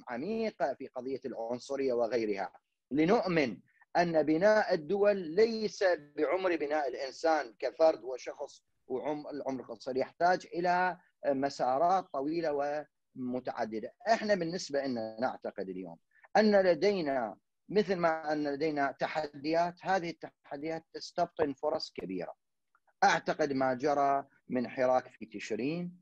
عميقه 0.08 0.74
في 0.74 0.86
قضية 0.86 1.20
العنصرية 1.24 1.92
وغيرها. 1.92 2.52
لنؤمن 2.90 3.56
أن 3.96 4.22
بناء 4.22 4.74
الدول 4.74 5.16
ليس 5.16 5.84
بعمر 6.16 6.56
بناء 6.56 6.88
الإنسان 6.88 7.54
كفرد 7.58 8.04
وشخص 8.04 8.62
والعمر 8.86 9.62
قصير 9.62 9.96
يحتاج 9.96 10.46
إلى 10.54 10.96
مسارات 11.26 12.04
طويلة 12.12 12.84
ومتعددة. 13.16 13.92
إحنا 14.08 14.34
بالنسبة 14.34 14.82
لنا 14.86 15.20
نعتقد 15.20 15.68
اليوم 15.68 15.96
أن 16.36 16.62
لدينا 16.62 17.36
مثل 17.68 17.96
ما 17.96 18.32
أن 18.32 18.44
لدينا 18.54 18.92
تحديات 18.92 19.74
هذه 19.82 20.10
التحديات 20.10 20.84
تستبطن 20.92 21.52
فرص 21.52 21.92
كبيرة. 21.92 22.43
أعتقد 23.04 23.52
ما 23.52 23.74
جرى 23.74 24.24
من 24.48 24.68
حراك 24.68 25.08
في 25.08 25.26
تشرين 25.26 26.00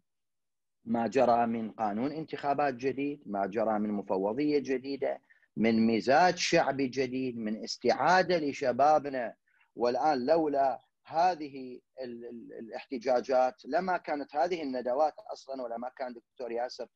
ما 0.85 1.07
جرى 1.07 1.47
من 1.47 1.71
قانون 1.71 2.13
انتخابات 2.13 2.75
جديد 2.75 3.23
ما 3.27 3.47
جرى 3.47 3.79
من 3.79 3.91
مفوضية 3.91 4.59
جديدة 4.59 5.21
من 5.57 5.87
مزاج 5.87 6.37
شعبي 6.37 6.87
جديد 6.87 7.39
من 7.39 7.65
استعادة 7.65 8.39
لشبابنا. 8.39 9.35
والآن 9.77 10.27
لولا 10.27 10.81
هذه 11.07 11.81
الاحتجاجات 12.61 13.55
لما 13.65 13.97
كانت 13.97 14.37
هذه 14.37 14.63
الندوات 14.63 15.15
أصلا 15.33 15.63
ولا 15.63 15.79
ما 15.79 15.89
كان 15.89 16.13
دكتور 16.13 16.53
ياسر 16.53 16.87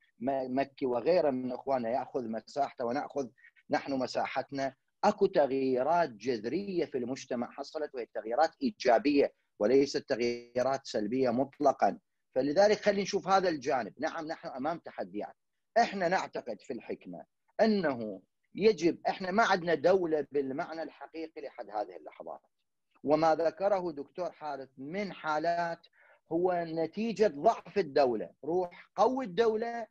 مكي 0.49 0.87
وغيره 0.87 1.31
من 1.31 1.53
اخواننا 1.53 1.91
يأخذ 1.91 2.29
مساحته 2.29 2.85
ونأخذ 2.85 3.29
نحن 3.71 3.93
مساحتنا 3.93 4.75
أكو 5.05 5.27
تغييرات 5.27 6.11
جذرية 6.11 6.85
في 6.85 6.99
المجتمع 6.99 7.51
حصلت 7.51 7.95
وهي 7.95 8.07
تغييرات 8.07 8.51
إيجابية 8.63 9.33
وليست 9.59 10.09
تغييرات 10.09 10.87
سلبية 10.87 11.31
مطلقا. 11.31 11.99
فلذلك 12.35 12.81
خلينا 12.81 13.03
نشوف 13.03 13.29
هذا 13.29 13.49
الجانب. 13.49 13.95
نعم 13.99 14.27
نحن 14.27 14.49
أمام 14.49 14.79
تحديات. 14.79 15.35
إحنا 15.79 16.09
نعتقد 16.09 16.61
في 16.61 16.73
الحكمة 16.73 17.25
أنه 17.61 18.23
يجب 18.55 18.99
إحنا 19.09 19.31
ما 19.31 19.43
عندنا 19.43 19.75
دولة 19.75 20.27
بالمعنى 20.33 20.83
الحقيقي 20.83 21.41
لحد 21.41 21.71
هذه 21.71 21.97
اللحظات. 21.97 22.41
وما 23.05 23.35
ذكره 23.35 23.93
دكتور 23.93 24.33
حارث 24.33 24.69
من 24.79 25.13
حالات 25.13 25.87
هو 26.33 26.65
نتيجة 26.67 27.27
ضعف 27.27 27.79
الدولة. 27.79 28.31
روح 28.45 28.91
قوي 28.97 29.25
الدولة 29.25 29.87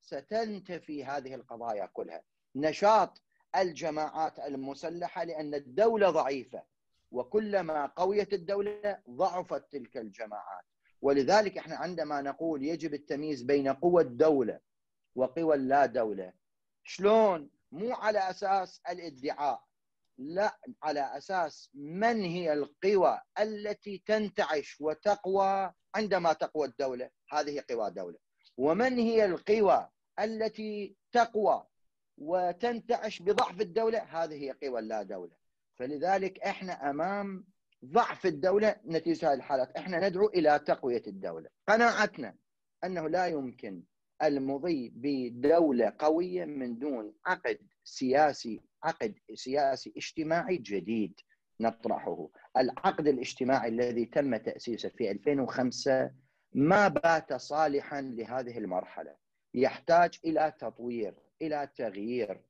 ستنتفي 0.00 1.04
هذه 1.04 1.34
القضايا 1.34 1.86
كلها. 1.86 2.22
نشاط 2.56 3.22
الجماعات 3.56 4.38
المسلحة 4.38 5.24
لأن 5.24 5.54
الدولة 5.54 6.10
ضعيفة. 6.10 6.62
وكلما 7.10 7.86
قويت 7.86 8.32
الدولة 8.32 8.98
ضعفت 9.10 9.72
تلك 9.72 9.96
الجماعات. 9.96 10.64
ولذلك 11.02 11.58
إحنا 11.58 11.76
عندما 11.76 12.20
نقول 12.20 12.64
يجب 12.64 12.94
التمييز 12.94 13.42
بين 13.42 13.68
قوى 13.68 14.02
الدولة 14.02 14.60
وقوى 15.14 15.54
اللا 15.54 15.86
دولة 15.86 16.32
شلون؟ 16.84 17.50
مو 17.72 17.92
على 17.94 18.30
أساس 18.30 18.80
الإدعاء 18.88 19.68
لا 20.18 20.58
على 20.82 21.16
أساس 21.16 21.70
من 21.74 22.22
هي 22.22 22.52
القوى 22.52 23.20
التي 23.40 24.02
تنتعش 24.06 24.80
وتقوى 24.80 25.72
عندما 25.94 26.32
تقوى 26.32 26.66
الدولة. 26.66 27.10
هذه 27.30 27.64
قوى 27.70 27.90
دولة. 27.90 28.18
ومن 28.56 28.98
هي 28.98 29.24
القوى 29.24 29.88
التي 30.20 30.96
تقوى 31.12 31.66
وتنتعش 32.18 33.22
بضعف 33.22 33.60
الدولة؟ 33.60 33.98
هذه 33.98 34.34
هي 34.34 34.50
قوى 34.50 34.78
اللا 34.78 35.02
دولة. 35.02 35.36
فلذلك 35.78 36.38
إحنا 36.40 36.90
أمام 36.90 37.44
ضعف 37.84 38.26
الدولة 38.26 38.76
نتيجة 38.86 39.28
هذه 39.28 39.34
الحالات. 39.36 39.76
إحنا 39.76 40.08
ندعو 40.08 40.26
إلى 40.28 40.58
تقوية 40.58 41.02
الدولة. 41.06 41.48
قناعتنا 41.68 42.34
أنه 42.84 43.08
لا 43.08 43.26
يمكن 43.26 43.82
المضي 44.22 44.92
بدولة 44.94 45.92
قوية 45.98 46.44
من 46.44 46.78
دون 46.78 47.14
عقد 47.26 47.58
سياسي 47.84 48.60
عقد 48.82 49.14
سياسي 49.34 49.92
اجتماعي 49.96 50.56
جديد 50.56 51.20
نطرحه. 51.60 52.28
العقد 52.56 53.08
الاجتماعي 53.08 53.68
الذي 53.68 54.04
تم 54.04 54.36
تأسيسه 54.36 54.88
في 54.88 55.10
2005 55.10 56.10
ما 56.52 56.88
بات 56.88 57.32
صالحا 57.32 58.00
لهذه 58.00 58.58
المرحلة. 58.58 59.14
يحتاج 59.54 60.18
إلى 60.24 60.52
تطوير 60.60 61.14
إلى 61.42 61.68
تغيير. 61.76 62.40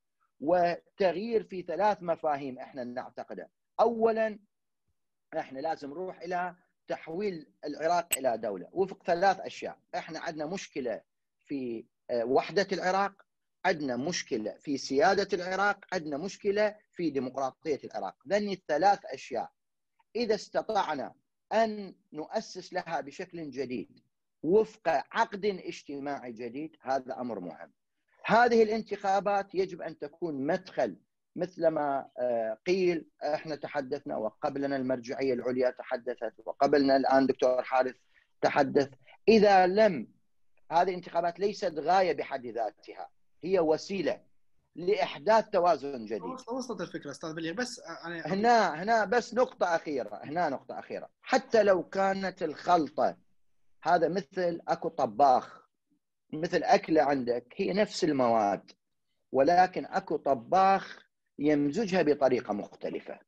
وتغيير 0.40 1.42
في 1.42 1.62
ثلاث 1.62 1.98
مفاهيم 2.02 2.58
إحنا 2.58 2.84
نعتقدها 2.84 3.48
اولا 3.80 4.38
إحنا 5.38 5.58
لازم 5.58 5.90
نروح 5.90 6.20
إلى 6.20 6.54
تحويل 6.88 7.46
العراق 7.64 8.18
إلى 8.18 8.38
دولة. 8.38 8.68
وفق 8.72 9.02
ثلاث 9.02 9.40
أشياء. 9.40 9.78
إحنا 9.94 10.20
عندنا 10.20 10.46
مشكلة 10.46 11.00
في 11.46 11.84
آه، 12.10 12.24
وحدة 12.24 12.66
العراق 12.72 13.22
عندنا 13.64 13.96
مشكلة 13.96 14.56
في 14.58 14.78
سيادة 14.78 15.28
العراق 15.32 15.84
عندنا 15.92 16.16
مشكلة 16.16 16.76
في 16.92 17.10
ديمقراطية 17.10 17.80
العراق. 17.84 18.16
ذني 18.28 18.52
الثلاث 18.52 18.98
أشياء. 19.04 19.50
إذا 20.16 20.34
استطعنا 20.34 21.14
أن 21.52 21.94
نؤسس 22.12 22.72
لها 22.72 23.00
بشكل 23.00 23.50
جديد 23.50 24.00
وفق 24.42 24.88
عقد 24.88 25.44
اجتماعي 25.44 26.32
جديد 26.32 26.76
هذا 26.80 27.20
أمر 27.20 27.40
مهم. 27.40 27.72
هذه 28.28 28.62
الانتخابات 28.62 29.54
يجب 29.54 29.82
أن 29.82 29.98
تكون 29.98 30.46
مدخل 30.46 30.96
مثلما 31.36 32.08
آه، 32.18 32.58
قيل 32.66 33.06
إحنا 33.22 33.56
تحدثنا 33.56 34.16
وقبلنا 34.16 34.76
المرجعية 34.76 35.34
العليا 35.34 35.70
تحدثت 35.70 36.32
وقبلنا 36.44 36.96
الآن 36.96 37.26
دكتور 37.26 37.62
حارث 37.62 37.94
تحدث. 38.42 38.90
إذا 39.28 39.66
لم 39.66 40.08
هذه 40.70 40.88
الانتخابات 40.88 41.40
ليست 41.40 41.74
غاية 41.78 42.12
بحد 42.12 42.46
ذاتها 42.46 43.08
هي 43.44 43.60
وسيلة 43.60 44.20
لإحداث 44.76 45.48
توازن 45.50 46.04
جديد. 46.04 46.22
وصلت 46.22 46.80
الفكرة 46.80 47.10
أستاذ 47.10 47.34
بليغ 47.34 47.54
بس 47.54 47.80
أنا 48.04 48.26
هنا 48.26 48.82
هنا 48.82 49.04
بس 49.04 49.34
نقطة 49.34 49.76
أخيرة 49.76 50.20
هنا 50.24 50.48
نقطة 50.48 50.78
أخيرة. 50.78 51.08
حتى 51.22 51.62
لو 51.62 51.82
كانت 51.82 52.42
الخلطة 52.42 53.16
هذا 53.82 54.08
مثل 54.08 54.60
أكو 54.68 54.88
طباخ 54.88 55.67
مثل 56.32 56.62
اكله 56.62 57.02
عندك 57.02 57.54
هي 57.56 57.72
نفس 57.72 58.04
المواد 58.04 58.72
ولكن 59.32 59.86
أكو 59.86 60.16
طباخ 60.16 61.08
يمزجها 61.38 62.02
بطريقة 62.02 62.54
مختلفة. 62.54 63.18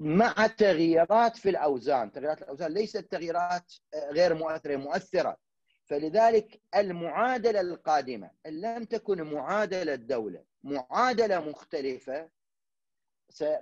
مع 0.00 0.46
تغييرات 0.46 1.36
في 1.36 1.50
الأوزان 1.50 2.12
تغييرات 2.12 2.42
الأوزان 2.42 2.72
ليست 2.72 2.98
تغييرات 2.98 3.72
غير 4.10 4.34
مؤثرة 4.34 4.76
مؤثرة. 4.76 5.36
فلذلك 5.84 6.60
المعادلة 6.74 7.60
القادمة 7.60 8.30
إن 8.46 8.60
لم 8.60 8.84
تكن 8.84 9.22
معادلة 9.22 9.94
دوله 9.94 10.44
معادلة 10.62 11.40
مختلفة 11.50 12.28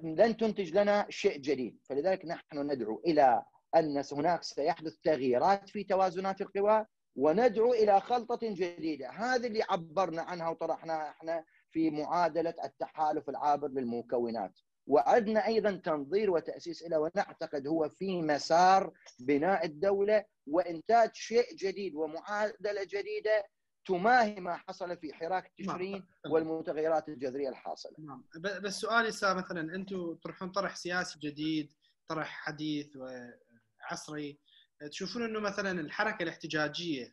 لن 0.03 0.37
تنتج 0.37 0.79
لنا 0.79 1.07
شيء 1.09 1.39
جديد. 1.39 1.79
فلذلك 1.85 2.25
نحن 2.25 2.59
ندعو 2.73 3.03
إلى 3.07 3.45
أن 3.77 4.03
هناك 4.13 4.43
سيحدث 4.43 4.97
تغييرات 5.03 5.69
في 5.69 5.85
توازنات 5.85 6.41
القوى 6.41 6.87
وندعو 7.17 7.73
إلى 7.73 8.01
خلطة 8.01 8.39
جديدة 8.43 9.11
هذه 9.11 9.47
اللي 9.47 9.63
عبرنا 9.63 10.23
عنها 10.23 10.49
وطرحناها 10.49 11.11
إحنا 11.11 11.45
في 11.71 11.91
معادلة 11.91 12.55
التحالف 12.65 13.29
العابر 13.29 13.69
للمكونات 13.69 14.61
وعدنا 14.87 15.47
أيضا 15.47 15.73
تنظير 15.73 16.31
وتأسيس 16.31 16.83
له 16.83 16.99
ونعتقد 16.99 17.67
هو 17.67 17.89
في 17.89 18.23
مسار 18.23 18.93
بناء 19.21 19.67
الدولة 19.67 20.25
وإنتاج 20.47 21.11
شيء 21.15 21.55
جديد 21.57 21.95
ومعادلة 21.95 22.85
جديدة 22.85 23.45
تماهي 23.87 24.41
ما 24.41 24.57
حصل 24.57 24.97
في 24.97 25.15
حراك 25.15 25.53
نعم. 25.61 25.77
تشرين 25.77 26.07
والمتغيرات 26.27 27.09
الجذرية 27.09 27.49
الحاصلة. 27.49 27.93
نعم 27.99 28.25
بس 28.63 28.75
سؤالي 28.75 29.09
مثلا 29.09 29.75
أنتم 29.75 30.15
تطرحون 30.15 30.49
طرح 30.49 30.77
سياسي 30.77 31.19
جديد، 31.19 31.73
طرح 32.09 32.27
حديث 32.27 32.97
وعصري، 32.97 34.39
تشوفون 34.89 35.23
إنه 35.23 35.41
مثلا 35.41 35.81
الحركة 35.81 36.23
الاحتجاجية 36.23 37.13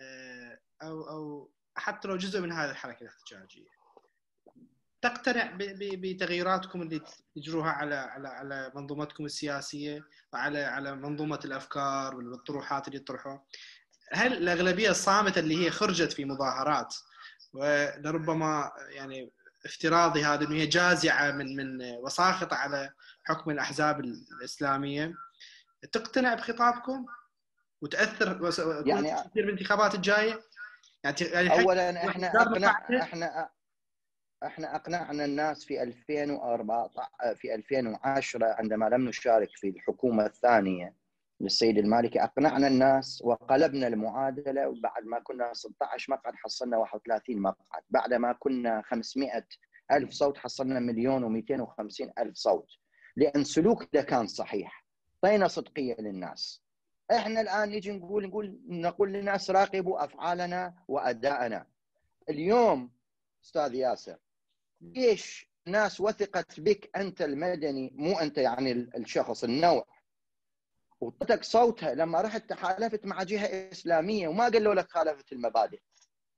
آه، 0.00 0.58
أو 0.82 1.08
أو 1.08 1.50
حتى 1.76 2.08
لو 2.08 2.16
جزء 2.16 2.40
من 2.40 2.52
هذه 2.52 2.70
الحركة 2.70 3.02
الاحتجاجية. 3.02 3.82
تقتنع 5.02 5.52
بتغييراتكم 5.76 6.82
اللي 6.82 7.00
تجروها 7.36 7.70
على 7.70 7.94
على 7.94 8.28
على 8.28 8.72
منظومتكم 8.74 9.24
السياسية 9.24 10.04
وعلى 10.32 10.64
على 10.64 10.96
منظومة 10.96 11.40
الأفكار 11.44 12.16
والطروحات 12.16 12.88
اللي 12.88 12.98
تطرحوها 12.98 13.42
هل 14.12 14.32
الأغلبية 14.32 14.90
الصامتة 14.90 15.38
اللي 15.38 15.66
هي 15.66 15.70
خرجت 15.70 16.12
في 16.12 16.24
مظاهرات 16.24 16.94
ولربما 17.52 18.72
يعني 18.88 19.32
افتراضي 19.64 20.24
هذا 20.24 20.44
إنه 20.44 20.54
هي 20.54 20.66
جازعة 20.66 21.30
من 21.30 21.56
من 21.56 21.82
وساخطة 21.98 22.56
على 22.56 22.90
حكم 23.24 23.50
الأحزاب 23.50 24.00
الإسلامية 24.00 25.14
تقتنع 25.92 26.34
بخطابكم 26.34 27.06
وتأثر 27.82 28.52
يعني 28.86 29.30
بالانتخابات 29.34 29.94
الجاية؟ 29.94 30.40
يعني 31.04 31.16
يعني 31.20 31.62
اولا 31.62 32.08
إحنا 32.08 32.42
اقنع 32.42 32.86
إحنا 33.02 33.50
إحنا 34.44 34.76
أقنعنا 34.76 35.24
الناس 35.24 35.64
في 35.64 35.82
2014 35.82 37.34
في 37.34 37.54
2010 37.54 38.46
عندما 38.46 38.88
لم 38.88 39.08
نشارك 39.08 39.48
في 39.56 39.68
الحكومة 39.68 40.26
الثانية 40.26 40.94
للسيد 41.40 41.78
المالكي 41.78 42.22
أقنعنا 42.24 42.66
الناس 42.66 43.22
وقلبنا 43.24 43.86
المعادلة 43.86 44.68
وبعد 44.68 45.04
ما 45.04 45.20
كنا 45.20 45.52
16 45.52 46.12
مقعد 46.12 46.34
حصلنا 46.34 46.76
31 46.76 47.38
مقعد 47.38 47.82
بعد 47.90 48.14
ما 48.14 48.32
كنا 48.32 48.82
500 48.86 49.46
ألف 49.92 50.10
صوت 50.10 50.38
حصلنا 50.38 50.80
مليون 50.80 51.42
و250 51.42 52.10
ألف 52.18 52.36
صوت 52.36 52.66
لأن 53.16 53.44
سلوكنا 53.44 54.02
كان 54.02 54.26
صحيح. 54.26 54.81
طينا 55.22 55.48
صدقية 55.48 55.96
للناس. 55.98 56.62
إحنا 57.10 57.40
الآن 57.40 57.68
نجي 57.70 57.90
نقول 57.92 58.26
نقول 58.26 58.60
نقول 58.68 59.12
للناس 59.12 59.50
راقبوا 59.50 60.04
أفعالنا 60.04 60.74
وأداءنا. 60.88 61.66
اليوم 62.28 62.90
أستاذ 63.44 63.74
ياسر 63.74 64.16
ليش 64.80 65.48
ناس 65.66 66.00
وثقت 66.00 66.60
بك 66.60 66.90
أنت 66.96 67.22
المدني 67.22 67.92
مو 67.94 68.18
أنت 68.18 68.38
يعني 68.38 68.72
الشخص 68.72 69.44
النوع؟ 69.44 69.86
وطتك 71.00 71.44
صوتها 71.44 71.94
لما 71.94 72.20
رحت 72.20 72.50
تحالفت 72.50 73.06
مع 73.06 73.22
جهة 73.22 73.46
إسلامية 73.72 74.28
وما 74.28 74.44
قالوا 74.44 74.74
لك 74.74 74.90
خالفت 74.90 75.32
المبادئ. 75.32 75.80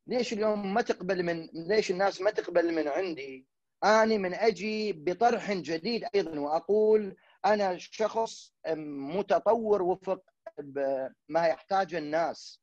ليش 0.06 0.32
اليوم 0.32 0.74
ما 0.74 0.82
تقبل 0.82 1.23
من 1.23 1.48
ليش 1.52 1.90
الناس 1.90 2.20
ما 2.20 2.31
تقبل 2.31 2.74
من 2.74 2.89
عندي؟ 2.89 3.47
اني 3.85 4.19
من 4.19 4.35
أجي 4.35 4.93
بطرح 4.93 5.52
جديد 5.52 6.05
أيضا 6.15 6.39
وأقول 6.40 7.16
أنا 7.46 7.78
شخص 7.78 8.52
متطور 8.68 9.82
وفق 9.82 10.22
ما 11.28 11.46
يحتاج 11.46 11.94
الناس. 11.94 12.60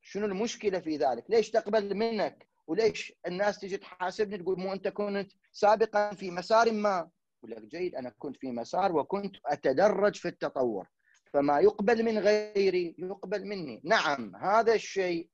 شنو 0.00 0.26
المشكلة 0.26 0.80
في 0.80 0.96
ذلك؟ 0.96 1.24
ليش 1.30 1.50
تقبل 1.50 1.94
منك؟ 1.94 2.48
وليش 2.66 3.12
الناس 3.26 3.58
تجي 3.58 3.76
تحاسبني 3.76 4.38
تقول 4.38 4.60
مو 4.60 4.72
أنت 4.72 4.88
كنت 4.88 5.32
سابقا 5.52 6.14
في 6.14 6.30
مسار 6.30 6.72
ما؟ 6.72 7.10
أقول 7.38 7.50
لك 7.50 7.62
جيد 7.62 7.94
أنا 7.94 8.10
كنت 8.18 8.36
في 8.36 8.52
مسار 8.52 8.92
وكنت 8.92 9.36
أتدرج 9.46 10.14
في 10.14 10.28
التطور. 10.28 10.88
فما 11.32 11.60
يقبل 11.60 12.04
من 12.04 12.18
غيري 12.18 12.94
يقبل 12.98 13.44
مني. 13.44 13.80
نعم 13.84 14.36
هذا 14.36 14.74
الشيء 14.74 15.28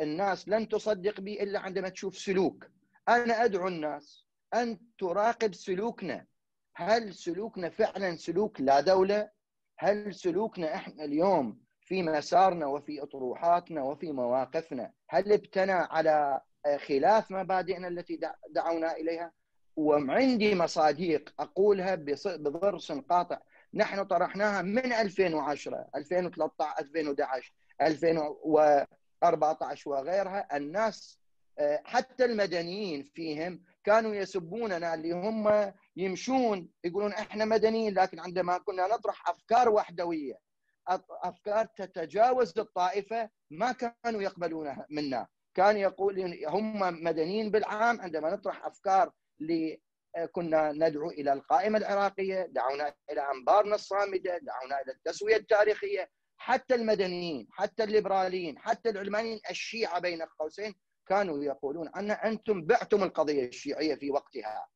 الناس 0.00 0.48
لن 0.48 0.68
تصدق 0.68 1.20
به 1.20 1.32
إلا 1.32 1.60
عندما 1.60 1.88
تشوف 1.88 2.18
سلوك. 2.18 2.66
أنا 3.08 3.44
أدعو 3.44 3.68
الناس 3.68 4.26
أن 4.54 4.78
تراقب 4.98 5.54
سلوكنا. 5.54 6.26
هل 6.80 7.14
سلوكنا 7.14 7.70
فعلا 7.70 8.16
سلوك 8.16 8.60
لا 8.60 8.80
دولة؟ 8.80 9.30
هل 9.78 10.14
سلوكنا 10.14 10.74
إحنا 10.74 11.04
اليوم 11.04 11.60
في 11.80 12.02
مسارنا 12.02 12.66
وفي 12.66 13.02
أطروحاتنا 13.02 13.82
وفي 13.82 14.12
مواقفنا؟ 14.12 14.92
هل 15.08 15.32
ابتنى 15.32 15.72
على 15.72 16.40
خلاف 16.86 17.30
مبادئنا 17.30 17.88
التي 17.88 18.20
دعونا 18.50 18.96
إليها؟ 18.96 19.32
وعندي 19.76 20.54
مصاديق 20.54 21.34
أقولها 21.40 21.94
بضرس 22.26 22.92
قاطع. 22.92 23.38
نحن 23.74 24.04
طرحناها 24.04 24.62
من 24.62 24.92
2010 24.92 25.86
2013 25.94 26.74
2011 26.80 27.52
2014 27.82 29.90
وغيرها. 29.90 30.56
الناس 30.56 31.20
آه، 31.58 31.80
حتى 31.84 32.24
المدنيين 32.24 33.02
فيهم 33.02 33.62
كانوا 33.84 34.14
يسبوننا 34.14 34.94
اللي 34.94 35.12
هم 35.12 35.72
يمشون 35.96 36.68
يقولون 36.84 37.12
إحنا 37.12 37.44
مدنيين 37.44 37.94
لكن 37.94 38.20
عندما 38.20 38.58
كنا 38.58 38.86
نطرح 38.86 39.28
أفكار 39.28 39.68
وحدوية 39.68 40.34
أفكار 41.22 41.66
تتجاوز 41.66 42.58
الطائفة 42.58 43.30
ما 43.50 43.72
كانوا 43.72 44.22
يقبلونها 44.22 44.86
منا 44.90 45.26
كان 45.54 45.76
يقول 45.76 46.44
هم 46.46 47.04
مدنيين 47.04 47.50
بالعام 47.50 48.00
عندما 48.00 48.30
نطرح 48.30 48.66
أفكار 48.66 49.12
كنا 50.32 50.72
ندعو 50.72 51.10
إلى 51.10 51.32
القائمة 51.32 51.78
العراقية، 51.78 52.46
دعونا 52.46 52.94
إلى 53.10 53.30
أنبارنا 53.30 53.74
الصامدة، 53.74 54.38
دعونا 54.38 54.80
إلى 54.80 54.92
التسوية 54.92 55.36
التاريخية، 55.36 56.10
حتى 56.36 56.74
المدنيين، 56.74 57.46
حتى 57.50 57.84
الليبراليين، 57.84 58.58
حتى 58.58 58.90
العلمانيين 58.90 59.40
الشيعة 59.50 59.98
بين 59.98 60.22
قوسين 60.22 60.74
كانوا 61.06 61.44
يقولون 61.44 61.88
أن 61.88 62.10
أنتم 62.10 62.66
بعتم 62.66 63.02
القضية 63.02 63.48
الشيعية 63.48 63.94
في 63.94 64.10
وقتها. 64.10 64.68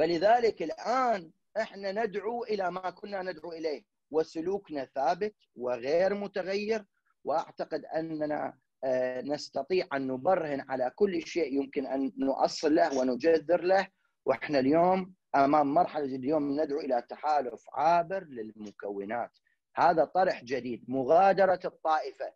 فلذلك 0.00 0.62
الآن 0.62 1.30
إحنا 1.60 1.92
ندعو 1.92 2.44
إلى 2.44 2.70
ما 2.70 2.90
كنا 2.90 3.22
ندعو 3.22 3.52
إليه 3.52 3.84
وسلوكنا 4.10 4.84
ثابت 4.84 5.34
وغير 5.56 6.14
متغير 6.14 6.84
وأعتقد 7.24 7.84
أننا 7.84 8.58
آه، 8.84 9.20
نستطيع 9.20 9.86
أن 9.92 10.06
نبرهن 10.06 10.60
على 10.60 10.92
كل 10.94 11.22
شيء 11.26 11.54
يمكن 11.54 11.86
أن 11.86 12.12
نؤصل 12.18 12.74
له 12.74 12.98
ونجذر 12.98 13.60
له. 13.62 13.88
وإحنا 14.26 14.58
اليوم 14.58 15.14
أمام 15.34 15.74
مرحلة 15.74 16.04
اليوم 16.04 16.60
ندعو 16.60 16.80
إلى 16.80 17.02
تحالف 17.08 17.64
عابر 17.72 18.24
للمكونات. 18.24 19.38
هذا 19.76 20.04
طرح 20.04 20.44
جديد 20.44 20.84
مغادرة 20.88 21.60
الطائفة 21.64 22.32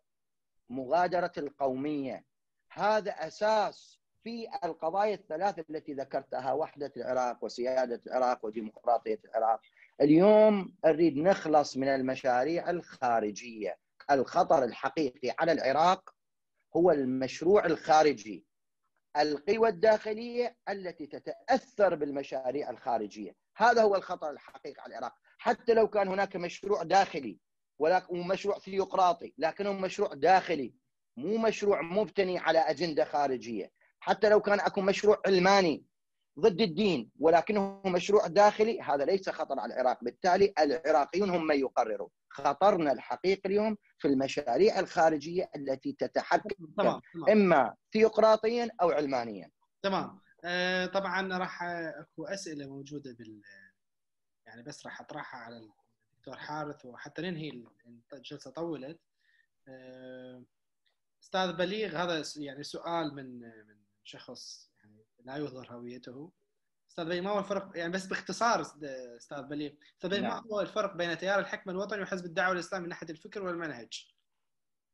مغادرة 0.69 1.31
القومية. 1.37 2.25
هذا 2.71 3.11
أساس 3.11 4.04
في 4.25 4.47
القضايا 4.63 5.13
الثلاث 5.13 5.59
التي 5.69 5.93
ذكرتها 5.93 6.53
وحدة 6.53 6.91
العراق 6.97 7.43
وسيادة 7.43 8.01
العراق 8.07 8.45
وديمقراطية 8.45 9.19
العراق. 9.25 9.61
اليوم 10.01 10.75
نريد 10.85 11.17
نخلص 11.17 11.77
من 11.77 11.87
المشاريع 11.87 12.69
الخارجية. 12.69 13.77
الخطر 14.11 14.63
الحقيقي 14.63 15.35
على 15.39 15.51
العراق 15.51 16.15
هو 16.75 16.91
المشروع 16.91 17.65
الخارجي. 17.65 18.45
القوى 19.17 19.69
الداخلية 19.69 20.57
التي 20.69 21.07
تتأثر 21.07 21.95
بالمشاريع 21.95 22.69
الخارجية. 22.69 23.35
هذا 23.57 23.81
هو 23.81 23.95
الخطر 23.95 24.29
الحقيقي 24.29 24.81
على 24.81 24.91
العراق. 24.91 25.13
حتى 25.37 25.73
لو 25.73 25.87
كان 25.87 26.07
هناك 26.07 26.35
مشروع 26.35 26.83
داخلي 26.83 27.39
ولكن 27.79 28.27
مشروع 28.27 28.59
ثيوقراطي 28.59 29.33
لكنه 29.37 29.73
مشروع 29.73 30.13
داخلي 30.13 30.73
مو 31.17 31.37
مشروع 31.37 31.81
مبتني 31.81 32.37
على 32.37 32.59
أجندة 32.59 33.03
خارجية. 33.05 33.71
حتى 34.05 34.29
لو 34.29 34.41
كان 34.41 34.59
أكو 34.59 34.81
مشروع 34.81 35.21
علماني 35.25 35.85
ضد 36.39 36.61
الدين 36.61 37.11
ولكنه 37.19 37.81
مشروع 37.85 38.27
داخلي 38.27 38.81
هذا 38.81 39.05
ليس 39.05 39.29
خطر 39.29 39.59
على 39.59 39.73
العراق. 39.73 40.03
بالتالي 40.03 40.53
العراقيون 40.59 41.29
هم 41.29 41.47
من 41.47 41.59
يقررون 41.59 42.09
خطرنا 42.29 42.91
الحقيقي 42.91 43.49
اليوم 43.49 43.77
في 43.97 44.07
المشاريع 44.07 44.79
الخارجية 44.79 45.49
التي 45.55 45.93
تتحكم 45.99 46.65
تمام. 46.77 47.01
إما 47.29 47.75
ثيوقراطيا 47.93 48.69
أو 48.81 48.89
علمانيا. 48.89 49.51
تمام. 49.81 50.19
آه 50.43 50.85
طبعا 50.85 51.37
راح 51.37 51.63
أكو 51.63 52.25
أسئلة 52.25 52.67
موجودة 52.67 53.13
بال 53.13 53.41
يعني 54.47 54.63
بس 54.63 54.85
راح 54.85 55.01
أطرحها 55.01 55.39
على 55.39 55.57
الدكتور 55.57 56.37
حارث 56.37 56.85
وحتى 56.85 57.21
ننهي 57.21 57.63
الجلسة 58.13 58.51
طولت. 58.51 58.99
آه 59.67 60.43
أستاذ 61.23 61.53
بليغ 61.53 61.97
هذا 61.97 62.23
يعني 62.37 62.63
سؤال 62.63 63.15
من 63.15 63.39
من 63.39 63.74
شخص 64.05 64.71
يعني 64.79 65.05
لا 65.19 65.37
يظهر 65.37 65.73
هويته. 65.73 66.31
أستاذ 66.89 67.05
بليغ 67.05 67.23
ما 67.23 67.29
هو 67.31 67.39
الفرق؟ 67.39 67.77
يعني 67.77 67.91
بس 67.91 68.05
باختصار 68.05 68.61
أستاذ 68.61 69.41
بليغ. 69.41 69.71
أستاذ 69.97 70.09
بليغ 70.09 70.21
نعم. 70.21 70.43
ما 70.43 70.53
هو 70.53 70.61
الفرق 70.61 70.95
بين 70.95 71.17
تيار 71.17 71.39
الحكم 71.39 71.69
الوطني 71.69 72.01
وحزب 72.01 72.25
الدعوة 72.25 72.53
الإسلامي 72.53 72.83
من 72.83 72.89
ناحية 72.89 73.09
الفكر 73.09 73.43
والمنهج؟ 73.43 74.07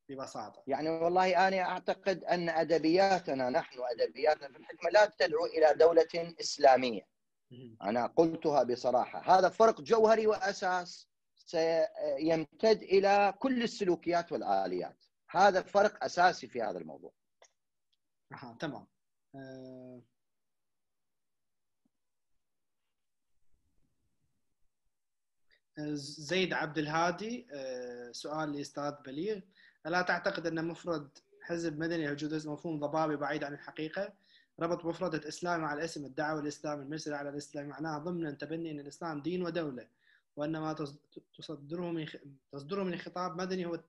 ببساطة. 0.10 0.64
يعني 0.68 0.90
والله 0.90 1.48
أنا 1.48 1.62
أعتقد 1.62 2.24
أن 2.24 2.50
أدبياتنا 2.50 3.50
نحن 3.50 3.80
أدبياتنا 3.92 4.48
في 4.48 4.58
الحكمه 4.58 4.90
لا 4.90 5.06
تدعو 5.06 5.46
إلى 5.46 5.74
دولة 5.74 6.36
إسلامية. 6.40 7.08
أنا 7.82 8.08
قلتها 8.08 8.64
بصراحة. 8.64 9.38
هذا 9.38 9.50
فرق 9.50 9.82
جوهري 9.82 10.28
وأساس 10.28 11.08
سيمتد 11.36 12.82
إلى 12.82 13.34
كل 13.40 13.64
السلوكيات 13.64 14.32
والآليات. 14.32 15.06
هذا 15.30 15.62
فرق 15.62 16.04
أساسي 16.04 16.48
في 16.48 16.62
هذا 16.62 16.78
الموضوع. 16.78 17.14
أها 18.34 18.58
تمام. 18.60 18.88
أه... 19.36 20.02
زيد 26.30 26.54
عبد 26.54 26.78
الهادي 26.78 27.48
أه... 27.54 28.12
سؤال 28.12 28.52
لأستاذ 28.52 28.94
بليغ. 29.06 29.40
ألا 29.86 30.02
تعتقد 30.02 30.48
أن 30.48 30.66
مفرد 30.68 31.10
حزب 31.42 31.80
مدني 31.80 32.16
جزء 32.16 32.50
مفهوم 32.52 32.80
ضبابي 32.80 33.16
بعيد 33.16 33.44
عن 33.44 33.54
الحقيقة؟ 33.54 34.14
ربط 34.60 34.86
مفردة 34.86 35.28
إسلام 35.28 35.62
مع 35.62 35.74
الاسم 35.74 36.06
الدعوة 36.06 36.40
الإسلام 36.40 36.82
المجلس 36.82 37.08
الأعلى 37.08 37.30
الإسلامي 37.30 37.68
معناها 37.70 38.00
ضمن 38.00 38.38
تبني 38.38 38.72
أن 38.72 38.80
الإسلام 38.80 39.22
دين 39.22 39.44
ودولة 39.44 39.88
وأن 40.36 40.58
ما 40.58 40.74
تصدره 41.38 41.92
من 41.92 42.08
تصدره 42.52 42.84
من 42.84 42.98
خطاب 42.98 43.42
مدني 43.42 43.66
هو 43.66 43.80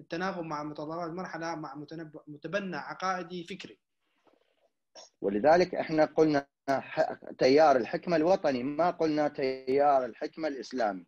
التناغم 0.00 0.48
مع 0.48 0.62
متطلبات 0.62 1.10
المرحله 1.10 1.54
مع 1.54 1.74
متبنى 2.26 2.76
عقائدي 2.76 3.44
فكري. 3.44 3.78
ولذلك 5.22 5.74
إحنا 5.74 6.04
قلنا 6.04 6.46
تيار 7.38 7.76
الحكمة 7.76 8.16
الوطني 8.16 8.62
ما 8.62 8.90
قلنا 8.90 9.28
تيار 9.28 10.04
الحكمة 10.04 10.48
الإسلامي. 10.48 11.06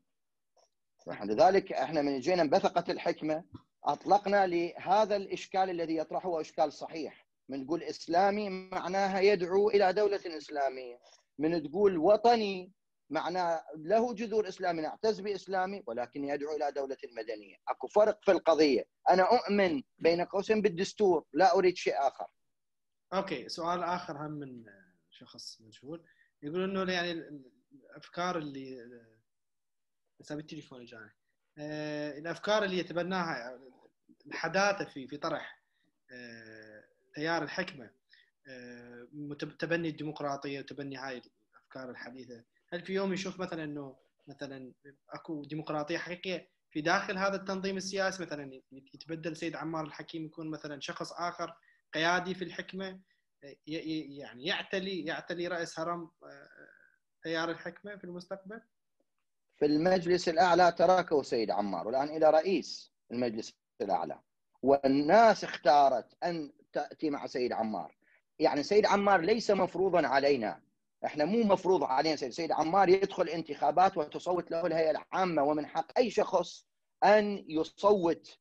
لذلك 1.24 1.72
إحنا 1.72 2.02
من 2.02 2.20
جينا 2.20 2.44
بثقة 2.44 2.92
الحكمة 2.92 3.44
أطلقنا 3.84 4.46
لهذا 4.46 5.16
الإشكال 5.16 5.70
الذي 5.70 5.96
يطرحه 5.96 6.28
هو 6.28 6.40
إشكال 6.40 6.72
صحيح. 6.72 7.26
من 7.48 7.66
تقول 7.66 7.82
إسلامي 7.82 8.50
معناها 8.50 9.20
يدعو 9.20 9.70
إلى 9.70 9.92
دولة 9.92 10.20
إسلامية. 10.26 10.98
من 11.38 11.62
تقول 11.62 11.98
وطني 11.98 12.72
معنى 13.10 13.60
له 13.76 14.14
جذور 14.14 14.48
إسلامي 14.48 14.82
نعتز 14.82 15.20
بإسلامي 15.20 15.82
ولكن 15.86 16.24
يدعو 16.24 16.56
إلى 16.56 16.72
دولة 16.72 16.96
مدنية، 17.16 17.56
أكو 17.68 17.86
فرق 17.86 18.18
في 18.22 18.30
القضية، 18.30 18.84
أنا 19.10 19.22
أؤمن 19.22 19.82
بين 19.98 20.24
قوسين 20.24 20.62
بالدستور، 20.62 21.24
لا 21.32 21.58
أريد 21.58 21.76
شيء 21.76 21.94
آخر. 21.98 22.26
أوكي، 23.12 23.48
سؤال 23.48 23.82
آخر 23.82 24.26
هم 24.26 24.30
من 24.30 24.64
شخص 25.10 25.60
مشهور. 25.60 26.00
يقول 26.42 26.64
إنه 26.64 26.92
يعني 26.92 27.12
الأفكار 27.72 28.38
اللي 28.38 28.90
حساب 30.20 30.38
التليفون 30.38 30.84
جاني 30.84 31.10
آه، 31.58 32.18
الأفكار 32.18 32.64
اللي 32.64 32.78
يتبناها 32.78 33.58
الحداثة 34.26 34.84
في 34.84 35.08
في 35.08 35.16
طرح 35.16 35.62
آه، 36.12 36.84
تيار 37.14 37.42
الحكمة 37.42 37.90
آه، 38.48 39.08
تبني 39.58 39.88
الديمقراطية 39.88 40.60
وتبني 40.60 40.96
هاي 40.96 41.22
الأفكار 41.52 41.90
الحديثة. 41.90 42.44
هل 42.72 42.82
في 42.82 42.94
يوم 42.94 43.12
يشوف 43.12 43.40
مثلا 43.40 43.64
إنه 43.64 43.96
مثلا 44.26 44.72
أكو 45.10 45.44
ديمقراطية 45.44 45.98
حقيقية 45.98 46.48
في 46.70 46.80
داخل 46.80 47.18
هذا 47.18 47.36
التنظيم 47.36 47.76
السياسي 47.76 48.22
مثلا 48.22 48.60
يتبدل 48.72 49.36
سيد 49.36 49.56
عمار 49.56 49.84
الحكيم 49.84 50.24
يكون 50.24 50.50
مثلا 50.50 50.80
شخص 50.80 51.12
آخر 51.12 51.54
قيادي 51.94 52.34
في 52.34 52.44
الحكمة 52.44 53.00
يعني 53.66 54.46
يعتلي 54.46 55.04
يعتلي 55.04 55.48
رأس 55.48 55.80
هرم 55.80 56.10
آه، 56.22 56.48
تيار 57.22 57.50
الحكمة 57.50 57.96
في 57.96 58.04
المستقبل؟ 58.04 58.60
في 59.56 59.66
المجلس 59.66 60.28
الأعلى 60.28 60.72
تركه 60.72 61.22
سيد 61.22 61.50
عمار 61.50 61.86
والآن 61.86 62.08
إلى 62.08 62.30
رئيس 62.30 62.92
المجلس 63.10 63.54
الأعلى. 63.80 64.20
والناس 64.62 65.44
اختارت 65.44 66.24
أن 66.24 66.52
تأتي 66.72 67.10
مع 67.10 67.26
سيد 67.26 67.52
عمار. 67.52 67.96
يعني 68.38 68.62
سيد 68.62 68.86
عمار 68.86 69.20
ليس 69.20 69.50
مفروضا 69.50 70.06
علينا. 70.06 70.62
إحنا 71.04 71.24
مو 71.24 71.42
مفروض 71.42 71.84
علينا. 71.84 72.16
سيد, 72.16 72.30
سيد 72.30 72.52
عمار 72.52 72.88
يدخل 72.88 73.28
انتخابات 73.28 73.96
وتصوت 73.96 74.50
له 74.50 74.66
الهيئة 74.66 74.90
العامة 74.90 75.42
ومن 75.42 75.66
حق 75.66 75.98
أي 75.98 76.10
شخص 76.10 76.66
أن 77.04 77.44
يصوت 77.48 78.38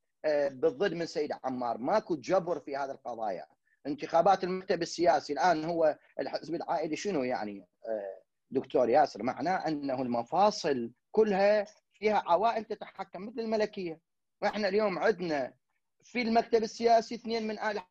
بالضد 0.49 0.93
من 0.93 1.05
سيد 1.05 1.31
عمار. 1.43 1.77
ماكو 1.77 2.15
جبر 2.15 2.59
في 2.59 2.77
هذه 2.77 2.91
القضايا. 2.91 3.45
انتخابات 3.87 4.43
المكتب 4.43 4.81
السياسي 4.81 5.33
الآن 5.33 5.65
هو 5.65 5.97
الحزب 6.19 6.55
العائلي 6.55 6.95
شنو 6.95 7.23
يعني؟ 7.23 7.67
آه، 7.87 8.23
دكتور 8.51 8.89
ياسر 8.89 9.23
معناه 9.23 9.67
أنه 9.67 10.01
المفاصل 10.01 10.91
كلها 11.11 11.65
فيها 11.93 12.23
عوائل 12.27 12.65
تتحكم 12.65 13.25
مثل 13.25 13.39
الملكية. 13.39 13.99
وإحنا 14.41 14.67
اليوم 14.67 14.99
عندنا 14.99 15.53
في 16.03 16.21
المكتب 16.21 16.63
السياسي 16.63 17.15
اثنين 17.15 17.47
من 17.47 17.59
آل 17.59 17.81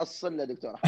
الصله 0.00 0.44
دكتور 0.44 0.74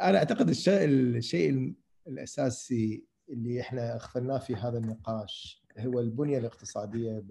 أنا 0.00 0.18
أعتقد 0.18 0.48
الشيء 0.48 0.84
الشيء 0.84 1.74
الأساسي 2.06 3.04
اللي 3.28 3.60
إحنا 3.60 3.94
اغفلناه 3.94 4.38
في 4.38 4.54
هذا 4.54 4.78
النقاش 4.78 5.66
هو 5.78 6.00
البنية 6.00 6.38
الاقتصادية 6.38 7.22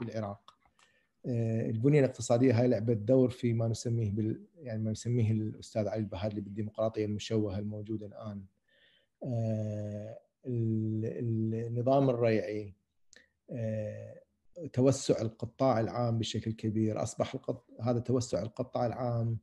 بالعراق. 0.00 0.54
آه، 1.26 1.70
البنية 1.70 2.00
الاقتصادية 2.00 2.60
هاي 2.60 2.68
لعبت 2.68 2.96
دور 2.96 3.30
في 3.30 3.52
ما 3.52 3.68
نسميه 3.68 4.10
بال 4.10 4.46
يعني 4.56 4.82
ما 4.82 4.90
يسميه 4.90 5.32
الأستاذ 5.32 5.88
علي 5.88 6.00
البهادلي 6.00 6.40
بالديمقراطية 6.40 7.04
المشوهة 7.04 7.58
الموجودة 7.58 8.06
الآن. 8.06 8.44
آه، 9.24 10.18
النظام 10.46 12.10
الريعي 12.10 12.74
آه، 13.50 14.22
توسع 14.72 15.20
القطاع 15.22 15.80
العام 15.80 16.18
بشكل 16.18 16.52
كبير 16.52 17.02
أصبح 17.02 17.34
القط... 17.34 17.66
هذا 17.80 18.00
توسع 18.00 18.42
القطاع 18.42 18.86
العام 18.86 19.38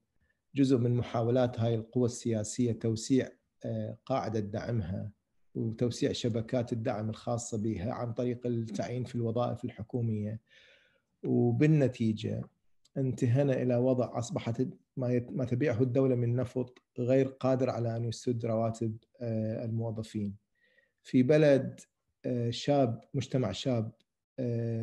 جزء 0.56 0.78
من 0.78 0.96
محاولات 0.96 1.60
هاي 1.60 1.76
القوى 1.76 2.06
السياسية 2.06 2.72
توسيع 2.72 3.30
آه، 3.66 3.98
قاعدة 4.06 4.40
دعمها 4.40 5.12
وتوسيع 5.56 6.12
شبكات 6.12 6.74
الدعم 6.74 7.10
الخاصة 7.10 7.58
بها 7.58 7.92
عن 7.92 8.14
طريق 8.14 8.48
التعيين 8.48 9.04
في 9.04 9.16
الوظائف 9.16 9.66
الحكومية 9.66 10.40
وبالنتيجة 11.24 12.42
انتهينا 12.98 13.54
إلى 13.54 13.76
وضع 13.76 14.20
أصبحت 14.20 14.68
ما 14.98 15.46
تبيعه 15.46 15.82
الدولة 15.82 16.16
من 16.16 16.36
نفط 16.36 16.82
غير 17.00 17.28
قادر 17.28 17.70
على 17.70 17.96
أن 17.96 18.06
يسد 18.06 18.46
رواتب 18.46 18.98
آه، 19.22 19.66
الموظفين. 19.66 20.36
في 21.04 21.24
بلد 21.24 21.80
آه، 22.26 22.50
شاب 22.50 23.02
مجتمع 23.14 23.52
شاب 23.52 23.92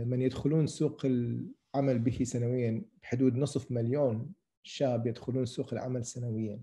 من 0.04 0.22
يدخلون 0.22 0.66
سوق 0.66 1.06
العمل 1.06 1.98
به 1.98 2.24
سنويا 2.24 2.82
بحدود 3.02 3.36
نصف 3.36 3.72
مليون 3.72 4.32
شاب 4.62 5.06
يدخلون 5.06 5.46
سوق 5.46 5.72
العمل 5.72 6.04
سنويا. 6.04 6.62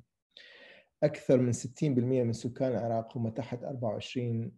أكثر 1.03 1.41
من 1.41 1.53
60% 1.53 2.23
من 2.23 2.33
سكان 2.33 2.71
العراق 2.71 3.17
هم 3.17 3.29
تحت 3.29 3.63
24 3.63 4.51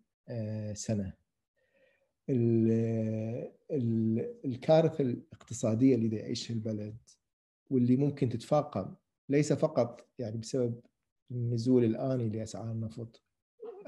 سنة. 0.73 1.13
الكارثة 4.45 5.01
الاقتصادية 5.03 5.95
اللي 5.95 6.15
يعيشها 6.15 6.53
البلد 6.53 6.97
واللي 7.69 7.95
ممكن 7.95 8.29
تتفاقم 8.29 8.95
ليس 9.29 9.53
فقط 9.53 10.07
يعني 10.19 10.37
بسبب 10.37 10.79
النزول 11.31 11.83
الآني 11.83 12.29
لاسعار 12.29 12.71
النفط 12.71 13.23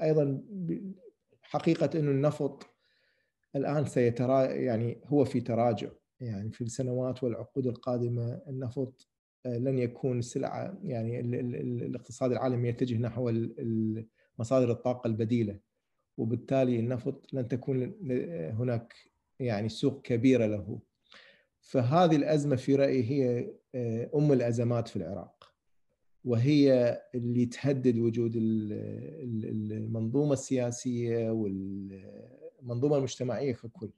أيضا 0.02 0.42
حقيقة 1.42 1.98
إنه 1.98 2.10
النفط 2.10 2.77
الآن 3.56 3.84
سيترا 3.86 4.44
يعني 4.44 5.00
هو 5.06 5.24
في 5.24 5.40
تراجع. 5.40 5.90
يعني 6.20 6.52
في 6.52 6.60
السنوات 6.60 7.24
والعقود 7.24 7.66
القادمة 7.66 8.42
النفط 8.48 9.08
آه، 9.46 9.58
لن 9.58 9.78
يكون 9.78 10.22
سلعه 10.22 10.78
يعني 10.84 11.20
الاقتصاد 11.86 12.32
العالمي 12.32 12.68
يتجه 12.68 12.98
نحو 12.98 13.32
مصادر 14.38 14.70
الطاقة 14.70 15.08
البديلة. 15.08 15.58
وبالتالي 16.16 16.80
النفط 16.80 17.26
لن 17.32 17.48
تكون 17.48 17.94
هناك 18.58 18.94
يعني 19.40 19.68
سوق 19.68 20.02
كبيرة 20.02 20.46
له. 20.46 20.80
فهذه 21.60 22.16
الأزمة 22.16 22.56
في 22.56 22.74
رأيي 22.74 23.02
هي 23.02 23.50
آه، 23.74 24.10
أم 24.14 24.32
الأزمات 24.32 24.88
في 24.88 24.96
العراق. 24.96 25.54
وهي 26.24 26.98
اللي 27.14 27.46
تهدد 27.46 27.98
وجود 27.98 28.32
المنظومة 29.44 30.32
السياسية 30.32 31.30
والمنظومه 32.58 32.96
المجتمعية 32.96 33.52
ككل 33.52 33.90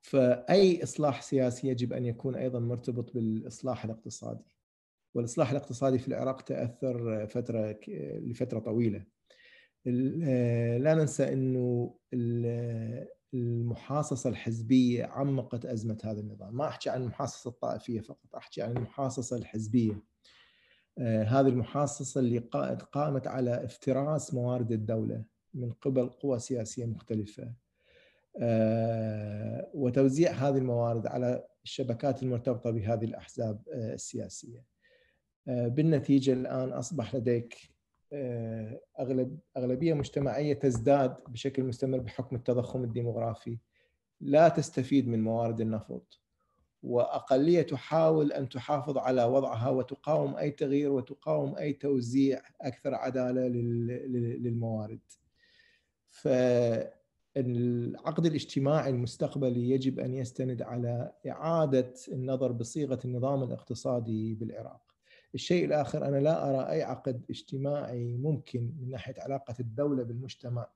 فأي 0.00 0.82
إصلاح 0.82 1.22
سياسي 1.22 1.68
يجب 1.68 1.92
أن 1.92 2.06
يكون 2.06 2.34
أيضا 2.34 2.58
مرتبط 2.58 3.14
بالإصلاح 3.14 3.84
الاقتصادي. 3.84 4.44
والإصلاح 5.14 5.50
الاقتصادي 5.50 5.98
في 5.98 6.08
العراق 6.08 6.42
تأثر 6.42 7.26
فترة 7.26 7.78
لفترة 8.18 8.58
طويلة. 8.58 9.04
آه، 9.86 10.78
لا 10.78 10.94
ننسى 10.94 11.32
إنه 11.32 11.94
المحاصصة 13.34 14.30
الحزبية 14.30 15.04
عمقت 15.04 15.66
أزمة 15.66 15.98
هذا 16.04 16.20
النظام، 16.20 16.56
ما 16.56 16.68
أحكي 16.68 16.90
عن 16.90 17.02
المحاصصة 17.02 17.48
الطائفية 17.48 18.00
فقط، 18.00 18.36
أحكي 18.36 18.62
عن 18.62 18.76
المحاصصة 18.76 19.36
الحزبية. 19.36 20.02
آه، 20.98 21.22
هذه 21.22 21.48
المحاصصة 21.48 22.20
اللي 22.20 22.38
قامت 22.92 23.26
على 23.26 23.64
افتراس 23.64 24.34
موارد 24.34 24.72
الدولة. 24.72 25.24
من 25.54 25.72
قبل 25.72 26.08
قوى 26.08 26.38
سياسية 26.38 26.84
مختلفة. 26.84 27.52
آه، 28.40 29.70
وتوزيع 29.74 30.32
هذه 30.32 30.58
الموارد 30.58 31.06
على 31.06 31.44
الشبكات 31.64 32.22
المرتبطة 32.22 32.70
بهذه 32.70 33.04
الأحزاب 33.04 33.62
السياسية. 33.68 34.64
بالنتيجة 35.46 36.32
الآن 36.32 36.72
أصبح 36.72 37.14
لديك 37.14 37.74
آه، 38.12 38.80
أغلب 39.00 39.38
أغلبية 39.56 39.94
مجتمعية 39.94 40.54
تزداد 40.54 41.16
بشكل 41.28 41.64
مستمر 41.64 41.98
بحكم 41.98 42.36
التضخم 42.36 42.84
الديموغرافي 42.84 43.58
لا 44.20 44.48
تستفيد 44.48 45.08
من 45.08 45.22
موارد 45.22 45.60
النفط 45.60 46.20
وأقلية 46.82 47.62
تحاول 47.62 48.32
أن 48.32 48.48
تحافظ 48.48 48.98
على 48.98 49.24
وضعها 49.24 49.68
وتقاوم 49.70 50.36
أي 50.36 50.50
تغيير 50.50 50.92
وتقاوم 50.92 51.56
أي 51.56 51.72
توزيع 51.72 52.42
أكثر 52.60 52.94
عدالة 52.94 53.48
للموارد. 54.38 55.00
فالعقد 57.34 58.26
الاجتماعي 58.26 58.90
المستقبلي 58.90 59.70
يجب 59.70 59.98
أن 60.00 60.14
يستند 60.14 60.62
على 60.62 61.12
إعادة 61.26 61.94
النظر 62.12 62.52
بصيغة 62.52 62.98
النظام 63.04 63.42
الاقتصادي 63.42 64.34
بالعراق. 64.34 64.94
الشيء 65.34 65.64
الآخر 65.64 66.08
أنا 66.08 66.16
لا 66.16 66.50
أرى 66.50 66.70
أي 66.70 66.82
عقد 66.82 67.24
اجتماعي 67.30 68.16
ممكن 68.16 68.72
من 68.80 68.90
ناحية 68.90 69.14
علاقة 69.18 69.54
الدولة 69.60 70.02
بالمجتمع 70.02 70.68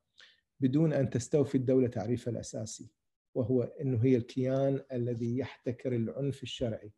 بدون 0.60 0.93
أن 0.93 1.10
تستوفي 1.10 1.55
الدولة 1.55 1.89
تعريفها 1.89 2.31
الأساسي 2.31 2.86
وهو 3.35 3.62
أنه 3.62 4.05
هي 4.05 4.16
الكيان 4.16 4.81
الذي 4.93 5.39
يحتكر 5.39 5.97
العنف 5.97 6.43
الشرعي 6.43 6.93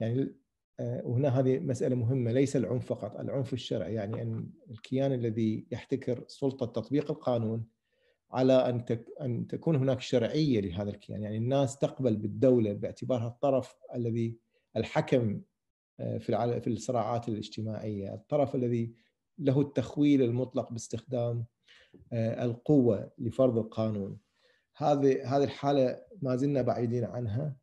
يعني 0.00 0.34
وهنا 0.80 1.28
هذه 1.28 1.58
مسألة 1.58 1.96
مهمة 1.96 2.32
ليس 2.32 2.56
العنف 2.56 2.86
فقط 2.86 3.20
العنف 3.20 3.52
الشرعي 3.52 3.94
يعني 3.94 4.22
أن 4.22 4.50
الكيان 4.70 5.12
الذي 5.12 5.66
يحتكر 5.70 6.24
سلطة 6.26 6.66
تطبيق 6.66 7.10
القانون 7.10 7.66
على 8.32 8.52
أن 8.52 8.84
أن 9.20 9.46
تكون 9.46 9.76
هناك 9.76 10.00
شرعية 10.00 10.60
لهذا 10.60 10.90
الكيان 10.90 11.22
يعني 11.22 11.36
الناس 11.36 11.78
تقبل 11.78 12.16
بالدولة 12.16 12.72
باعتبارها 12.72 13.26
الطرف 13.26 13.76
الذي 13.94 14.36
الحكم 14.76 15.40
في 16.00 16.60
في 16.60 16.66
الصراعات 16.66 17.28
الاجتماعية، 17.28 18.14
الطرف 18.14 18.54
الذي 18.54 18.94
له 19.38 19.60
التخويل 19.60 20.22
المطلق 20.22 20.72
باستخدام 20.72 21.44
آه، 22.12 22.44
القوة 22.44 23.10
لفرض 23.18 23.58
القانون. 23.58 24.18
هذه 24.76 25.36
هذه 25.36 25.44
الحالة 25.44 26.02
ما 26.22 26.36
زلنا 26.36 26.62
بعيدين 26.62 27.04
عنها 27.04 27.56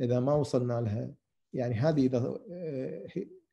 إذا 0.00 0.20
ما 0.20 0.34
وصلنا 0.34 0.80
لها 0.80 1.14
يعني 1.52 1.74
هذه 1.74 2.06
إذا 2.06 2.38
آه، 2.50 3.06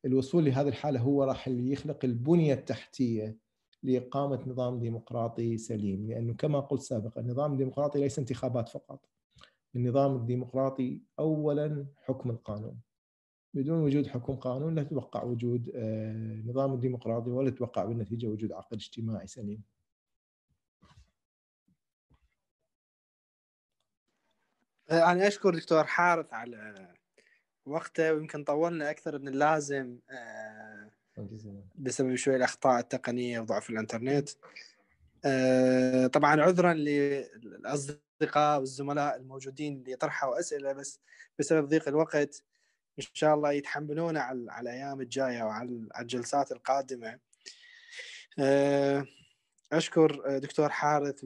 الوصول 0.05 0.45
لهذه 0.45 0.67
الحالة 0.67 0.99
هو 0.99 1.23
راح 1.23 1.47
يخلق 1.47 2.05
البنية 2.05 2.53
التحتية 2.53 3.37
لإقامة 3.83 4.43
نظام 4.47 4.79
ديمقراطي 4.79 5.57
سليم. 5.57 6.07
لأنه 6.07 6.33
كما 6.33 6.59
قلت 6.59 6.81
سابقا 6.81 7.21
النظام 7.21 7.53
الديمقراطي 7.53 7.99
ليس 7.99 8.19
انتخابات 8.19 8.69
فقط. 8.69 9.09
النظام 9.75 10.15
الديمقراطي 10.15 11.01
اولا 11.19 11.85
حكم 11.97 12.29
القانون. 12.29 12.79
بدون 13.53 13.79
وجود 13.79 14.07
حكم 14.07 14.35
قانون 14.35 14.75
لا 14.75 14.83
تتوقع 14.83 15.23
وجود 15.23 15.71
آه، 15.75 16.41
نظام 16.45 16.79
ديمقراطي 16.79 17.29
ولا 17.29 17.49
تتوقع 17.49 17.85
بالنتيجة 17.85 18.27
وجود 18.27 18.51
عقد 18.51 18.73
اجتماعي 18.73 19.27
سليم. 19.27 19.63
آه، 24.89 25.11
أنا 25.11 25.27
أشكر 25.27 25.55
دكتور 25.55 25.83
حارث 25.83 26.33
على 26.33 26.95
وقته 27.65 28.13
ويمكن 28.13 28.43
طولنا 28.43 28.89
أكثر 28.89 29.19
من 29.19 29.27
اللازم 29.27 29.97
آه، 30.09 30.91
بسبب 31.75 32.15
شوية 32.15 32.35
الأخطاء 32.35 32.79
التقنية 32.79 33.39
وضعف 33.39 33.69
الإنترنت. 33.69 34.29
طبعا 36.13 36.41
عذرا 36.41 36.73
للأصدقاء 36.73 38.59
والزملاء 38.59 39.15
الموجودين 39.15 39.77
اللي 39.77 39.95
طرحوا 39.95 40.39
أسئلة 40.39 40.73
بس 40.73 40.99
بسبب 41.39 41.67
ضيق 41.67 41.87
الوقت 41.87 42.43
إن 42.99 43.05
شاء 43.13 43.35
الله 43.35 43.51
يتحملونا 43.51 44.21
على, 44.21 44.51
على 44.51 44.69
الأيام 44.69 45.01
الجاية 45.01 45.43
وعلى 45.43 45.87
الجلسات 45.99 46.51
القادمة. 46.51 47.19
آه، 48.39 49.05
أشكر 49.71 50.37
دكتور 50.37 50.69
حارث 50.69 51.25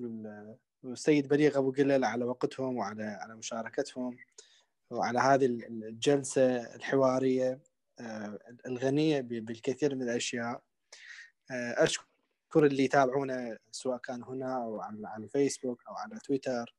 والسيد 0.84 1.28
بليغ 1.28 1.58
أبو 1.58 1.72
قلل 1.72 2.04
على 2.06 2.26
وقتهم 2.26 2.78
وعلى 2.78 3.04
على 3.04 3.36
مشاركتهم. 3.36 4.18
وعلى 4.92 5.20
هذه 5.20 5.46
الجلسة 5.46 6.76
الحوارية 6.76 7.60
آه، 8.00 8.40
الغنية 8.66 9.22
بالكثير 9.22 9.96
من 9.96 10.02
الأشياء. 10.02 10.62
آه، 11.52 11.84
أشكر 11.84 12.66
اللي 12.66 12.84
يتابعونا 12.84 13.58
سواء 13.72 13.98
كان 13.98 14.24
هنا 14.24 14.64
أو 14.64 14.82
على 14.82 15.24
الفيسبوك 15.24 15.84
أو 15.88 15.94
على 15.94 16.20
تويتر 16.20 16.76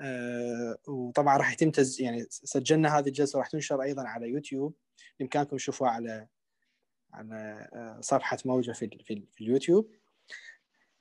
آه، 0.00 0.76
وطبعا 0.88 1.36
راح 1.36 1.52
يتم 1.52 1.70
تز... 1.70 2.00
يعني 2.00 2.26
سجلنا 2.30 2.98
هذه 2.98 3.06
الجلسة 3.08 3.38
راح 3.38 3.48
تنشر 3.48 3.82
أيضا 3.82 4.02
على 4.08 4.28
يوتيوب. 4.28 4.74
بإمكانكم 5.18 5.56
تشوفوها 5.56 5.90
على 5.90 6.28
على 7.12 7.68
صفحة 8.00 8.38
موجة 8.44 8.72
في 8.72 8.88
في, 9.04 9.26
في 9.32 9.44
اليوتيوب. 9.44 9.90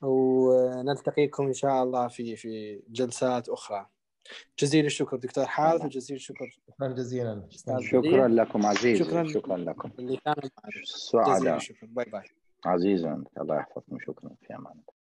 ونلتقيكم 0.02 1.48
إن 1.48 1.54
شاء 1.54 1.84
الله 1.84 2.08
في 2.08 2.36
في 2.36 2.82
جلسات 2.90 3.50
أخرى. 3.50 3.90
جزيل 4.60 4.86
الشكر 4.86 5.18
دكتور 5.18 5.46
حارث 5.46 5.86
وجزيل 5.86 6.16
الشكر. 6.16 6.60
شكرا 6.68 6.88
جزيلا. 6.88 7.48
شكرا. 7.82 8.28
لكم 8.28 8.66
عزيز 8.66 9.00
شكرا, 9.00 9.28
شكرا 9.28 9.58
لكم. 9.58 9.92
اللي 10.00 10.18
كان 10.18 10.36
سعداء. 10.84 11.60
باي 11.82 12.06
باي. 12.06 12.24
عزيزا 12.66 13.24
الله 13.42 13.56
يحفظكم. 13.56 13.98
شكرا. 14.00 14.30
في 14.48 14.56
أمان 14.56 14.72
الله. 14.72 14.92